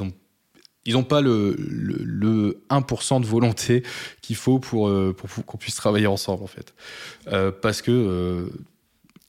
[0.85, 3.83] ils n'ont pas le, le, 1% de volonté
[4.21, 6.73] qu'il faut pour, pour, qu'on puisse travailler ensemble, en fait.
[7.61, 8.47] parce que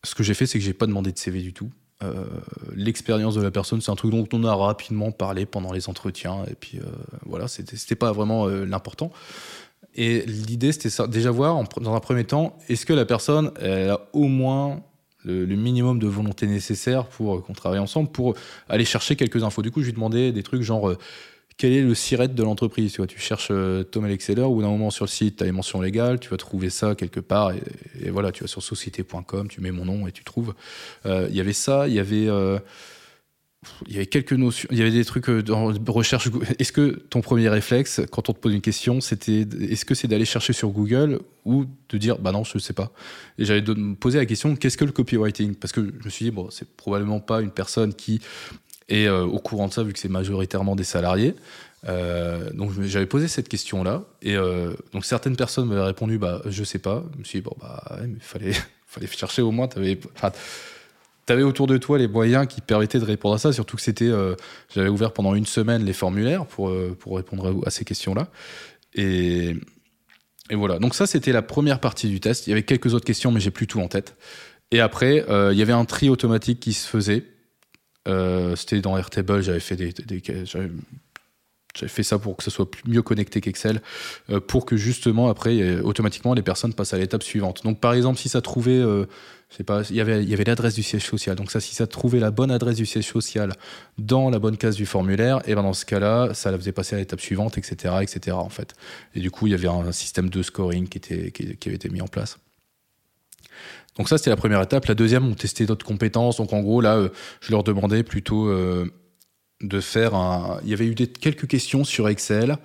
[0.05, 1.71] ce que j'ai fait, c'est que j'ai pas demandé de CV du tout.
[2.03, 2.25] Euh,
[2.75, 6.45] l'expérience de la personne, c'est un truc dont on a rapidement parlé pendant les entretiens,
[6.51, 6.85] et puis euh,
[7.27, 9.13] voilà, c'était pas vraiment euh, l'important.
[9.95, 14.01] Et l'idée, c'était déjà voir, dans un premier temps, est-ce que la personne, elle a
[14.15, 14.81] au moins
[15.25, 18.35] le, minimum de volonté nécessaire pour qu'on travaille ensemble, pour
[18.69, 19.63] aller chercher quelques infos.
[19.63, 20.97] Du coup, je lui demandais des trucs genre
[21.57, 22.93] quel est le SIRET de l'entreprise.
[22.93, 25.53] Tu, tu cherches euh, Tom Alexeller, ou d'un moment sur le site, tu as les
[25.53, 29.61] mentions légales, tu vas trouver ça quelque part, et, voilà, tu vas sur société.com, tu
[29.61, 30.55] mets mon nom et tu trouves.
[31.07, 32.29] Euh, il y avait ça, il y avait.
[32.29, 32.59] Euh,
[33.87, 36.29] il y avait quelques notions, il y avait des trucs dans recherche.
[36.59, 40.09] Est-ce que ton premier réflexe, quand on te pose une question, c'était est-ce que c'est
[40.09, 42.91] d'aller chercher sur Google ou de dire bah non, je ne sais pas
[43.39, 45.55] Et j'allais me poser la question qu'est-ce que le copywriting?
[45.55, 48.21] Parce que je me suis dit bon, c'est probablement pas une personne qui
[48.89, 51.35] et euh, au courant de ça, vu que c'est majoritairement des salariés,
[51.89, 56.65] euh, donc j'avais posé cette question-là, et euh, donc certaines personnes m'avaient répondu, bah je
[56.65, 57.05] sais pas.
[57.15, 58.53] Je me suis dit bon bah fallait
[58.87, 59.69] fallait chercher au moins.
[59.69, 59.99] T'avais
[61.29, 64.11] avais autour de toi les moyens qui permettaient de répondre à ça, surtout que c'était
[64.75, 68.29] j'avais ouvert pendant une semaine les formulaires pour pour répondre à, ces questions-là,
[68.95, 69.57] et
[70.51, 70.79] et voilà.
[70.79, 72.47] Donc ça c'était la première partie du test.
[72.47, 74.15] Il y avait quelques autres questions, mais j'ai plus tout en tête.
[74.73, 77.32] Et après, il y avait un tri automatique qui se faisait
[78.09, 79.93] euh, c'était dans Airtable, j'avais fait des,
[81.75, 83.81] fait ça pour que ça soit mieux connecté qu'Excel,
[84.31, 87.63] euh, pour que justement après automatiquement les personnes passent à l'étape suivante.
[87.65, 89.07] Donc par exemple si ça trouvait, euh,
[89.67, 91.37] pas, il y avait l'adresse du siège social.
[91.37, 93.53] Donc ça si ça trouvait la bonne adresse du siège social
[93.99, 96.97] dans la bonne case du formulaire, et ben dans ce cas-là ça la faisait passer
[96.97, 98.37] à l'étape suivante, etc., etc.
[98.37, 98.75] En fait.
[99.15, 100.99] Et du coup il y avait un système de scoring qui
[101.67, 102.39] avait été mis en place.
[103.97, 104.87] Donc ça, c'était la première étape.
[104.87, 106.37] La deuxième, on testait d'autres compétences.
[106.37, 107.09] Donc en gros, là, euh,
[107.41, 108.91] je leur demandais plutôt euh,
[109.61, 110.59] de faire un...
[110.65, 112.57] Il y avait eu quelques questions sur Excel,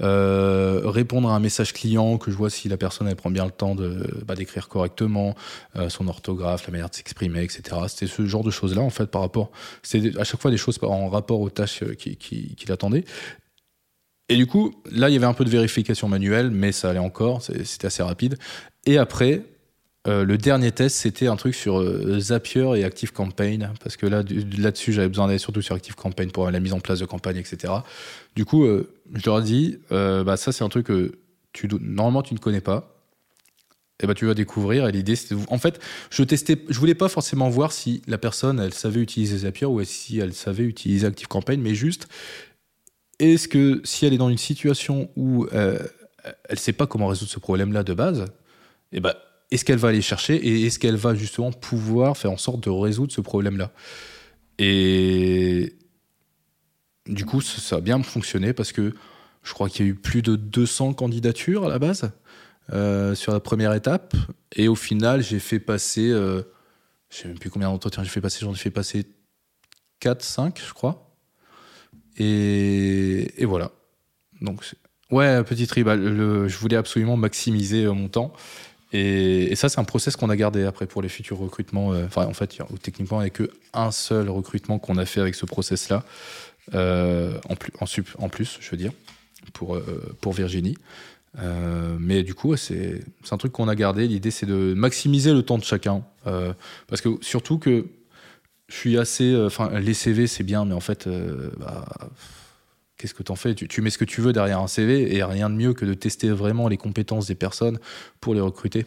[0.00, 3.44] euh, répondre à un message client, que je vois si la personne elle prend bien
[3.44, 5.34] le temps de bah, d'écrire correctement,
[5.88, 7.62] son orthographe, la manière de s'exprimer, etc.
[7.88, 9.50] C'était ce genre de choses-là, en fait, par rapport...
[9.82, 13.04] C'était à chaque fois des choses en rapport aux tâches qu'il qui, qui attendait.
[14.28, 16.98] Et du coup, là, il y avait un peu de vérification manuelle, mais ça allait
[16.98, 18.36] encore, c'était assez rapide.
[18.86, 19.42] Et après,
[20.08, 24.06] euh, le dernier test, c'était un truc sur euh, Zapier et Active Campaign, parce que
[24.06, 24.24] là,
[24.58, 27.36] là-dessus, j'avais besoin d'aller surtout sur Active Campaign pour la mise en place de campagne,
[27.36, 27.72] etc.
[28.34, 31.12] Du coup, euh, je leur ai dit, bah, ça, c'est un truc que
[31.80, 32.88] normalement, tu ne connais pas.
[34.02, 34.88] Et bah, tu vas découvrir.
[34.88, 35.36] Et l'idée, c'était.
[35.48, 35.78] En fait,
[36.10, 39.84] je testais, je voulais pas forcément voir si la personne, elle savait utiliser Zapier ou
[39.84, 42.08] si elle savait utiliser Active Campaign, mais juste,
[43.20, 45.88] est-ce que si elle est dans une situation où elle
[46.50, 48.24] ne sait pas comment résoudre ce problème-là de base,
[48.90, 49.16] et bah,
[49.52, 52.70] est-ce qu'elle va aller chercher et est-ce qu'elle va justement pouvoir faire en sorte de
[52.70, 53.72] résoudre ce problème-là?
[54.58, 55.76] Et
[57.06, 58.94] du coup, ça a bien fonctionné parce que
[59.42, 62.10] je crois qu'il y a eu plus de 200 candidatures à la base
[62.72, 64.14] euh, sur la première étape.
[64.54, 66.42] Et au final, j'ai fait passer, euh,
[67.10, 69.04] je sais même plus combien d'entretiens j'ai fait passer, j'en ai fait passer
[70.00, 71.14] 4, 5, je crois.
[72.18, 73.72] Et, voilà.
[74.40, 74.64] Donc,
[75.10, 76.00] ouais, petit tribal.
[76.48, 78.32] je voulais absolument maximiser euh, mon temps.
[78.92, 81.92] Et, ça, c'est un process qu'on a gardé après pour les futurs recrutements.
[81.92, 85.34] Euh, enfin, en fait, techniquement, il n'y a qu'un seul recrutement qu'on a fait avec
[85.34, 86.04] ce process-là,
[86.74, 87.72] euh, en, plus,
[88.18, 88.92] en, plus, je veux dire,
[89.52, 90.76] pour, euh, pour Virginie.
[91.98, 93.00] mais du coup, c'est
[93.30, 94.06] un truc qu'on a gardé.
[94.06, 96.02] L'idée, c'est de maximiser le temps de chacun.
[96.24, 97.86] parce que surtout que
[98.68, 99.34] je suis assez.
[99.36, 101.08] Enfin, les CV, c'est bien, mais en fait,
[101.58, 101.86] bah,
[103.02, 103.54] qu'est-ce que tu en fais?
[103.56, 105.92] Tu, mets ce que tu veux derrière un CV et rien de mieux que de
[105.92, 107.80] tester vraiment les compétences des personnes
[108.20, 108.86] pour les recruter.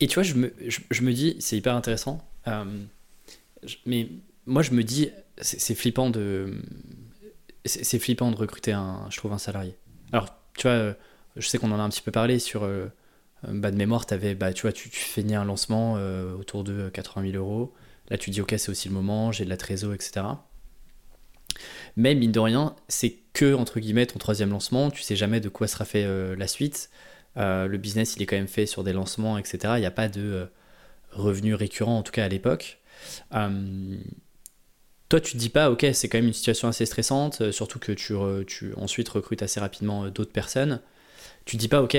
[0.00, 2.64] Et tu vois, je me, je, me dis, c'est hyper intéressant, euh,
[3.84, 4.08] mais
[4.46, 5.10] moi je me dis,
[5.42, 6.54] c'est flippant de,
[7.66, 9.76] c'est flippant de recruter un, je trouve un salarié.
[10.12, 10.94] Alors, tu vois,
[11.36, 12.86] je sais qu'on en a un petit peu parlé sur, euh,
[13.46, 17.32] bas de mémoire, avais, bah, tu vois, tu, tu un lancement euh, autour de 80
[17.32, 17.74] 000 euros.
[18.08, 20.22] Là, tu dis, ok, c'est aussi le moment, j'ai de la trésor, etc.
[21.96, 24.90] Mais mine de rien, c'est que, entre guillemets, ton troisième lancement.
[24.90, 26.90] Tu sais jamais de quoi sera fait euh, la suite.
[27.36, 29.74] Euh, le business, il est quand même fait sur des lancements, etc.
[29.76, 30.46] Il n'y a pas de euh,
[31.12, 32.78] revenus récurrents, en tout cas à l'époque.
[35.08, 37.92] toi, tu te dis pas, ok, c'est quand même une situation assez stressante, surtout que
[37.92, 38.14] tu,
[38.46, 40.80] tu ensuite recrutes assez rapidement d'autres personnes.
[41.46, 41.96] Tu te dis pas, ok,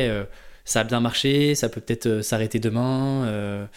[0.64, 3.68] ça a bien marché, ça peut peut-être s'arrêter demain.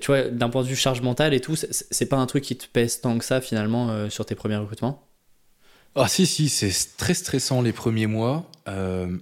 [0.00, 2.56] tu vois, d'un point de vue charge mentale et tout, c'est pas un truc qui
[2.56, 5.07] te pèse tant que ça finalement sur tes premiers recrutements?
[5.94, 8.50] Ah si, si, c'est très stressant les premiers mois.
[8.68, 9.16] Euh,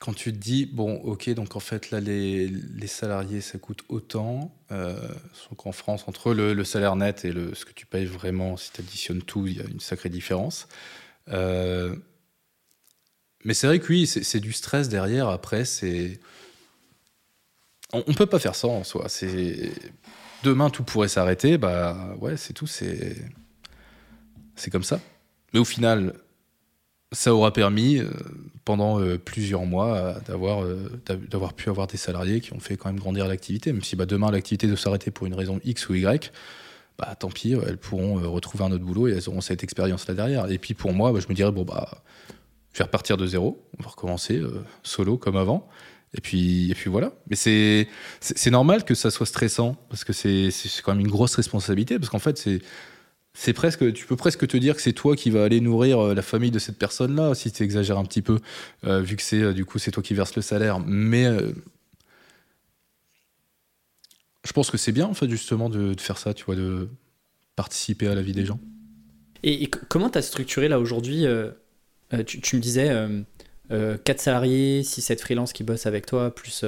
[0.00, 2.50] quand tu te dis, bon, ok, donc en fait, là, les,
[2.86, 4.54] salariés, ça coûte autant.
[4.70, 4.96] Euh,
[5.64, 8.80] en France, entre le, salaire net et le, ce que tu payes vraiment, si tu
[8.80, 10.68] additionnes tout, il y a une sacrée différence.
[11.30, 11.96] Euh,
[13.44, 15.28] mais c'est vrai que oui, c'est du stress derrière.
[15.28, 16.20] Après, c'est.
[17.92, 19.06] On, ne peut pas faire ça en soi.
[20.42, 21.56] Demain, tout pourrait s'arrêter.
[21.56, 22.66] Bah ouais, c'est tout.
[22.66, 23.30] C'est
[24.70, 25.00] comme ça.
[25.52, 26.14] Mais au final,
[27.12, 28.10] ça aura permis, euh,
[28.64, 30.64] pendant euh, plusieurs mois, euh, d'avoir,
[31.30, 33.72] d'avoir pu avoir des salariés qui ont fait quand même grandir l'activité.
[33.72, 36.32] Même si bah, demain, l'activité doit s'arrêter pour une raison X ou Y,
[36.98, 40.50] bah, tant pis, elles pourront retrouver un autre boulot et elles auront cette expérience-là derrière.
[40.50, 42.02] Et puis pour moi, bah, je me dirais, bon, bah,
[42.72, 44.42] je vais repartir de zéro, on va recommencer
[44.82, 45.68] solo comme avant.
[46.14, 47.12] Et puis, et puis voilà.
[47.28, 47.86] Mais c'est,
[48.50, 50.50] normal que ça soit stressant, parce que c'est
[50.82, 52.60] quand même une grosse responsabilité, parce qu'en fait, c'est
[53.40, 56.12] c'est presque, tu peux presque te dire que c'est toi qui vas aller nourrir euh,
[56.12, 58.40] la famille de cette personne-là, si tu exagères un petit peu,
[58.84, 60.80] euh, vu que c'est euh, du coup c'est toi qui verses le salaire.
[60.80, 61.24] Mais
[64.44, 66.88] je pense que c'est bien en fait justement de, faire ça, tu vois, de
[67.54, 68.58] participer à la vie des gens.
[69.44, 71.24] Et, comment tu as structuré là aujourd'hui
[72.26, 72.92] tu, me disais
[73.70, 76.64] 4 salariés, 6-7 freelances qui bossent avec toi, plus,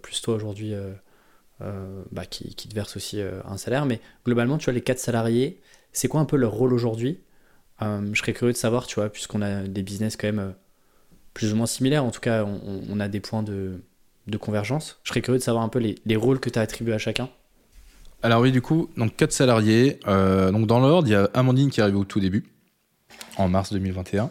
[0.00, 0.72] plus toi aujourd'hui
[1.60, 3.84] bah, qui, qui, te verse aussi un salaire.
[3.84, 5.60] Mais globalement, tu vois, les 4 salariés,
[5.94, 7.20] c'est quoi un peu leur rôle aujourd'hui?
[7.80, 10.50] Euh, Je serais curieux de savoir, tu vois, puisqu'on a des business quand même euh,
[11.32, 13.80] plus ou moins similaires, en tout cas, on, a des points de,
[14.38, 15.00] convergence.
[15.02, 17.30] Je serais curieux de savoir un peu les, rôles que tu as attribués à chacun.
[18.22, 20.00] Alors oui, du coup, donc quatre salariés.
[20.06, 22.44] Euh, donc dans l'ordre, il y a Amandine qui est arrivée au tout début,
[23.36, 24.30] en mars 2021.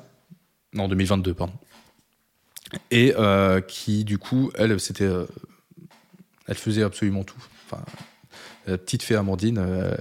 [0.73, 1.53] Non, 2022, pardon.
[2.89, 3.13] Et
[3.67, 5.09] qui, du coup, elle, c'était...
[6.47, 7.43] elle faisait absolument tout.
[8.67, 9.93] La petite fée Amandine, euh,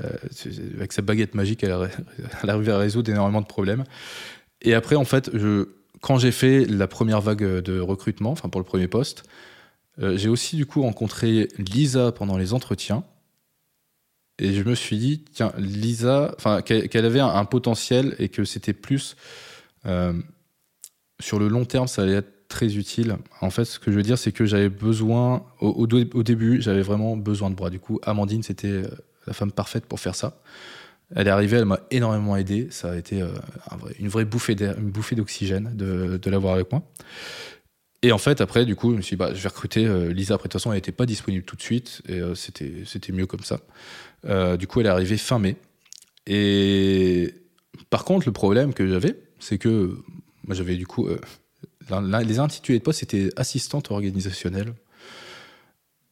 [0.77, 1.91] avec sa baguette magique, elle,
[2.43, 3.85] elle arrive à résoudre énormément de problèmes.
[4.61, 5.31] Et après, en fait,
[6.01, 9.25] quand j'ai fait la première vague de recrutement, enfin pour le premier poste,
[10.01, 13.05] euh, j'ai aussi du coup rencontré Lisa pendant les entretiens.
[14.39, 16.35] Et je me suis dit, tiens, Lisa,
[16.65, 19.17] qu'elle avait un, potentiel et que c'était plus
[19.87, 20.15] euh,
[21.21, 23.17] sur le long terme, ça allait être très utile.
[23.41, 27.17] En fait, ce que je veux dire, c'est que j'avais besoin, au, début, j'avais vraiment
[27.17, 27.71] besoin de bras.
[27.71, 28.89] Du coup, Amandine, c'était euh,
[29.27, 30.41] la femme parfaite pour faire ça.
[31.17, 32.69] Elle est arrivée, elle m'a énormément aidé.
[32.71, 33.29] Ça a été euh,
[33.99, 36.83] une vraie bouffée d'oxygène de, de l'avoir avec moi.
[38.03, 40.13] Et en fait, après, du coup, je me suis dit, bah, je vais recruter euh,
[40.13, 40.35] Lisa.
[40.35, 42.03] Après, de toute façon, elle n'était pas disponible tout de suite.
[42.09, 43.61] Et c'était, mieux comme ça.
[44.57, 45.57] du coup, elle est arrivée fin mai.
[46.27, 47.35] Et
[47.89, 49.97] par contre, le problème que j'avais, c'est que
[50.47, 51.09] moi, j'avais du coup
[52.25, 54.75] les intitulés de poste, c'était assistante organisationnelle.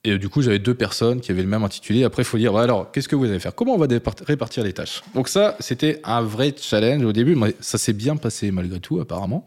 [0.02, 2.04] Et du coup, j'avais deux personnes qui avaient le même intitulé.
[2.04, 3.54] Après, il faut dire, alors, qu'est-ce que vous allez faire?
[3.54, 3.86] Comment on va
[4.26, 5.02] répartir les tâches?
[5.14, 7.34] Donc ça, c'était un vrai challenge au début.
[7.34, 9.46] Mais ça s'est bien passé malgré tout, apparemment,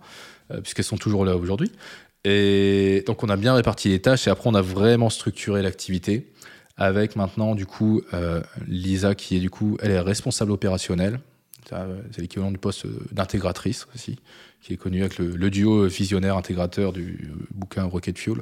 [0.52, 1.72] euh, puisqu'elles sont toujours là aujourd'hui.
[2.24, 6.32] Et donc, on a bien réparti les tâches et après, on a vraiment structuré l'activité
[6.78, 11.20] avec maintenant, du coup, euh, Lisa qui est, du coup, elle est responsable opérationnelle.
[12.12, 14.18] C'est l'équivalent du poste d'intégratrice aussi
[14.64, 18.38] qui est connu avec le, duo visionnaire intégrateur du bouquin Rocket Fuel.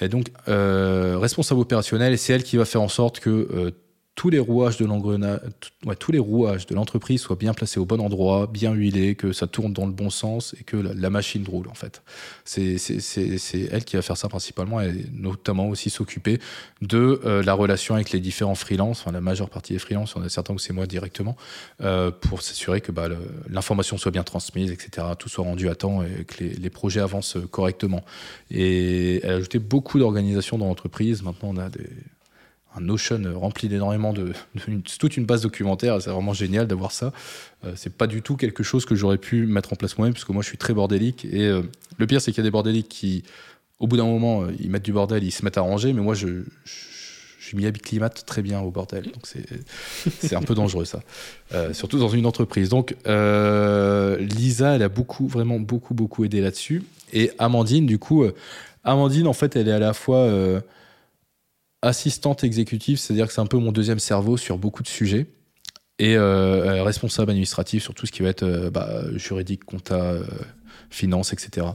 [0.00, 3.70] Et donc, euh, responsable opérationnel, c'est elle qui va faire en sorte que euh,
[4.20, 5.40] tous les rouages de l'engrenage,
[5.98, 9.46] tous les rouages de l'entreprise soient bien placés au bon endroit, bien huilés, que ça
[9.46, 12.02] tourne dans le bon sens et que la, machine roule en fait.
[12.44, 12.76] C'est
[13.72, 16.38] elle qui va faire ça principalement et notamment aussi s'occuper
[16.82, 20.22] de euh, la relation avec les différents freelances, enfin la majeure partie des freelances, on
[20.22, 21.34] est certain que c'est moi directement,
[21.80, 23.08] euh, pour s'assurer que bah,
[23.48, 27.00] l'information soit bien transmise, etc., tout soit rendu à temps et que les, les projets
[27.00, 28.04] avancent correctement.
[28.50, 31.22] Et elle a ajouté beaucoup d'organisations dans l'entreprise.
[31.22, 31.88] Maintenant, on a des
[32.76, 34.32] un Notion rempli d'énormément de,
[34.98, 36.00] toute une base documentaire.
[36.00, 37.12] C'est vraiment génial d'avoir ça.
[37.64, 40.28] Euh, c'est pas du tout quelque chose que j'aurais pu mettre en place moi-même, parce
[40.28, 41.24] moi je suis très bordélique.
[41.24, 41.62] Et euh,
[41.98, 43.24] le pire, c'est qu'il y a des bordéliques qui,
[43.78, 45.92] au bout d'un moment, euh, ils mettent du bordel, ils se mettent à ranger.
[45.92, 49.04] Mais moi, je, je, m'y acclimate très bien au bordel.
[49.06, 51.00] Donc c'est un peu dangereux ça,
[51.72, 52.68] surtout dans une entreprise.
[52.68, 56.84] Donc Lisa, elle a beaucoup, vraiment beaucoup, beaucoup aidé là-dessus.
[57.12, 58.24] Et Amandine, du coup,
[58.84, 60.62] Amandine, en fait, elle est à la fois
[61.82, 65.26] assistante exécutive, c'est-à-dire que c'est un peu mon deuxième cerveau sur beaucoup de sujets.
[65.98, 70.14] et euh, responsable administratif sur tout ce qui va être bah, juridique, compta,
[70.88, 71.66] finance, etc.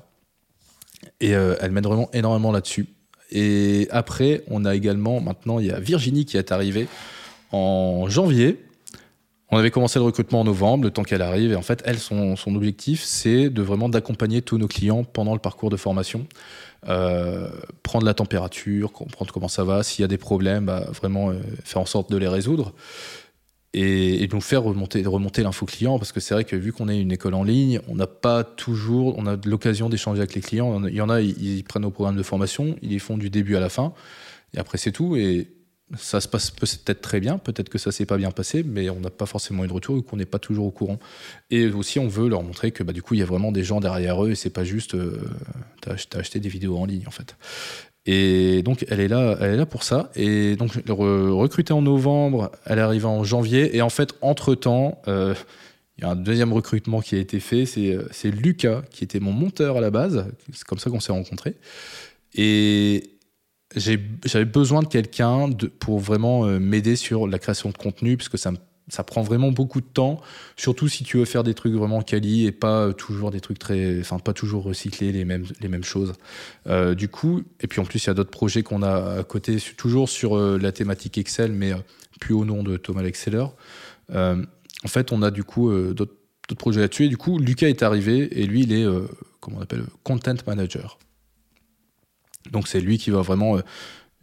[1.22, 2.88] Et elle mène vraiment énormément là-dessus.
[3.32, 6.88] Et après, on a également, maintenant, il y a Virginie qui est arrivée
[7.52, 8.64] en janvier.
[9.50, 11.52] On avait commencé le recrutement en novembre, le temps qu'elle arrive.
[11.52, 15.34] Et en fait, elle, son, son objectif, c'est de vraiment d'accompagner tous nos clients pendant
[15.34, 16.28] le parcours de formation.
[16.88, 17.50] Euh,
[17.82, 21.40] prendre la température, comprendre comment ça va, s'il y a des problèmes, bah, vraiment euh,
[21.64, 22.74] faire en sorte de les résoudre.
[23.74, 25.04] Et, nous faire remonter,
[25.44, 27.96] l'info client, parce que c'est vrai que vu qu'on est une école en ligne, on
[27.96, 30.86] n'a pas toujours, on a l'occasion d'échanger avec les clients.
[30.88, 33.30] Il y en a, ils, ils prennent nos programmes de formation, ils les font du
[33.30, 33.94] début à la fin,
[34.54, 35.16] et après c'est tout.
[35.16, 35.55] Et
[35.94, 39.00] ça se passe peut-être très bien, peut-être que ça s'est pas bien passé, mais on
[39.00, 41.00] n'a pas forcément eu de retour ou qu'on n'est pas toujours au courant.
[41.52, 43.64] Et aussi, on veut leur montrer que bah, du coup, il y a vraiment des
[43.64, 45.22] gens derrière eux et c'est pas juste euh,
[45.82, 47.36] tu as, acheté des vidéos en ligne en fait.
[48.08, 50.12] Et donc, elle est là, elle est là pour ça.
[50.16, 53.76] Et donc, recrutée en novembre, elle est arrivée en janvier.
[53.76, 55.34] Et en fait, entre temps, euh,
[55.98, 57.66] il y a un deuxième recrutement qui a été fait.
[57.66, 60.28] C'est Lucas, qui était mon monteur à la base.
[60.54, 61.56] C'est comme ça qu'on s'est rencontrés.
[62.36, 63.15] Et
[63.76, 65.50] j'avais besoin de quelqu'un
[65.80, 68.52] pour vraiment euh, m'aider sur la création de contenu, puisque ça,
[68.88, 70.22] ça prend vraiment beaucoup de temps,
[70.56, 73.60] surtout si tu veux faire des trucs vraiment quali et pas euh, toujours des trucs
[73.60, 76.14] très, enfin pas toujours recycler les mêmes les mêmes choses.
[76.68, 79.24] Euh, du coup, et puis en plus il y a d'autres projets qu'on a à
[79.24, 81.74] côté, toujours sur la thématique Excel, mais
[82.20, 83.46] plus au nom de Thomas Exceller.
[84.14, 86.16] en fait, on a du coup d'autres
[86.58, 87.06] projets là-dessus.
[87.06, 88.86] Et du coup, Lucas est arrivé et lui, il est,
[89.42, 90.98] comment on appelle, content manager.
[92.52, 93.62] Donc c'est lui qui va vraiment euh,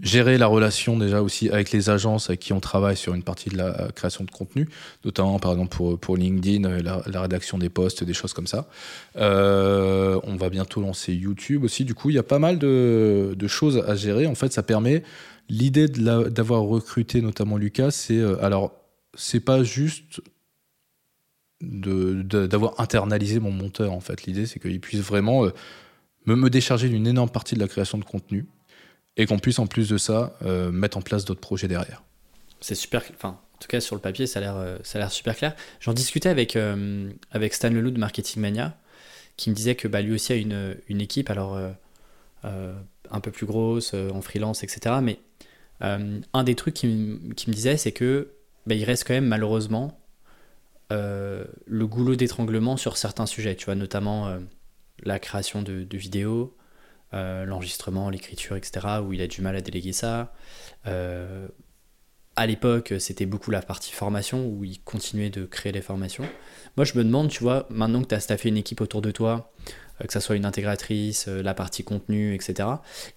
[0.00, 3.50] gérer la relation déjà aussi avec les agences avec qui on travaille sur une partie
[3.50, 4.68] de la création de contenu,
[5.04, 8.68] notamment par exemple pour, LinkedIn, euh, la, rédaction des posts, des choses comme ça.
[9.16, 11.84] Euh, on va bientôt lancer YouTube aussi.
[11.84, 14.26] Du coup, il y a pas mal de, de choses à gérer.
[14.26, 15.02] En fait, ça permet
[15.48, 18.72] l'idée d'avoir recruté notamment Lucas, c'est alors
[19.14, 20.22] c'est pas juste
[21.60, 24.24] d'avoir internalisé mon monteur en fait.
[24.24, 25.46] L'idée c'est qu'il puisse vraiment
[26.26, 28.46] me, me décharger d'une énorme partie de la création de contenu
[29.16, 32.02] et qu'on puisse en plus de ça euh, mettre en place d'autres projets derrière.
[32.60, 35.54] C'est super, enfin en tout cas sur le papier ça a l'air euh, super clair.
[35.80, 38.76] J'en discutais avec euh, avec Stan Leloup de Marketing Mania
[39.36, 41.58] qui me disait que bah, lui aussi a une, une équipe alors
[42.44, 44.96] un peu plus grosse en freelance etc.
[45.02, 45.18] Mais
[45.80, 48.32] un des trucs qu'il qui me disait c'est que
[48.66, 49.98] bah, il reste quand même malheureusement
[50.90, 54.38] le goulot d'étranglement sur certains sujets, tu vois notamment
[55.02, 56.56] la création de, vidéos,
[57.14, 60.32] euh, l'enregistrement, l'écriture, etc., où il a du mal à déléguer ça.
[60.86, 61.48] Euh,
[62.36, 66.24] à l'époque, c'était beaucoup la partie formation, où il continuait de créer les formations.
[66.76, 69.10] Moi, je me demande, tu vois, maintenant que tu as staffé une équipe autour de
[69.10, 69.52] toi,
[70.00, 72.68] euh, que ça soit une intégratrice, la partie contenu, etc.,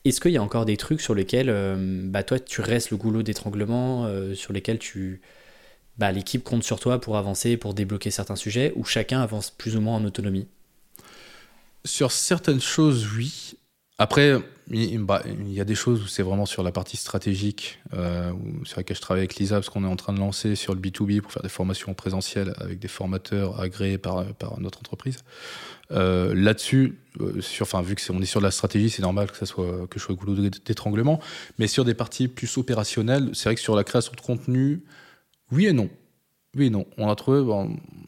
[0.04, 1.54] est-ce qu'il y a encore des trucs sur lesquels,
[2.10, 5.22] bah, toi, tu restes le goulot d'étranglement, sur lesquels tu...
[5.98, 9.78] Bah, l'équipe compte sur toi pour avancer, pour débloquer certains sujets, où chacun avance plus
[9.78, 10.48] ou moins en autonomie?
[11.86, 13.56] Sur certaines choses, oui.
[13.98, 14.38] Après,
[14.72, 18.34] il y a des choses où c'est vraiment sur la partie stratégique, euh,
[18.66, 20.82] sur laquelle je travaille avec Lisa, parce qu'on est en train de lancer sur le
[20.82, 24.26] B2B pour faire des formations présentielles avec des formateurs agréés par,
[24.60, 25.20] notre entreprise.
[25.92, 27.40] Euh, Là-dessus, euh,
[27.84, 30.00] vu que est, on est sur de la stratégie, c'est normal que ça soit que
[30.00, 31.22] je sois goulot d'étranglement.
[31.58, 34.84] Mais sur des parties plus opérationnelles, c'est vrai que sur la création de contenu,
[35.52, 35.90] oui et non.
[36.56, 36.86] Oui et non.
[36.98, 37.40] On a trouvé,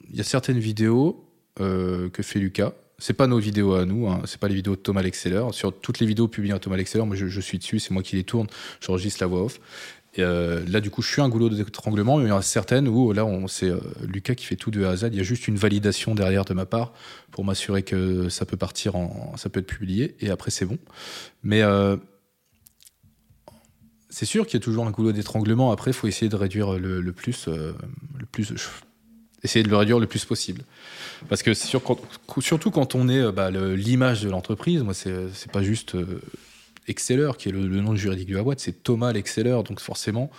[0.10, 1.24] il y a certaines vidéos
[1.60, 4.22] euh, que fait Lucas c'est pas nos vidéos à nous, hein.
[4.26, 5.45] c'est pas les vidéos de Thomas Lexeller.
[5.52, 8.15] Sur toutes les vidéos publiées à Thomas Lexeller, moi je, suis dessus, c'est moi qui
[8.15, 8.48] les tourne,
[8.82, 9.60] j'enregistre la voix off.
[10.15, 12.41] Et euh, là, du coup, je suis un goulot d'étranglement, mais il y en a
[12.41, 15.10] certaines où là, c'est euh, Lucas qui fait tout de A à Z.
[15.11, 16.91] Il y a juste une validation derrière de ma part
[17.30, 18.94] pour m'assurer que ça peut partir,
[19.36, 20.80] ça peut être publié, et après c'est bon.
[21.44, 21.98] Mais euh,
[24.10, 25.72] c'est sûr qu'il y a toujours un goulot d'étranglement.
[25.72, 27.48] Après, il faut essayer de réduire le plus,
[29.44, 30.64] essayer de le réduire le plus possible.
[31.30, 35.95] Parce que surtout quand on est euh, bah, l'image de l'entreprise, moi, c'est pas juste
[35.95, 36.22] euh,
[36.88, 39.60] Exceller qui est le, nom juridique de la c'est Thomas l'Exceller.
[39.65, 40.30] Donc forcément,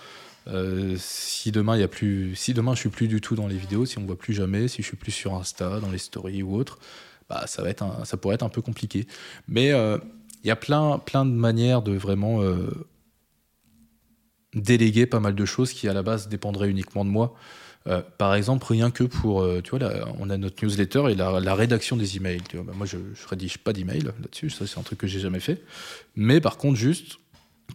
[0.47, 3.49] euh, si demain il y a plus, si demain je suis plus du tout dans
[3.49, 5.91] les vidéos, si on me voit plus jamais, si je suis plus sur Insta, dans
[5.91, 6.79] les stories ou autre,
[7.29, 9.07] bah ça va être, ça pourrait être un peu compliqué.
[9.47, 12.43] Mais il y a plein, plein de manières de vraiment
[14.55, 17.35] déléguer pas mal de choses qui à la base dépendraient uniquement de moi.
[17.89, 19.89] Euh, par exemple, rien que pour, euh, tu vois,
[20.19, 22.43] on a notre newsletter et la, rédaction des emails.
[22.55, 25.41] Bah, moi, je, je rédige pas d'emails là-dessus, ça c'est un truc que j'ai jamais
[25.41, 25.63] fait.
[26.15, 27.19] Mais par contre, juste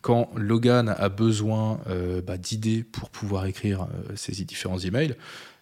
[0.01, 5.15] quand Logan a besoin euh, bah, d'idées pour pouvoir écrire ses différents emails,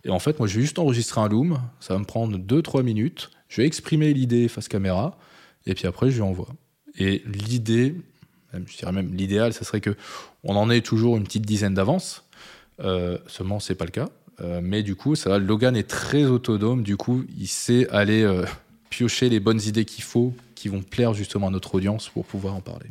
[0.04, 2.84] et en fait, moi, je vais juste enregistrer un loom, ça va me prendre 2-3
[2.84, 5.18] minutes, je vais exprimer l'idée face caméra,
[5.66, 6.50] et puis après, je lui envoie.
[6.98, 7.96] Et l'idée,
[8.54, 9.96] je dirais même l'idéal, ça serait que
[10.44, 12.26] on en ait toujours une petite dizaine d'avance.
[12.84, 14.10] Euh, seulement, c'est pas le cas.
[14.62, 16.84] Mais du coup, ça Logan est très autonome.
[16.84, 18.28] Du coup, il sait aller
[18.90, 22.56] piocher les bonnes idées qu'il faut, qui vont plaire justement à notre audience pour pouvoir
[22.56, 22.88] en parler.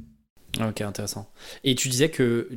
[0.59, 1.31] Ok, intéressant.
[1.63, 2.49] Et tu disais que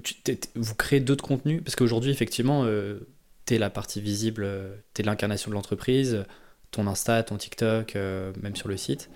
[0.56, 2.99] vous créez d'autres contenus, parce qu'aujourd'hui, effectivement, euh,
[3.45, 6.26] tu es la partie visible, euh, tu es l'incarnation de l'entreprise,
[6.72, 9.10] ton Insta, ton TikTok, euh, même sur le site.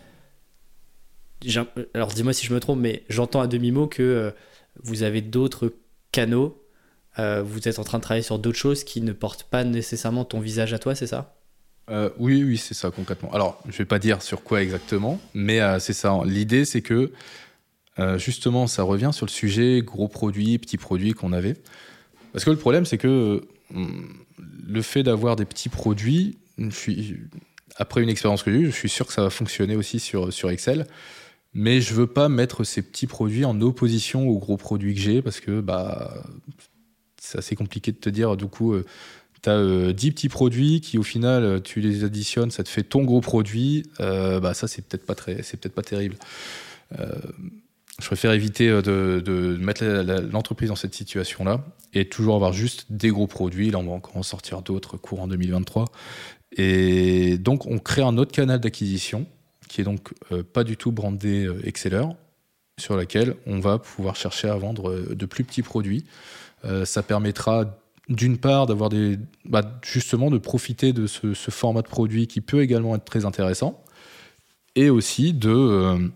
[1.93, 4.33] Alors dis-moi si je me trompe, mais j'entends à demi-mot que
[4.81, 5.71] vous avez d'autres
[6.11, 6.59] canaux,
[7.17, 10.39] vous êtes en train de travailler sur d'autres choses qui ne portent pas nécessairement ton
[10.39, 11.35] visage à toi, c'est ça?
[12.19, 13.31] Oui, oui, c'est ça concrètement.
[13.33, 16.19] Alors, je vais pas dire sur quoi exactement, mais c'est ça.
[16.25, 17.11] L'idée, c'est que
[17.99, 21.55] euh, justement, ça revient sur le sujet gros produits, petits produits qu'on avait.
[22.31, 23.41] Parce que le problème, c'est que
[23.75, 23.85] euh,
[24.67, 26.37] le fait d'avoir des petits produits,
[27.77, 30.31] après une expérience que j'ai eue, je suis sûr que ça va fonctionner aussi sur,
[30.31, 30.85] sur Excel.
[31.53, 35.21] Mais je veux pas mettre ces petits produits en opposition aux gros produits que j'ai
[35.23, 36.23] parce que bah,
[37.27, 38.75] c'est assez compliqué de te dire, du coup,
[39.41, 43.03] tu as 10 petits produits qui, au final, tu les additionnes, ça te fait ton
[43.03, 43.83] gros produit.
[43.99, 46.17] Euh, bah, ça, c'est peut-être pas, très, peut pas terrible
[47.99, 49.83] je préfère éviter euh, de, mettre
[50.31, 51.63] l'entreprise dans cette situation-là
[51.93, 53.71] et toujours avoir juste des gros produits.
[53.71, 55.85] Là, on va encore en sortir d'autres courant 2023.
[56.55, 59.25] Et donc, on crée un autre canal d'acquisition
[59.67, 62.05] qui est donc euh, pas du tout brandé euh, Exceller,
[62.79, 66.05] sur laquelle on va pouvoir chercher à vendre de plus petits produits.
[66.85, 67.79] Ça permettra
[68.09, 72.61] d'une part d'avoir des, bah, justement de profiter de ce, format de produit qui peut
[72.61, 73.83] également être très intéressant,
[74.75, 76.11] et aussi de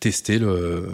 [0.00, 0.88] tester le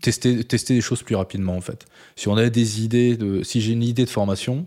[0.00, 1.86] tester tester des choses plus rapidement en fait.
[2.16, 4.66] Si on a des idées de si j'ai une idée de formation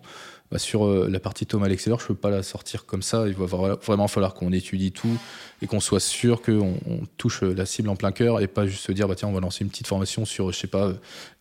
[0.51, 3.27] bah, sur euh, la partie Thomas Lexeller, je peux pas la sortir comme ça.
[3.27, 5.17] Il va vraiment falloir qu'on étudie tout
[5.61, 8.85] et qu'on soit sûr qu'on on touche la cible en plein cœur et pas juste
[8.85, 10.93] se dire bah tiens on va lancer une petite formation sur je sais pas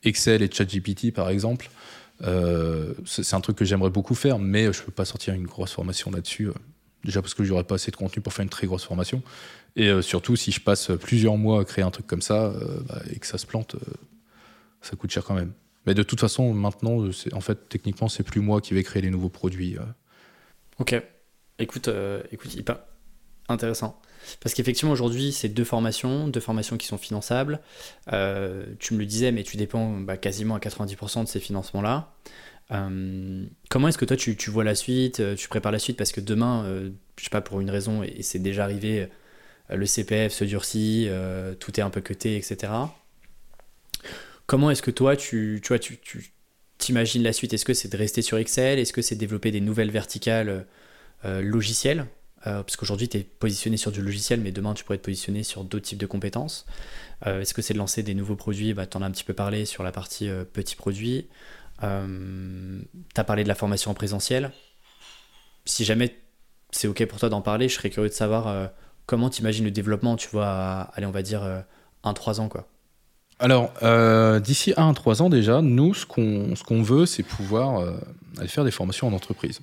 [0.03, 1.71] Excel et ChatGPT par exemple.
[2.23, 5.73] Euh, c'est un truc que j'aimerais beaucoup faire, mais je peux pas sortir une grosse
[5.73, 6.49] formation là-dessus.
[6.49, 6.53] Euh,
[7.05, 9.23] déjà parce que j'aurais pas assez de contenu pour faire une très grosse formation.
[9.77, 12.81] Et euh, surtout, si je passe plusieurs mois à créer un truc comme ça euh,
[12.89, 13.95] bah, et que ça se plante, euh,
[14.81, 15.53] ça coûte cher quand même.
[15.87, 16.99] Mais de toute façon, maintenant,
[17.33, 19.77] en fait, techniquement, c'est plus moi qui vais créer les nouveaux produits.
[20.79, 20.95] Ok.
[21.59, 21.89] Écoute,
[22.33, 22.79] écoute, hyper
[23.49, 24.01] intéressant.
[24.41, 27.61] Parce qu'effectivement, aujourd'hui, c'est deux formations, deux formations qui sont finançables.
[28.09, 32.15] tu me le disais, mais tu dépends bah, quasiment à 90% de ces financements-là.
[32.71, 35.99] comment est-ce que toi, tu, vois la suite Tu prépares la suite?
[35.99, 36.65] Parce que demain,
[37.19, 39.09] je sais pas, pour une raison, et c'est déjà arrivé,
[39.71, 42.73] euh, le CPF se durcit, euh, tout est un peu cuté, etc.
[44.47, 45.99] Comment est-ce que toi, tu, vois, tu,
[46.79, 47.53] t'imagines la suite?
[47.55, 48.79] Est-ce que c'est de rester sur Excel?
[48.79, 50.67] Est-ce que c'est de développer des nouvelles verticales
[51.25, 52.07] euh, logicielles?
[52.43, 55.65] Parce qu'aujourd'hui, tu es positionné sur du logiciel, mais demain, tu pourrais être positionné sur
[55.65, 56.67] d'autres types de compétences.
[57.25, 58.75] Est-ce que c'est de lancer des nouveaux produits?
[58.75, 61.27] Bah, Tu as un petit peu parlé sur la partie petits produits.
[61.81, 64.53] tu as parlé de la formation en présentiel.
[65.65, 66.19] Si jamais
[66.71, 68.71] c'est OK pour toi d'en parler, je serais curieux de savoir
[69.07, 71.43] comment tu imagines le développement, tu vois, allez, on va dire
[72.05, 72.69] 1-3 euh, ans, quoi
[73.45, 77.93] alors, euh, d'ici 1-3 ans déjà, nous, ce qu'on veut, c'est pouvoir euh,
[78.39, 79.61] aller faire des formations en entreprise.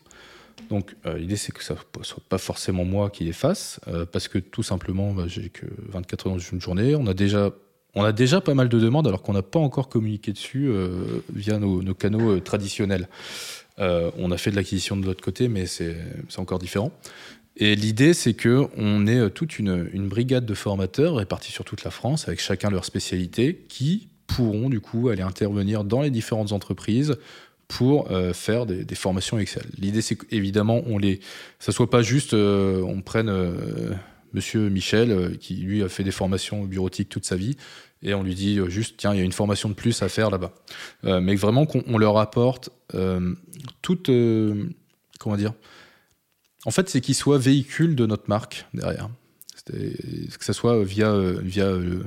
[0.69, 3.79] Donc, l'idée, c'est que ça ne soit pas forcément moi qui les fasse,
[4.11, 6.95] parce que tout simplement, bah, j'ai que 24 heures dans une journée.
[6.95, 7.49] On a déjà,
[7.95, 10.71] on a déjà pas mal de demandes, alors qu'on n'a pas encore communiqué dessus
[11.33, 13.09] via nos, nos canaux traditionnels.
[13.79, 15.97] on a fait de l'acquisition de l'autre côté, mais c'est
[16.37, 16.91] encore différent.
[17.61, 21.83] Et l'idée, c'est que on ait euh, toute une, brigade de formateurs répartis sur toute
[21.83, 26.53] la France, avec chacun leur spécialité, qui pourront du coup aller intervenir dans les différentes
[26.53, 27.17] entreprises
[27.67, 29.63] pour euh, faire des, formations Excel.
[29.77, 31.19] L'idée, c'est qu'évidemment, on les,
[31.59, 33.31] ça soit pas juste, euh, on prenne
[34.33, 37.57] Monsieur Michel qui lui a fait des formations bureautiques toute sa vie
[38.01, 40.31] et on lui dit juste tiens, il y a une formation de plus à faire
[40.31, 40.53] là-bas.
[41.03, 42.69] mais vraiment qu'on leur apporte
[43.81, 44.09] toute,
[45.19, 45.53] comment dire
[46.65, 49.09] en fait, c'est qu'il soit véhicule de notre marque derrière.
[49.65, 52.03] Que ce soit via, euh, euh,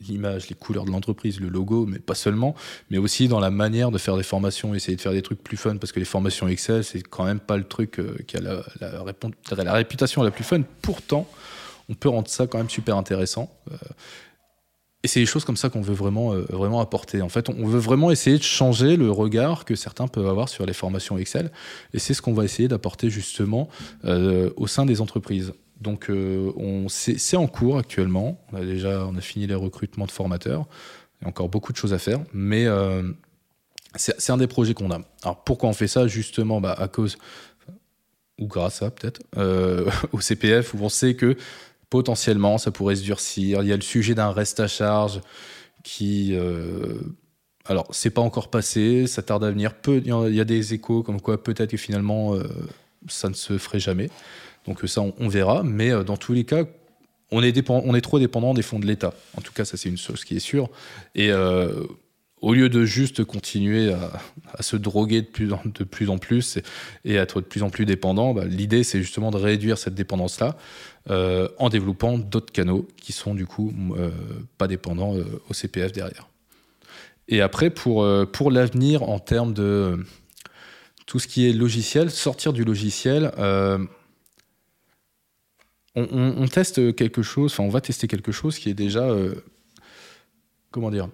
[0.00, 2.54] l'image, les couleurs de l'entreprise, le logo, mais pas seulement,
[2.90, 5.56] mais aussi dans la manière de faire des formations, essayer de faire des trucs plus
[5.56, 8.40] fun, parce que les formations Excel, c'est quand même pas le truc euh, qui a
[8.40, 10.62] la, la, réputation la plus fun.
[10.82, 11.28] Pourtant,
[11.88, 13.50] on peut rendre ça quand même super intéressant.
[15.04, 17.20] Et c'est des choses comme ça qu'on veut vraiment, euh, vraiment apporter.
[17.20, 20.64] En fait, on veut vraiment essayer de changer le regard que certains peuvent avoir sur
[20.64, 21.52] les formations Excel.
[21.92, 23.68] Et c'est ce qu'on va essayer d'apporter justement
[24.06, 25.52] euh, au sein des entreprises.
[25.78, 26.50] Donc, euh,
[26.88, 28.40] c'est en cours actuellement.
[28.50, 30.64] On a déjà on a fini les recrutements de formateurs.
[31.20, 32.20] Il y a encore beaucoup de choses à faire.
[32.32, 32.66] Mais
[33.96, 35.00] c'est un des projets qu'on a.
[35.22, 37.18] Alors, pourquoi on fait ça Justement, bah, à cause,
[38.40, 39.20] ou grâce à peut-être,
[40.12, 41.36] au CPF, où on sait que
[41.90, 43.62] potentiellement ça pourrait se durcir.
[43.62, 45.20] Il y a le sujet d'un reste à charge
[45.82, 46.98] qui, euh,
[47.66, 49.72] alors, c'est pas encore passé, ça tarde à venir.
[49.86, 52.34] Il y a des échos comme quoi peut-être que finalement
[53.08, 54.10] ça ne se ferait jamais.
[54.66, 55.62] Donc ça, on, verra.
[55.62, 56.64] Mais dans tous les cas,
[57.30, 59.12] on est, on est trop dépendant des fonds de l'État.
[59.36, 60.70] En tout cas, ça c'est une chose qui est sûre.
[61.14, 61.30] Et
[62.44, 66.58] au lieu de juste continuer à, se droguer de plus en, de plus, en plus
[67.04, 69.94] et, à être de plus en plus dépendant, bah, l'idée c'est justement de réduire cette
[69.94, 70.56] dépendance-là
[71.10, 74.10] euh, en développant d'autres canaux qui sont du coup euh,
[74.56, 76.30] pas dépendants euh, au CPF derrière.
[77.28, 80.02] Et après, pour, pour l'avenir en termes de
[81.06, 83.32] tout ce qui est logiciel, sortir du logiciel,
[85.94, 89.08] on, teste quelque chose, enfin on va tester quelque chose qui est déjà,
[90.70, 91.08] comment dire,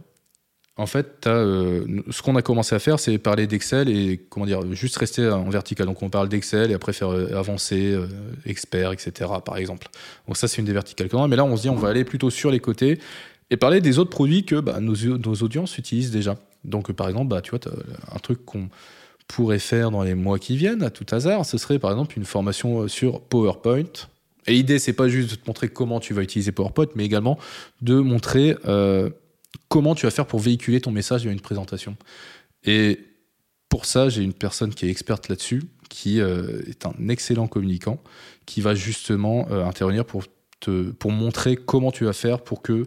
[0.81, 4.63] en fait, euh, ce qu'on a commencé à faire, c'est parler d'Excel et comment dire,
[4.73, 5.87] juste rester en vertical.
[5.87, 8.07] Donc on parle d'Excel et après faire euh, avancer, euh,
[8.47, 9.31] expert, etc.
[9.45, 9.89] Par exemple.
[10.27, 12.31] Donc ça, c'est une des verticales Mais là, on se dit, on va aller plutôt
[12.31, 12.99] sur les côtés
[13.51, 14.95] et parler des autres produits que bah, nos,
[15.43, 16.39] audiences utilisent déjà.
[16.65, 17.61] Donc par exemple, bah, tu vois,
[18.11, 18.71] un truc qu'on
[19.29, 22.25] pourrait faire dans les mois qui viennent, à tout hasard, ce serait par exemple une
[22.25, 24.09] formation sur PowerPoint.
[24.47, 27.39] Et l'idée, c'est pas juste de te montrer comment tu vas utiliser PowerPoint, mais également
[27.83, 28.57] de montrer
[29.71, 31.97] comment tu vas faire pour véhiculer ton message dans une présentation.
[32.65, 32.99] Et
[33.71, 37.99] pour ça, j'ai une personne qui est experte là-dessus, qui euh, est un excellent communicant,
[38.45, 40.25] qui va justement euh, intervenir pour,
[40.59, 42.85] te, pour montrer comment tu vas faire pour que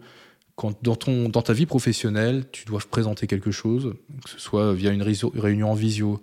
[0.56, 4.74] quand dans, ton, dans ta vie professionnelle, tu dois présenter quelque chose, que ce soit
[4.74, 6.22] via une réunion en visio,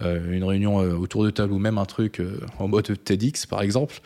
[0.00, 2.22] une réunion autour de table ou même un truc
[2.58, 4.00] en mode TEDx par exemple,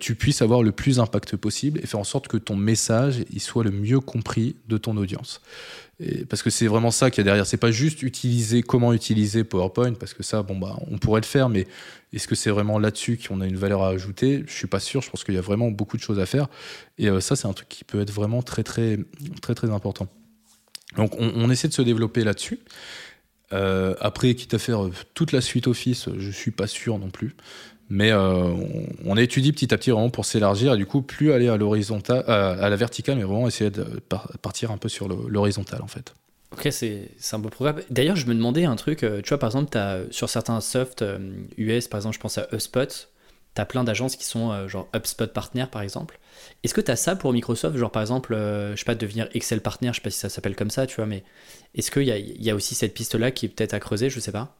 [0.00, 3.64] tu puisses avoir le plus d'impact possible et faire en sorte que ton message soit
[3.64, 5.40] le mieux compris de ton audience
[6.28, 7.46] parce que c'est vraiment ça qu'il y a derrière.
[7.46, 11.26] C'est pas juste utiliser comment utiliser PowerPoint, parce que ça, bon bah, on pourrait le
[11.26, 11.66] faire, mais
[12.12, 14.44] est-ce que c'est vraiment là-dessus qu'on a une valeur à ajouter?
[14.46, 15.02] Je suis pas sûr.
[15.02, 16.48] Je pense qu'il y a vraiment beaucoup de choses à faire.
[16.98, 18.98] Et euh, ça, c'est un truc qui peut être vraiment très très
[19.40, 20.08] très très important.
[20.96, 22.60] Donc, on, essaie de se développer là-dessus.
[23.52, 27.10] Euh, après, quitte à faire euh, toute la suite Office, je suis pas sûr non
[27.10, 27.36] plus.
[27.88, 28.54] Mais euh,
[29.04, 32.68] on, étudie petit à petit vraiment pour s'élargir et du coup plus aller à à
[32.70, 33.84] la verticale, mais vraiment essayer de
[34.40, 36.14] partir un peu sur l'horizontale en fait.
[36.52, 37.80] Ok, c'est un beau programme.
[37.90, 41.02] D'ailleurs, je me demandais un truc, euh, tu vois, par exemple, as, sur certains softs
[41.56, 43.08] US, euh, par exemple, je pense à HubSpot,
[43.54, 46.18] tu as plein d'agences qui sont genre HubSpot Partner, par exemple.
[46.62, 49.60] Est-ce que tu as ça pour Microsoft Genre, par exemple, je sais pas, devenir Excel
[49.60, 51.24] Partner, je sais pas si ça s'appelle comme ça, tu vois, mais
[51.74, 54.20] est-ce qu'il y a, y a aussi cette piste-là qui est peut-être à creuser, je
[54.20, 54.56] sais pas?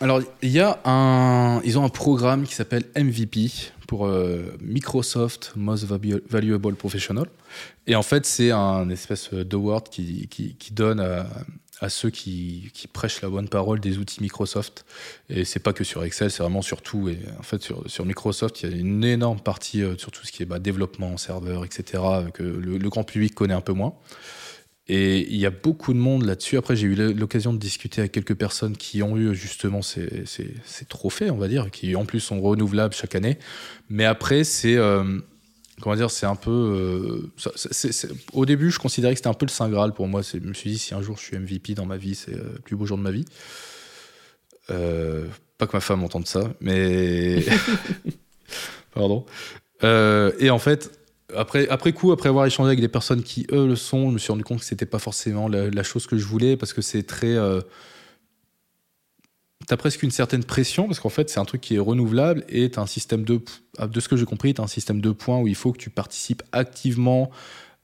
[0.00, 3.50] Alors, il y a un, ils ont un programme qui s'appelle MVP
[3.86, 7.26] pour euh, Microsoft Most Valuable Professional.
[7.86, 11.00] Et en fait, c'est un espèce d'award qui, qui, qui, donne
[11.80, 14.84] à, ceux qui, prêchent la bonne parole des outils Microsoft.
[15.28, 17.08] Et c'est pas que sur Excel, c'est vraiment sur tout.
[17.08, 20.32] Et en fait, sur, Microsoft, il y a une énorme partie euh, sur tout ce
[20.32, 22.02] qui est bah, développement, serveur, etc.,
[22.32, 23.94] que le grand public connaît un peu moins.
[24.86, 26.58] Et il y a beaucoup de monde là-dessus.
[26.58, 30.84] Après, j'ai eu l'occasion de discuter avec quelques personnes qui ont eu justement ces, ces,
[30.86, 33.38] trophées, on va dire, qui en plus sont renouvelables chaque année.
[33.88, 34.76] Mais après, c'est.
[34.76, 35.20] Euh,
[35.80, 36.50] comment dire C'est un peu.
[36.50, 37.50] Euh,
[38.32, 40.22] au début, je considérais que c'était un peu le Saint Graal pour moi.
[40.22, 42.60] Je me suis dit, si un jour je suis MVP dans ma vie, c'est le
[42.64, 43.24] plus beau jour de ma vie.
[44.70, 45.26] Euh,
[45.58, 47.44] pas que ma femme entende ça, mais.
[48.94, 49.26] Pardon.
[49.82, 50.90] et en fait
[51.34, 54.18] après, après coup, après avoir échangé avec des personnes qui, eux, le sont, je me
[54.18, 57.02] suis rendu compte que c'était pas forcément la, chose que je voulais parce que c'est
[57.02, 57.36] très.
[59.66, 62.70] T'as presque une certaine pression parce qu'en fait, c'est un truc qui est renouvelable et
[62.70, 63.40] t'as un système de.
[63.80, 65.90] De ce que j'ai compris, t'as un système de points où il faut que tu
[65.90, 67.30] participes activement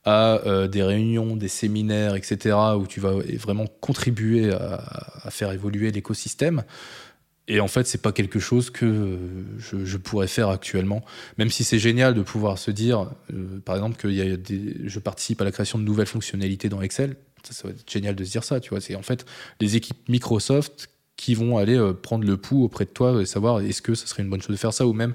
[0.05, 5.91] à euh, des réunions, des séminaires, etc., où tu vas vraiment contribuer à faire évoluer
[5.91, 6.63] l'écosystème.
[7.47, 9.17] Et en fait, c'est pas quelque chose que
[9.57, 11.03] je, pourrais faire actuellement.
[11.37, 14.37] Même si c'est génial de pouvoir se dire, euh, par exemple, que y a
[14.85, 17.17] je participe à la création de nouvelles fonctionnalités dans Excel.
[17.43, 18.79] Ça, va être génial de se dire ça, tu vois.
[18.79, 19.25] C'est en fait
[19.59, 20.89] les équipes Microsoft
[21.21, 24.07] qui vont aller euh, prendre le pouls auprès de toi et savoir est-ce que ça
[24.07, 25.13] serait une bonne chose de faire ça ou même,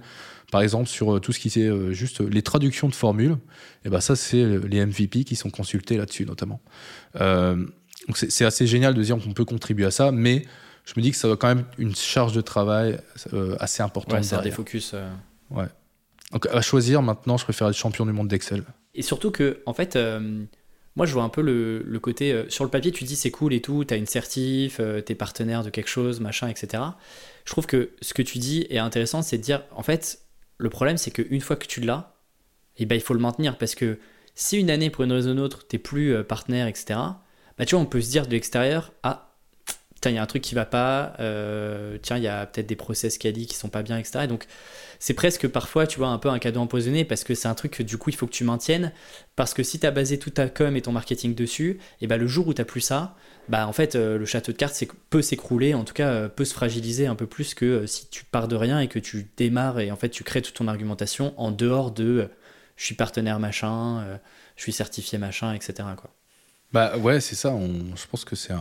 [0.51, 3.33] par exemple, sur euh, tout ce qui c'est juste les traductions de formules.
[3.33, 6.61] Et eh ben ça, c'est les MVP qui sont consultés là-dessus notamment.
[7.15, 10.45] donc c'est assez génial de dire qu'on peut contribuer à ça, mais
[10.87, 12.99] je me dis que ça va quand même une charge de travail
[13.33, 14.15] euh, assez importante.
[14.15, 14.93] Ouais, c'est des focus.
[14.95, 15.11] Euh.
[15.51, 15.67] Ouais.
[16.33, 18.63] Donc à choisir maintenant, je préfère être champion du monde d'Excel.
[18.95, 20.45] Et surtout que, en fait, euh,
[20.97, 22.45] moi je vois un peu le, côté.
[22.49, 25.15] sur le papier, tu dis c'est cool et tout, tu as une certif, tu es
[25.15, 26.83] partenaire de quelque chose, machin, etc.
[27.45, 30.21] Je trouve que ce que tu dis est intéressant, c'est de dire, en fait,
[30.59, 32.17] le problème c'est qu'une fois que tu l'as,
[32.79, 33.99] eh ben, il faut le maintenir parce que
[34.35, 36.99] si une année, pour une raison ou une autre, t'es plus partenaire, etc.,
[37.59, 39.36] bah, tu vois, on peut se dire de l'extérieur, ah,
[40.11, 41.15] il y a un truc qui va pas,
[42.03, 44.21] tiens, il y a peut-être des process quali qui sont pas bien, etc.
[44.25, 44.47] Et donc,
[44.99, 47.73] c'est presque parfois, tu vois, un peu un cadeau empoisonné parce que c'est un truc
[47.73, 48.93] que du coup, il faut que tu maintiennes.
[49.37, 52.17] Parce que si tu as basé toute ta com et ton marketing dessus, et bah,
[52.17, 53.17] le jour où tu plus ça,
[53.49, 56.45] bah, en fait, euh, le château de cartes peut s'écrouler, en tout cas, euh, peut
[56.45, 59.29] se fragiliser un peu plus que euh, si tu pars de rien et que tu
[59.37, 62.29] démarres et en fait, tu crées toute ton argumentation en dehors de
[62.77, 64.19] je suis partenaire machin,
[64.57, 65.85] je suis certifié machin, etc.
[66.73, 67.57] Bah ouais, c'est ça.
[67.95, 68.55] je pense que c'est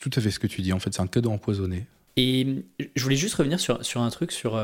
[0.00, 0.72] tout à fait ce que tu dis.
[0.72, 1.86] En fait, c'est un cadeau empoisonné.
[2.16, 2.64] Et
[2.96, 4.56] je voulais juste revenir sur, un truc sur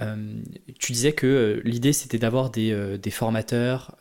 [0.00, 0.42] euh,
[0.78, 3.96] tu disais que euh, l'idée c'était d'avoir des, euh, formateurs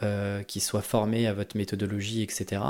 [0.48, 2.62] qui soient formés à votre méthodologie, etc.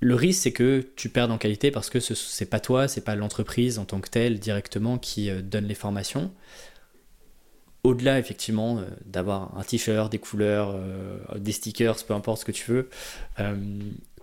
[0.00, 3.02] Le risque c'est que tu perdes en qualité parce que ce c'est pas toi, c'est
[3.02, 6.32] pas l'entreprise en tant que telle directement qui donne les formations.
[7.84, 10.78] Au-delà effectivement d'avoir un t-shirt, des couleurs,
[11.36, 12.88] des stickers, peu importe ce que tu veux,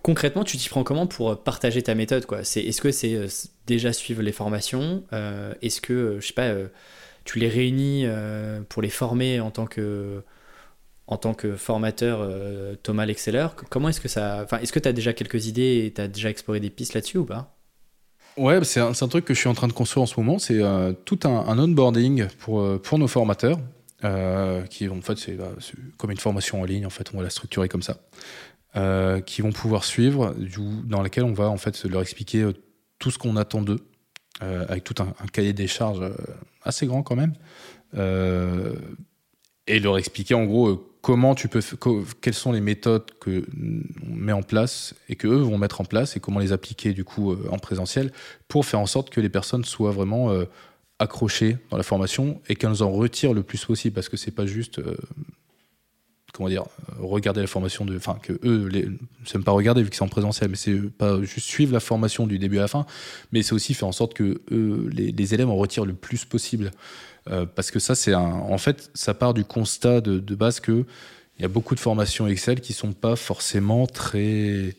[0.02, 2.46] concrètement, tu t'y prends comment pour partager ta méthode quoi?
[2.46, 3.20] C'est est-ce que c'est
[3.68, 5.04] déjà suivre les formations
[5.62, 6.54] Est-ce que je sais pas
[7.30, 10.24] tu les réunis euh, pour les former en tant que
[11.06, 13.48] en tant que formateur euh, Thomas l'exceller.
[13.70, 16.08] Comment est-ce que ça enfin est-ce que tu as déjà quelques idées et tu as
[16.08, 17.59] déjà exploré des pistes là-dessus ou pas?
[18.40, 20.62] Ouais, c'est un, truc que je suis en train de construire en ce moment, c'est
[20.62, 23.60] euh, tout un, onboarding pour, pour nos formateurs
[24.70, 27.30] qui en fait bah, c'est comme une formation en ligne en fait, on va la
[27.30, 27.98] structurer comme ça.
[29.26, 30.34] qui vont pouvoir suivre,
[30.86, 32.48] dans laquelle on va en fait leur expliquer
[32.98, 33.82] tout ce qu'on attend d'eux,
[34.40, 36.02] avec tout un, cahier des charges
[36.64, 37.34] assez grand quand même,
[37.96, 38.76] euh,
[39.68, 41.62] et leur expliquer en gros euh, comment tu peux,
[42.22, 43.46] quelles sont les méthodes que
[44.10, 46.94] on met en place et que eux vont mettre en place et comment les appliquer
[46.94, 48.12] du coup euh, en présentiel
[48.48, 50.34] pour faire en sorte que les personnes soient vraiment
[51.00, 54.46] accrochées dans la formation et qu'elles en retirent le plus possible parce que c'est pas
[54.46, 54.82] juste
[56.34, 56.66] comment dire,
[57.00, 58.70] regarder la formation de, enfin que eux,
[59.26, 61.80] c'est même pas regarder vu que c'est en présentiel, mais c'est pas juste suivre la
[61.80, 62.86] formation du début à la fin,
[63.32, 66.72] mais c'est aussi faire en sorte que eux, les, élèves en retirent le plus possible,
[67.30, 70.86] euh, parce que ça c'est un, en fait, ça part du constat de, base que
[71.38, 74.76] il y a beaucoup de formations Excel qui sont pas forcément très,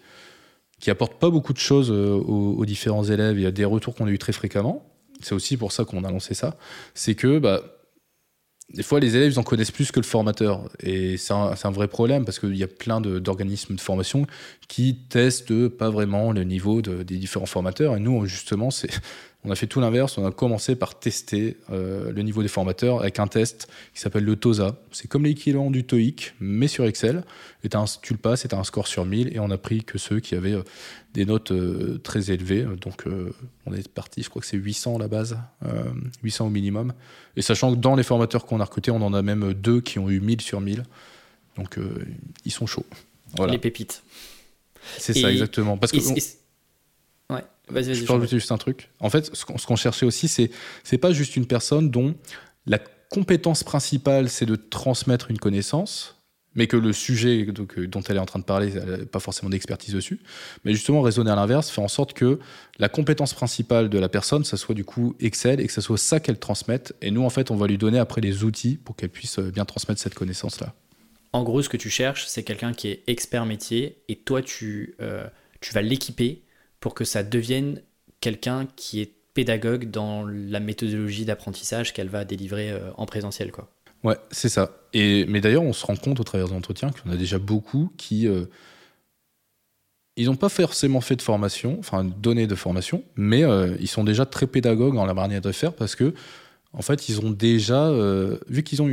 [0.79, 3.39] qui apportent pas beaucoup de choses euh, aux, aux différents élèves.
[3.39, 4.87] Il y a des retours qu'on a eu très fréquemment.
[5.23, 6.57] C'est aussi pour ça qu'on a lancé ça,
[6.95, 7.63] c'est que bah
[8.73, 10.69] des fois, les élèves, ils en connaissent plus que le formateur.
[10.81, 14.27] Et c'est un, vrai problème parce qu'il y a plein d'organismes de, formation
[14.69, 17.97] qui testent pas vraiment le niveau de, des différents formateurs.
[17.97, 18.91] Et nous, justement, c'est
[19.43, 20.19] on a fait tout l'inverse.
[20.19, 24.25] On a commencé par tester euh, le niveau des formateurs avec un test qui s'appelle
[24.25, 24.77] le TOSA.
[24.93, 27.25] C'est comme l'équivalent du TOEIC, mais sur Excel.
[27.65, 27.69] Et
[28.03, 29.35] tu le passes et as un score sur 1000.
[29.35, 30.63] Et on a pris que ceux qui avaient euh,
[31.15, 32.67] des notes euh, très élevées.
[32.81, 33.05] Donc
[33.67, 35.39] on est parti, je crois que c'est 800 à la base,
[36.23, 36.93] 800 au minimum.
[37.37, 39.99] Et sachant que dans les formateurs qu'on a recrutés, on en a même deux qui
[39.99, 40.85] ont eu 1000 sur 1000.
[41.57, 41.79] Donc
[42.45, 42.87] ils sont chauds.
[43.37, 43.53] Voilà.
[43.53, 44.03] Les pépites.
[44.99, 45.77] C'est ça, exactement.
[45.77, 45.99] Parce que.
[47.71, 48.91] Vas-y, Je peux juste un truc.
[49.01, 50.51] En fait, ce qu'on cherchait aussi, c'est
[50.85, 52.15] c'est pas juste une personne dont
[52.67, 52.79] la
[53.11, 56.21] compétence principale, c'est de transmettre une connaissance,
[56.55, 59.21] mais que le sujet euh, dont elle est en train de parler, elle n'a pas
[59.21, 60.21] forcément d'expertise dessus.
[60.65, 62.39] Mais justement, raisonner à l'inverse, faire en sorte que
[62.79, 65.99] la compétence principale de la personne, ça soit du coup Excel et que ça soit
[65.99, 66.95] ça qu'elle transmette.
[67.03, 69.51] Et nous, en fait, on va lui donner après les outils pour qu'elle puisse euh,
[69.51, 70.75] bien transmettre cette connaissance-là.
[71.33, 74.97] En gros, ce que tu cherches, c'est quelqu'un qui est expert métier et toi, tu,
[75.01, 75.27] euh,
[75.61, 76.43] tu vas l'équiper
[76.81, 77.83] pour que ça devienne
[78.21, 83.53] quelqu'un qui est pédagogue dans la méthodologie d'apprentissage qu'elle va délivrer euh, en présentiel.
[83.53, 83.71] Quoi.
[84.03, 84.73] Ouais, c'est ça.
[84.93, 87.17] Et, mais d'ailleurs, on se rend compte au travers de l'entretien qu'il y en a
[87.17, 88.27] déjà beaucoup qui.
[88.27, 88.47] Euh,
[90.17, 94.05] ils n'ont pas forcément fait de formation, enfin donné de formation, mais euh, ils sont
[94.05, 96.13] déjà très pédagogues en la manière de faire parce que,
[96.73, 97.91] en fait, ils ont déjà,
[98.49, 98.91] vu qu'ils ont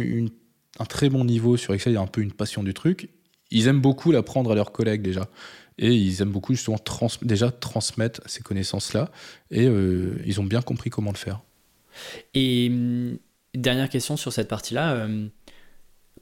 [0.79, 3.09] un très bon niveau sur Excel, il y a un peu une passion du truc,
[3.51, 5.27] ils aiment beaucoup l'apprendre à leurs collègues déjà.
[5.79, 6.77] Et ils aiment beaucoup justement
[7.21, 9.11] déjà transmettre ces connaissances-là.
[9.51, 11.41] Et euh, ils ont bien compris comment le faire.
[12.33, 13.17] Et hum,
[13.53, 15.05] dernière question sur cette partie-là.
[15.05, 15.29] Hum,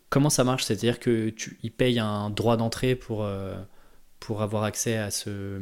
[0.09, 0.65] comment ça marche?
[0.65, 3.55] C'est-à-dire qu'ils payent un droit d'entrée pour, euh,
[4.19, 5.61] pour avoir accès à, ce,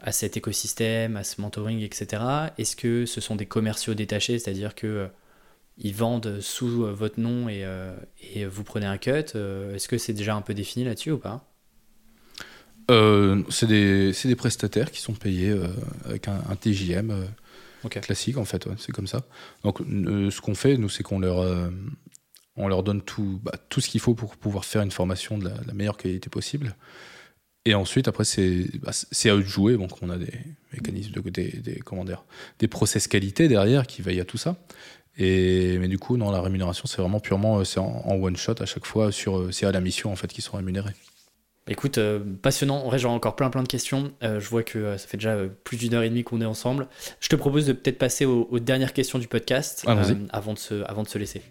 [0.00, 2.50] à cet écosystème, à ce mentoring, etc.
[2.58, 4.40] Est-ce que ce sont des commerciaux détachés?
[4.40, 5.08] C'est-à-dire que euh,
[5.78, 7.66] ils vendent sous votre nom et,
[8.34, 9.10] et vous prenez un cut.
[9.10, 11.51] Est-ce que c'est déjà un peu défini là-dessus ou pas?
[12.90, 15.68] Euh, c'est des, des, prestataires qui sont payés euh,
[16.04, 19.22] avec un, TJM euh, classique, en fait, c'est comme ça.
[19.64, 21.70] Donc, ce qu'on fait, nous, c'est qu'on leur,
[22.56, 25.48] on leur donne tout, bah, tout ce qu'il faut pour pouvoir faire une formation de
[25.48, 26.76] la, meilleure qualité possible.
[27.64, 29.76] Et ensuite, après, c'est bah, à eux de jouer.
[29.76, 30.32] Donc, on a des
[30.72, 32.24] mécanismes, de, des, des, comment dire,
[32.58, 34.56] des process qualité derrière qui veillent à tout ça.
[35.18, 38.54] Et, mais du coup, dans la rémunération, c'est vraiment purement c'est en, en, one shot
[38.60, 39.12] à chaque fois.
[39.12, 40.94] sur C'est à la mission en fait qu'ils sont rémunérés.
[41.68, 42.78] Écoute, euh, passionnant.
[42.78, 44.12] En vrai, j'aurai encore plein plein de questions.
[44.24, 46.46] Euh, je vois que euh, ça fait déjà plus d'une heure et demie qu'on est
[46.46, 46.88] ensemble.
[47.20, 50.82] Je te propose de peut-être passer aux, aux dernières questions du podcast avant, de se,
[50.84, 51.42] avant de se laisser.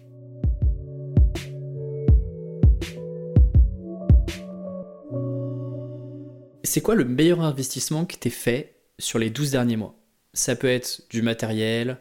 [6.64, 9.94] C'est quoi le meilleur investissement que tu fait sur les 12 derniers mois?
[10.34, 11.98] Ça peut être du matériel,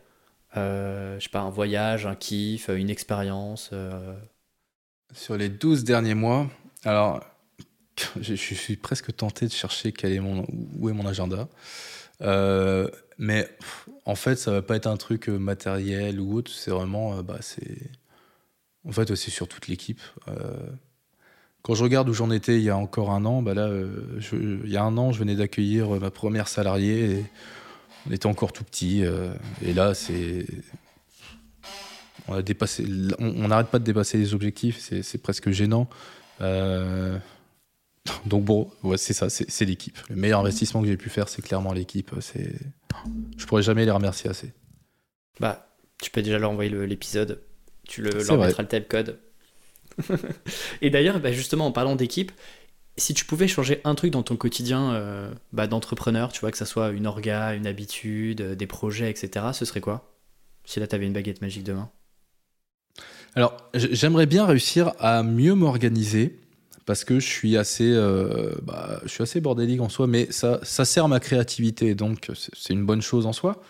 [0.56, 3.72] je sais pas, un voyage, un kiff, une expérience.
[5.14, 6.48] Sur les 12 derniers mois,
[6.86, 7.22] alors
[8.22, 9.94] je, suis presque tenté de chercher
[10.80, 11.48] où est mon agenda.
[12.22, 12.88] Euh,
[13.18, 13.48] mais
[14.06, 16.52] en fait, ça va pas être un truc euh, matériel ou autre.
[16.52, 17.90] C'est vraiment, euh, bah, c'est,
[18.88, 20.02] en fait, c'est sur toute l'équipe.
[21.62, 23.70] quand je regarde où j'en étais il y a encore un an, bah là,
[24.34, 27.24] il y a un an, je venais d'accueillir ma première salariée.
[28.08, 29.04] On était encore tout petit.
[29.64, 30.48] et là, c'est,
[32.28, 32.84] on dépassé,
[33.20, 34.80] on n'arrête pas de dépasser les objectifs.
[34.80, 35.88] C'est presque gênant.
[38.26, 39.98] donc bon, ouais, c'est ça, c'est l'équipe.
[40.10, 42.12] Le meilleur investissement que j'ai pu faire, c'est clairement l'équipe.
[42.20, 42.54] C'est,
[43.38, 44.54] je pourrais jamais les remercier assez.
[45.40, 47.42] Bah, tu peux déjà leur envoyer l'épisode.
[47.88, 49.20] Tu le, leur mettras le tab code.
[50.82, 52.32] Et d'ailleurs, bah, justement, en parlant d'équipe,
[52.98, 56.58] si tu pouvais changer un truc dans ton quotidien euh, bah, d'entrepreneur, tu vois, que
[56.58, 60.16] ça soit une orga, une habitude, des projets, etc., ce serait quoi?
[60.66, 61.90] Si là, tu avais une baguette magique demain?
[63.36, 66.38] Alors, j'aimerais bien réussir à mieux m'organiser
[66.86, 70.60] parce que je suis assez, euh, bah, je suis assez bordélique en soi, mais ça,
[70.64, 73.62] sert ma créativité, donc c'est une bonne chose en soi.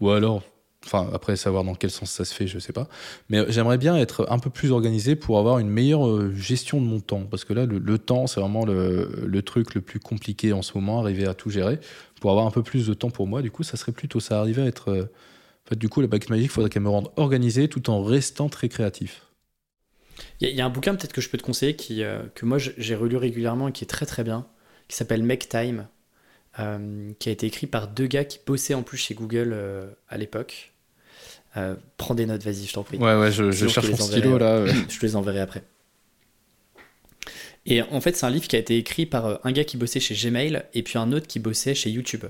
[0.00, 0.42] Ou alors,
[0.84, 2.88] enfin après savoir dans quel sens ça se fait, je sais pas.
[3.28, 6.86] Mais j'aimerais bien être un peu plus organisé pour avoir une meilleure euh, gestion de
[6.86, 10.52] mon temps, parce que là, le, temps, c'est vraiment le, le, truc le plus compliqué
[10.52, 11.78] en ce moment, arriver à tout gérer.
[12.20, 14.40] Pour avoir un peu plus de temps pour moi, du coup, ça serait plutôt ça,
[14.40, 14.90] arriver à être.
[14.90, 15.04] Euh,
[15.66, 18.02] en fait, du coup, la baguette magique, il faudrait qu'elle me rende organisé tout en
[18.02, 19.31] restant très créatif.
[20.40, 22.58] Il y, a un bouquin peut-être que je peux te conseiller qui, euh, que moi
[22.58, 24.46] j'ai relu régulièrement et qui est très très bien,
[24.88, 25.86] qui s'appelle Make Time,
[26.58, 29.86] euh, qui a été écrit par deux gars qui bossaient en plus chez Google euh,
[30.08, 30.72] à l'époque.
[31.96, 32.98] prends des notes, vas-y, je t'en prie.
[32.98, 34.66] Ouais, ouais, je, cherche mon stylo là.
[34.88, 35.62] je te les enverrai après.
[37.64, 40.00] Et en fait, c'est un livre qui a été écrit par un gars qui bossait
[40.00, 42.24] chez Gmail et puis un autre qui bossait chez YouTube.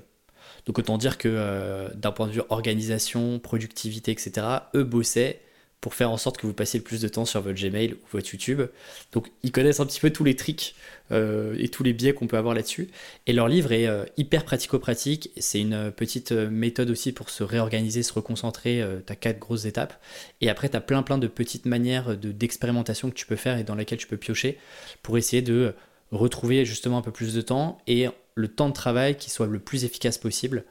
[0.66, 5.40] Donc autant dire que d'un point de vue organisation, productivité, etc., eux bossaient
[5.82, 7.96] pour faire en sorte que vous passiez le plus de temps sur votre Gmail ou
[8.12, 8.62] votre YouTube.
[9.10, 10.76] Donc ils connaissent un petit peu tous les tricks
[11.10, 12.88] euh, et tous les biais qu'on peut avoir là-dessus.
[13.26, 15.30] Et leur livre est euh, hyper pratico-pratique.
[15.38, 18.82] C'est une petite euh, méthode aussi pour se réorganiser, se reconcentrer.
[19.04, 20.00] tu as quatre grosses étapes.
[20.40, 23.64] Et après, tu as plein plein de petites manières d'expérimentation que tu peux faire et
[23.64, 24.58] dans lesquelles tu peux piocher
[25.02, 25.74] pour essayer de
[26.12, 28.06] retrouver justement un peu plus de temps et
[28.36, 30.64] le temps de travail qui soit le plus efficace possible.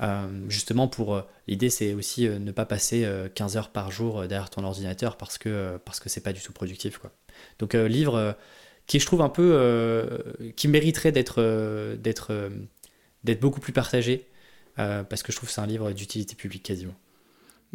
[0.00, 4.26] Euh, justement, pour euh, l'idée, c'est aussi euh, ne pas passer 15 heures par jour
[4.26, 6.98] derrière ton ordinateur parce que parce que c'est pas du tout productif.
[6.98, 7.12] Quoi.
[7.58, 8.36] Donc, livre
[8.86, 10.24] qui je trouve un peu
[10.56, 12.50] qui mériterait d'être d'être
[13.24, 14.26] d'être beaucoup plus partagé
[14.76, 16.94] parce que je trouve que c'est un livre d'utilité publique quasiment.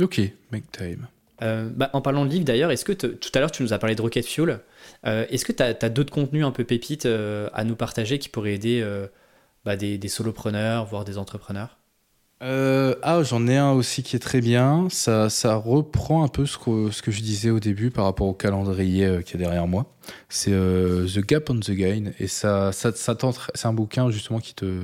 [0.01, 0.21] Ok,
[0.51, 1.07] make time.
[1.39, 3.95] Bah, en parlant de livre d'ailleurs, est-ce que tout à l'heure tu nous as parlé
[3.95, 4.59] de Rocket Fuel
[5.03, 8.83] Est-ce que tu as, d'autres contenus un peu pépites à nous partager qui pourraient aider
[9.65, 11.77] bah, des, des solopreneurs, voire des entrepreneurs?
[12.43, 14.87] Euh, ah, j'en ai un aussi qui est très bien.
[14.89, 18.27] Ça, ça reprend un peu ce que, ce que je disais au début par rapport
[18.27, 19.95] au calendrier euh, qui est derrière moi.
[20.27, 22.11] C'est euh, The Gap on the Gain.
[22.19, 24.83] Et ça, ça, c'est un bouquin justement qui te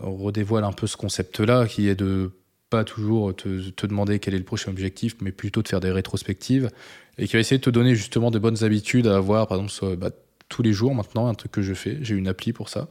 [0.00, 2.30] redévoile un peu ce concept-là, qui est de
[2.70, 5.90] pas toujours te, te, demander quel est le prochain objectif, mais plutôt de faire des
[5.90, 6.70] rétrospectives.
[7.18, 9.96] Et qui va essayer de te donner justement des bonnes habitudes à avoir, par exemple,
[9.96, 10.10] bah,
[10.48, 11.98] tous les jours maintenant, un truc que je fais.
[12.02, 12.88] J'ai une appli pour ça,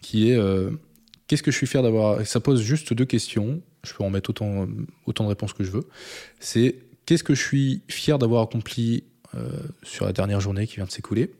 [0.00, 0.38] qui est
[1.26, 2.26] Qu'est-ce que je suis fier d'avoir?
[2.26, 3.62] Ça pose juste deux questions.
[3.84, 4.66] Je peux en mettre autant,
[5.06, 5.88] autant de réponses que je veux.
[6.40, 6.76] C'est
[7.06, 9.48] qu'est-ce que je suis fier d'avoir accompli euh,
[9.82, 11.30] sur la dernière journée qui vient de s'écouler?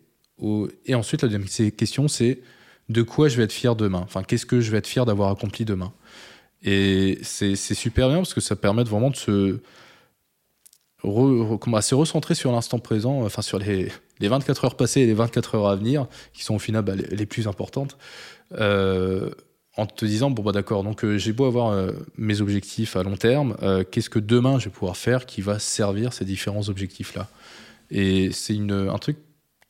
[0.87, 2.41] Et ensuite, la deuxième question, c'est
[2.89, 4.01] de quoi je vais être fier demain?
[4.01, 5.93] Enfin, qu'est-ce que je vais être fier d'avoir accompli demain?
[6.63, 9.59] Et c'est super bien parce que ça permet vraiment de se,
[11.03, 15.57] se recentrer sur l'instant présent, enfin sur les, les, 24 heures passées et les 24
[15.57, 17.99] heures à venir, qui sont au final bah, les, plus importantes.
[18.53, 19.31] Euh,
[19.77, 23.03] en te disant bon bah d'accord donc euh, j'ai beau avoir euh, mes objectifs à
[23.03, 26.69] long terme euh, qu'est-ce que demain je vais pouvoir faire qui va servir ces différents
[26.69, 27.29] objectifs là
[27.91, 29.19] et c'est un truc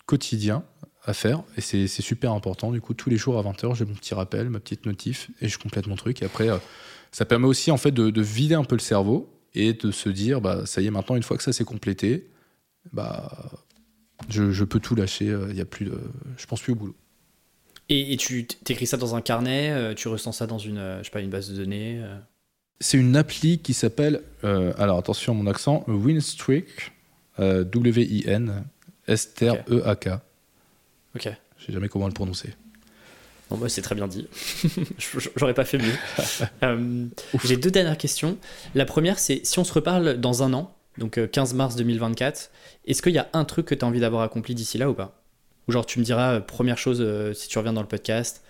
[0.06, 0.64] quotidien
[1.06, 2.70] à faire et c'est super important.
[2.70, 5.48] Du coup tous les jours à 20h j'ai mon petit rappel ma petite notif et
[5.48, 6.22] je complète mon truc.
[6.22, 6.48] Et après
[7.12, 10.40] ça permet aussi en fait de, vider un peu le cerveau et de se dire
[10.40, 12.31] bah ça y est maintenant une fois que ça s'est complété
[12.93, 13.51] bah
[14.31, 15.90] je, peux tout lâcher il y a plus
[16.36, 16.97] je pense plus au boulot
[17.89, 21.05] et, tu t'écris ça dans un carnet, euh, tu ressens ça dans une, euh, je
[21.05, 22.16] sais pas, une base de données euh
[22.81, 26.93] C'est une appli qui s'appelle, alors attention à mon accent, Winstreak,
[27.39, 28.65] W-I-N,
[29.06, 30.09] S-T-R-E-A-K.
[31.15, 31.28] Ok.
[31.59, 32.55] Je sais jamais comment le prononcer.
[33.51, 34.27] Bon, bah, c'est très bien dit.
[35.36, 35.94] J'aurais pas fait mieux.
[36.62, 37.06] Euh,
[37.44, 38.39] j'ai deux dernières questions.
[38.74, 42.51] La première, c'est si on se reparle dans un an, donc 15 euh, mars 2024,
[42.86, 44.94] est-ce qu'il y a un truc que tu as envie d'avoir accompli d'ici là ou
[44.94, 45.23] pas?
[45.69, 47.05] Ou genre, tu me diras, première chose,
[47.35, 48.43] si tu reviens dans le podcast,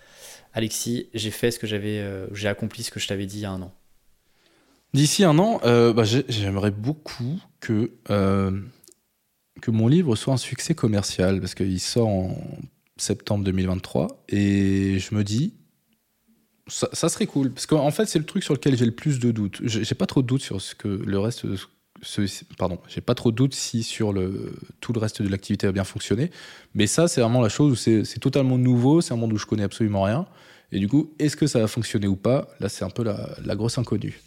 [0.52, 3.44] Alexis, j'ai fait ce que j'avais, j'ai accompli ce que je t'avais dit il y
[3.44, 3.72] a un an.
[4.92, 7.92] D'ici un an, bah, j'aimerais beaucoup que
[9.60, 12.36] que mon livre soit un succès commercial parce qu'il sort en
[12.96, 15.54] septembre 2023 et je me dis
[16.66, 19.30] ça, serait cool parce qu'en fait c'est le truc sur lequel j'ai le plus de
[19.30, 19.60] doutes.
[19.64, 21.66] J'ai pas trop de doutes sur ce que le reste ce,
[22.58, 25.72] pardon, j'ai pas trop de doutes si sur le tout le reste de l'activité a
[25.72, 26.30] bien fonctionné,
[26.74, 29.46] mais ça c'est vraiment la chose où c'est totalement nouveau, c'est un monde où je
[29.46, 30.26] connais absolument rien
[30.72, 32.48] et du coup est-ce que ça va fonctionner ou pas?
[32.60, 34.20] Là c'est un peu la, la grosse inconnue.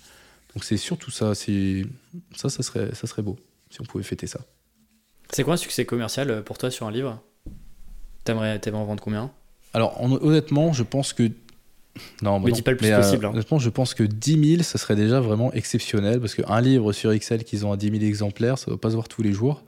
[0.54, 3.38] Donc c'est surtout ça, ça ça serait ça serait beau
[3.70, 4.40] si on pouvait fêter ça.
[5.30, 7.22] C'est quoi un succès commercial euh, pour toi sur un livre?
[8.24, 9.32] T'aimerais en vendre combien?
[9.74, 11.30] Alors, honnêtement, je pense que.
[12.22, 13.26] Non, mais dis pas le plus possible.
[13.26, 13.34] Euh, hein.
[13.34, 17.12] Honnêtement, je pense que 10 000, ça serait déjà vraiment exceptionnel parce qu'un livre sur
[17.12, 19.34] Excel qu'ils ont à 10 000 exemplaires, ça ne va pas se voir tous les
[19.34, 19.64] jours.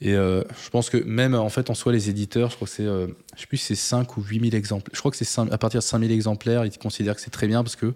[0.00, 2.74] Et euh, je pense que même en fait, en soi, les éditeurs, je crois que
[2.74, 4.90] c'est, je sais plus si c'est 5 ou 8 000 exemplaires.
[4.92, 7.46] Je crois que c'est à partir de 5 000 exemplaires, ils considèrent que c'est très
[7.46, 7.94] bien parce que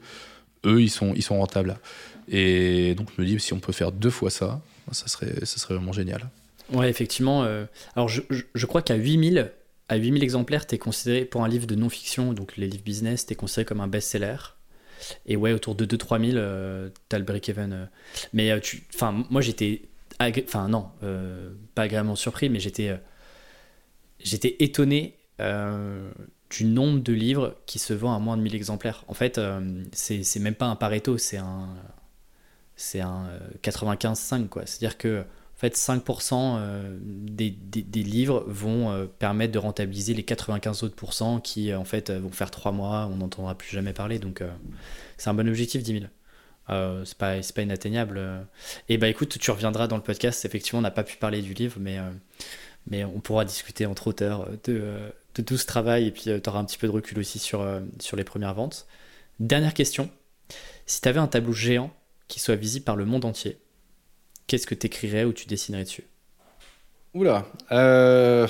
[0.64, 1.78] eux, ils sont, ils sont rentables.
[2.28, 4.60] Et donc, je me dis, si on peut faire deux fois ça,
[4.92, 6.28] ça serait, ça serait vraiment génial.
[6.72, 7.44] Ouais, effectivement.
[7.44, 7.64] Euh,
[7.96, 9.50] alors, je, je, crois qu'à 8000,
[9.88, 13.26] à 8000 exemplaires, tu es considéré, pour un livre de non-fiction, donc les livres business,
[13.26, 14.36] tu es considéré comme un best-seller.
[15.26, 17.72] Et ouais, autour de 2-3 000, euh, tu as le break-even.
[17.72, 17.86] Euh.
[18.32, 18.86] Mais euh, tu,
[19.30, 19.82] moi j'étais.
[20.20, 20.90] Enfin, non,
[21.74, 22.98] pas agréablement surpris, mais j'étais.
[24.18, 29.04] j'étais étonné du nombre de livres qui se vendent à moins de 1000 exemplaires.
[29.06, 29.40] En fait,
[29.92, 31.68] c'est même pas un Pareto, c'est un.
[32.74, 33.28] C'est un
[33.62, 34.64] 95-5, quoi.
[34.66, 35.24] C'est-à-dire que
[35.58, 41.78] fait, 5% euh, des, livres vont euh, permettre de rentabiliser les 95 autres qui, euh,
[41.78, 44.18] en fait, vont faire 3 mois, on n'entendra plus jamais parler.
[44.18, 44.42] Donc,
[45.16, 46.04] c'est un bon objectif, 10 000.
[46.70, 48.46] Euh, c'est pas, pas inatteignable.
[48.88, 50.44] Et bah écoute, tu reviendras dans le podcast.
[50.44, 51.98] Effectivement, on n'a pas pu parler du livre, mais,
[52.86, 56.60] mais on pourra discuter entre auteurs de, de tout ce travail et puis tu auras
[56.60, 57.66] un petit peu de recul aussi sur,
[57.98, 58.86] sur les premières ventes.
[59.40, 60.10] Dernière question.
[60.86, 61.90] Si tu avais un tableau géant
[62.28, 63.58] qui soit visible par le monde entier,
[64.48, 66.04] qu'est-ce que tu écrirais ou tu dessinerais dessus?
[67.14, 68.48] Oula, euh,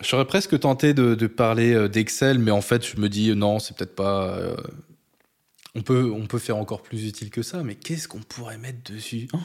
[0.00, 3.76] j'aurais presque tenté de, parler euh, d'Excel, mais en fait, je me dis non, c'est
[3.76, 4.36] peut-être pas.
[4.36, 4.56] Euh,
[5.74, 8.92] on, peut, on peut faire encore plus utile que ça, mais qu'est-ce qu'on pourrait mettre
[8.92, 9.28] dessus?
[9.32, 9.38] Oh.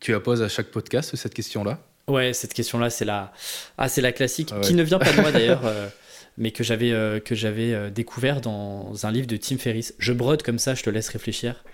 [0.00, 1.80] Tu la poses à chaque podcast, cette question-là?
[2.08, 3.32] Ouais, cette question-là, c'est la,
[3.78, 5.62] ah, c'est la classique, ah qui ne vient pas de moi d'ailleurs.
[6.36, 9.94] mais que j'avais euh, que j'avais euh, découvert dans un livre de Tim Ferriss.
[9.98, 11.64] Je brode comme ça, je te laisse réfléchir.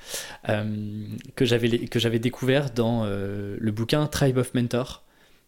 [0.48, 1.06] Euh,
[1.36, 5.04] que j'avais que j'avais découvert dans le bouquin Tribe of Mentor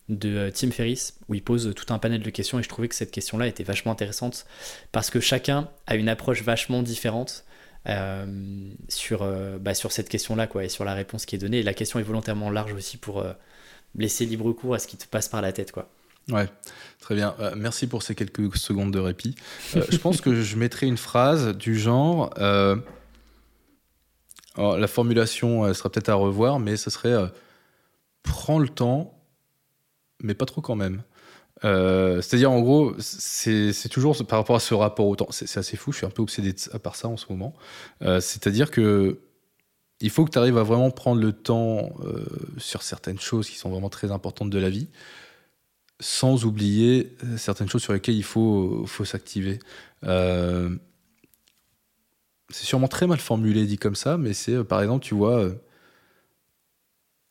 [0.09, 2.95] de Tim Ferriss, où il pose tout un panel de questions et je trouvais que
[2.95, 4.47] cette question-là était vachement intéressante
[4.93, 7.45] parce que chacun a une approche vachement différente.
[8.89, 9.27] sur,
[9.61, 11.61] bah, sur cette question-là et sur la réponse qui est donnée.
[11.61, 13.25] Et la question est volontairement large aussi pour
[13.95, 15.73] laisser libre cours à ce qui te passe par la tête.
[15.73, 15.89] Quoi.
[16.29, 16.49] Ouais,
[17.01, 17.35] très bien.
[17.41, 19.35] Euh, merci pour ces quelques secondes de répit.
[19.77, 22.33] Euh, je pense que je mettrai une phrase du genre.
[22.39, 22.77] Euh,
[24.57, 27.17] la formulation sera peut-être à revoir, mais ce serait
[28.23, 29.19] prends le temps,
[30.23, 31.03] mais pas trop quand même.
[31.63, 35.29] C'est-à-dire, en gros, c'est toujours par rapport à ce rapport au temps.
[35.31, 37.55] C'est assez fou, je suis un peu obsédé par ça en ce moment.
[38.03, 39.21] C'est-à-dire que
[40.01, 41.91] il faut que tu arrives à vraiment prendre le temps
[42.59, 44.89] sur certaines choses qui sont vraiment très importantes de la vie
[46.01, 49.59] sans oublier euh, certaines choses sur lesquelles il faut, faut s'activer.
[50.05, 50.77] Euh,
[52.49, 55.51] c'est sûrement très mal formulé dit comme ça, mais c'est euh, par exemple, tu vois,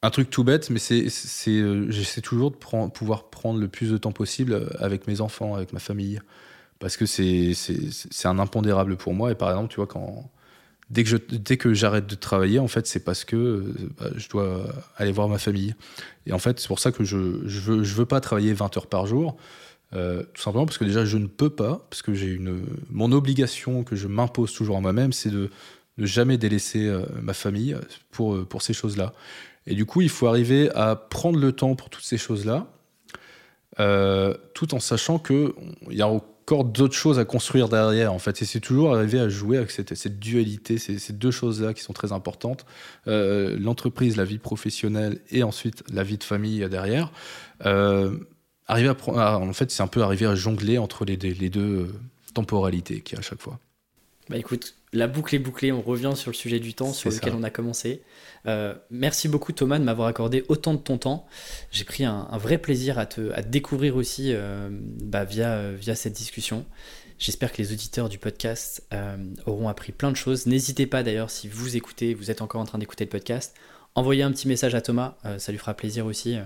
[0.01, 1.09] un truc tout bête, mais c'est,
[1.89, 5.79] j'essaie toujours de pouvoir prendre le plus de temps possible avec mes enfants, avec ma
[5.79, 6.21] famille,
[6.79, 9.31] parce que c'est, c'est, un impondérable pour moi.
[9.31, 10.31] Et par exemple, tu vois, quand
[10.89, 14.09] dès que, je, dès que j'arrête de travailler, en fait, c'est parce que euh, bah,
[14.15, 14.65] je dois
[14.97, 15.75] aller voir ma famille.
[16.25, 19.05] Et en fait, c'est pour ça que je je veux, pas travailler 20 heures par
[19.05, 19.37] jour.
[19.93, 22.63] Euh, tout simplement parce que déjà, je ne peux pas, parce que j'ai une.
[22.89, 25.49] Mon obligation que je m'impose toujours à moi-même, c'est de
[25.97, 27.75] ne jamais délaisser euh, ma famille
[28.11, 29.13] pour, pour ces choses-là.
[29.67, 32.67] Et du coup, il faut arriver à prendre le temps pour toutes ces choses-là,
[34.55, 35.53] tout en sachant qu'il
[35.91, 36.07] y a
[36.57, 38.41] d'autres choses à construire derrière, en fait.
[38.41, 42.11] Et c'est toujours arriver à jouer avec cette, dualité, ces, deux choses-là qui sont très
[42.11, 42.65] importantes.
[43.07, 47.11] Euh, l'entreprise, la vie professionnelle et ensuite la vie de famille derrière.
[47.65, 48.17] Euh,
[48.67, 51.93] arriver à, en fait, c'est un peu arriver à jongler entre les, les deux euh,
[52.33, 53.59] temporalités qu'il y a à chaque fois.
[54.29, 57.33] Bah écoute, la boucle est bouclée, on revient sur le sujet du temps sur lequel
[57.35, 58.01] on a commencé.
[58.47, 61.27] Euh, merci beaucoup Thomas de m'avoir accordé autant de ton temps.
[61.71, 66.13] J'ai pris un, vrai plaisir à te, à découvrir aussi euh, bah, via, via cette
[66.13, 66.65] discussion.
[67.19, 70.45] J'espère que les auditeurs du podcast euh, auront appris plein de choses.
[70.45, 73.55] N'hésitez pas d'ailleurs, si vous écoutez, vous êtes encore en train d'écouter le podcast,
[73.95, 76.37] envoyez un petit message à Thomas, euh, ça lui fera plaisir aussi,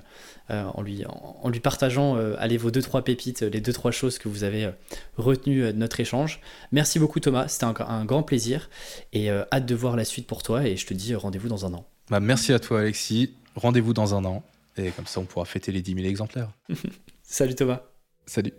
[0.49, 4.17] euh, en, lui, en, lui partageant allez, vos deux trois pépites, les deux trois choses
[4.17, 4.71] que vous avez
[5.17, 6.39] retenues de notre échange.
[6.71, 8.69] Merci beaucoup Thomas, c'était un, un, grand plaisir
[9.13, 11.73] et hâte de voir la suite pour toi et je te dis rendez-vous dans un
[11.73, 11.85] an.
[12.09, 14.43] Bah, merci à toi Alexis, rendez-vous dans un an
[14.77, 16.51] et comme ça on pourra fêter les 10 000 exemplaires.
[17.23, 17.81] Salut Thomas.
[18.25, 18.53] Salut.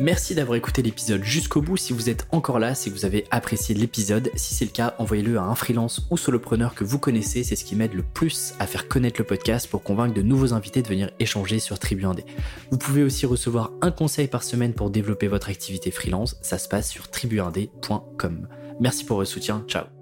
[0.00, 1.76] Merci d'avoir écouté l'épisode jusqu'au bout.
[1.76, 5.38] Si vous êtes encore là, si vous avez apprécié l'épisode, si c'est le cas, envoyez-le
[5.38, 7.44] à un freelance ou solopreneur que vous connaissez.
[7.44, 10.54] C'est ce qui m'aide le plus à faire connaître le podcast pour convaincre de nouveaux
[10.54, 12.24] invités de venir échanger sur Tribu 1D.
[12.70, 16.36] Vous pouvez aussi recevoir un conseil par semaine pour développer votre activité freelance.
[16.42, 18.48] Ça se passe sur tribu1d.com.
[18.80, 19.64] Merci pour votre soutien.
[19.68, 20.01] Ciao.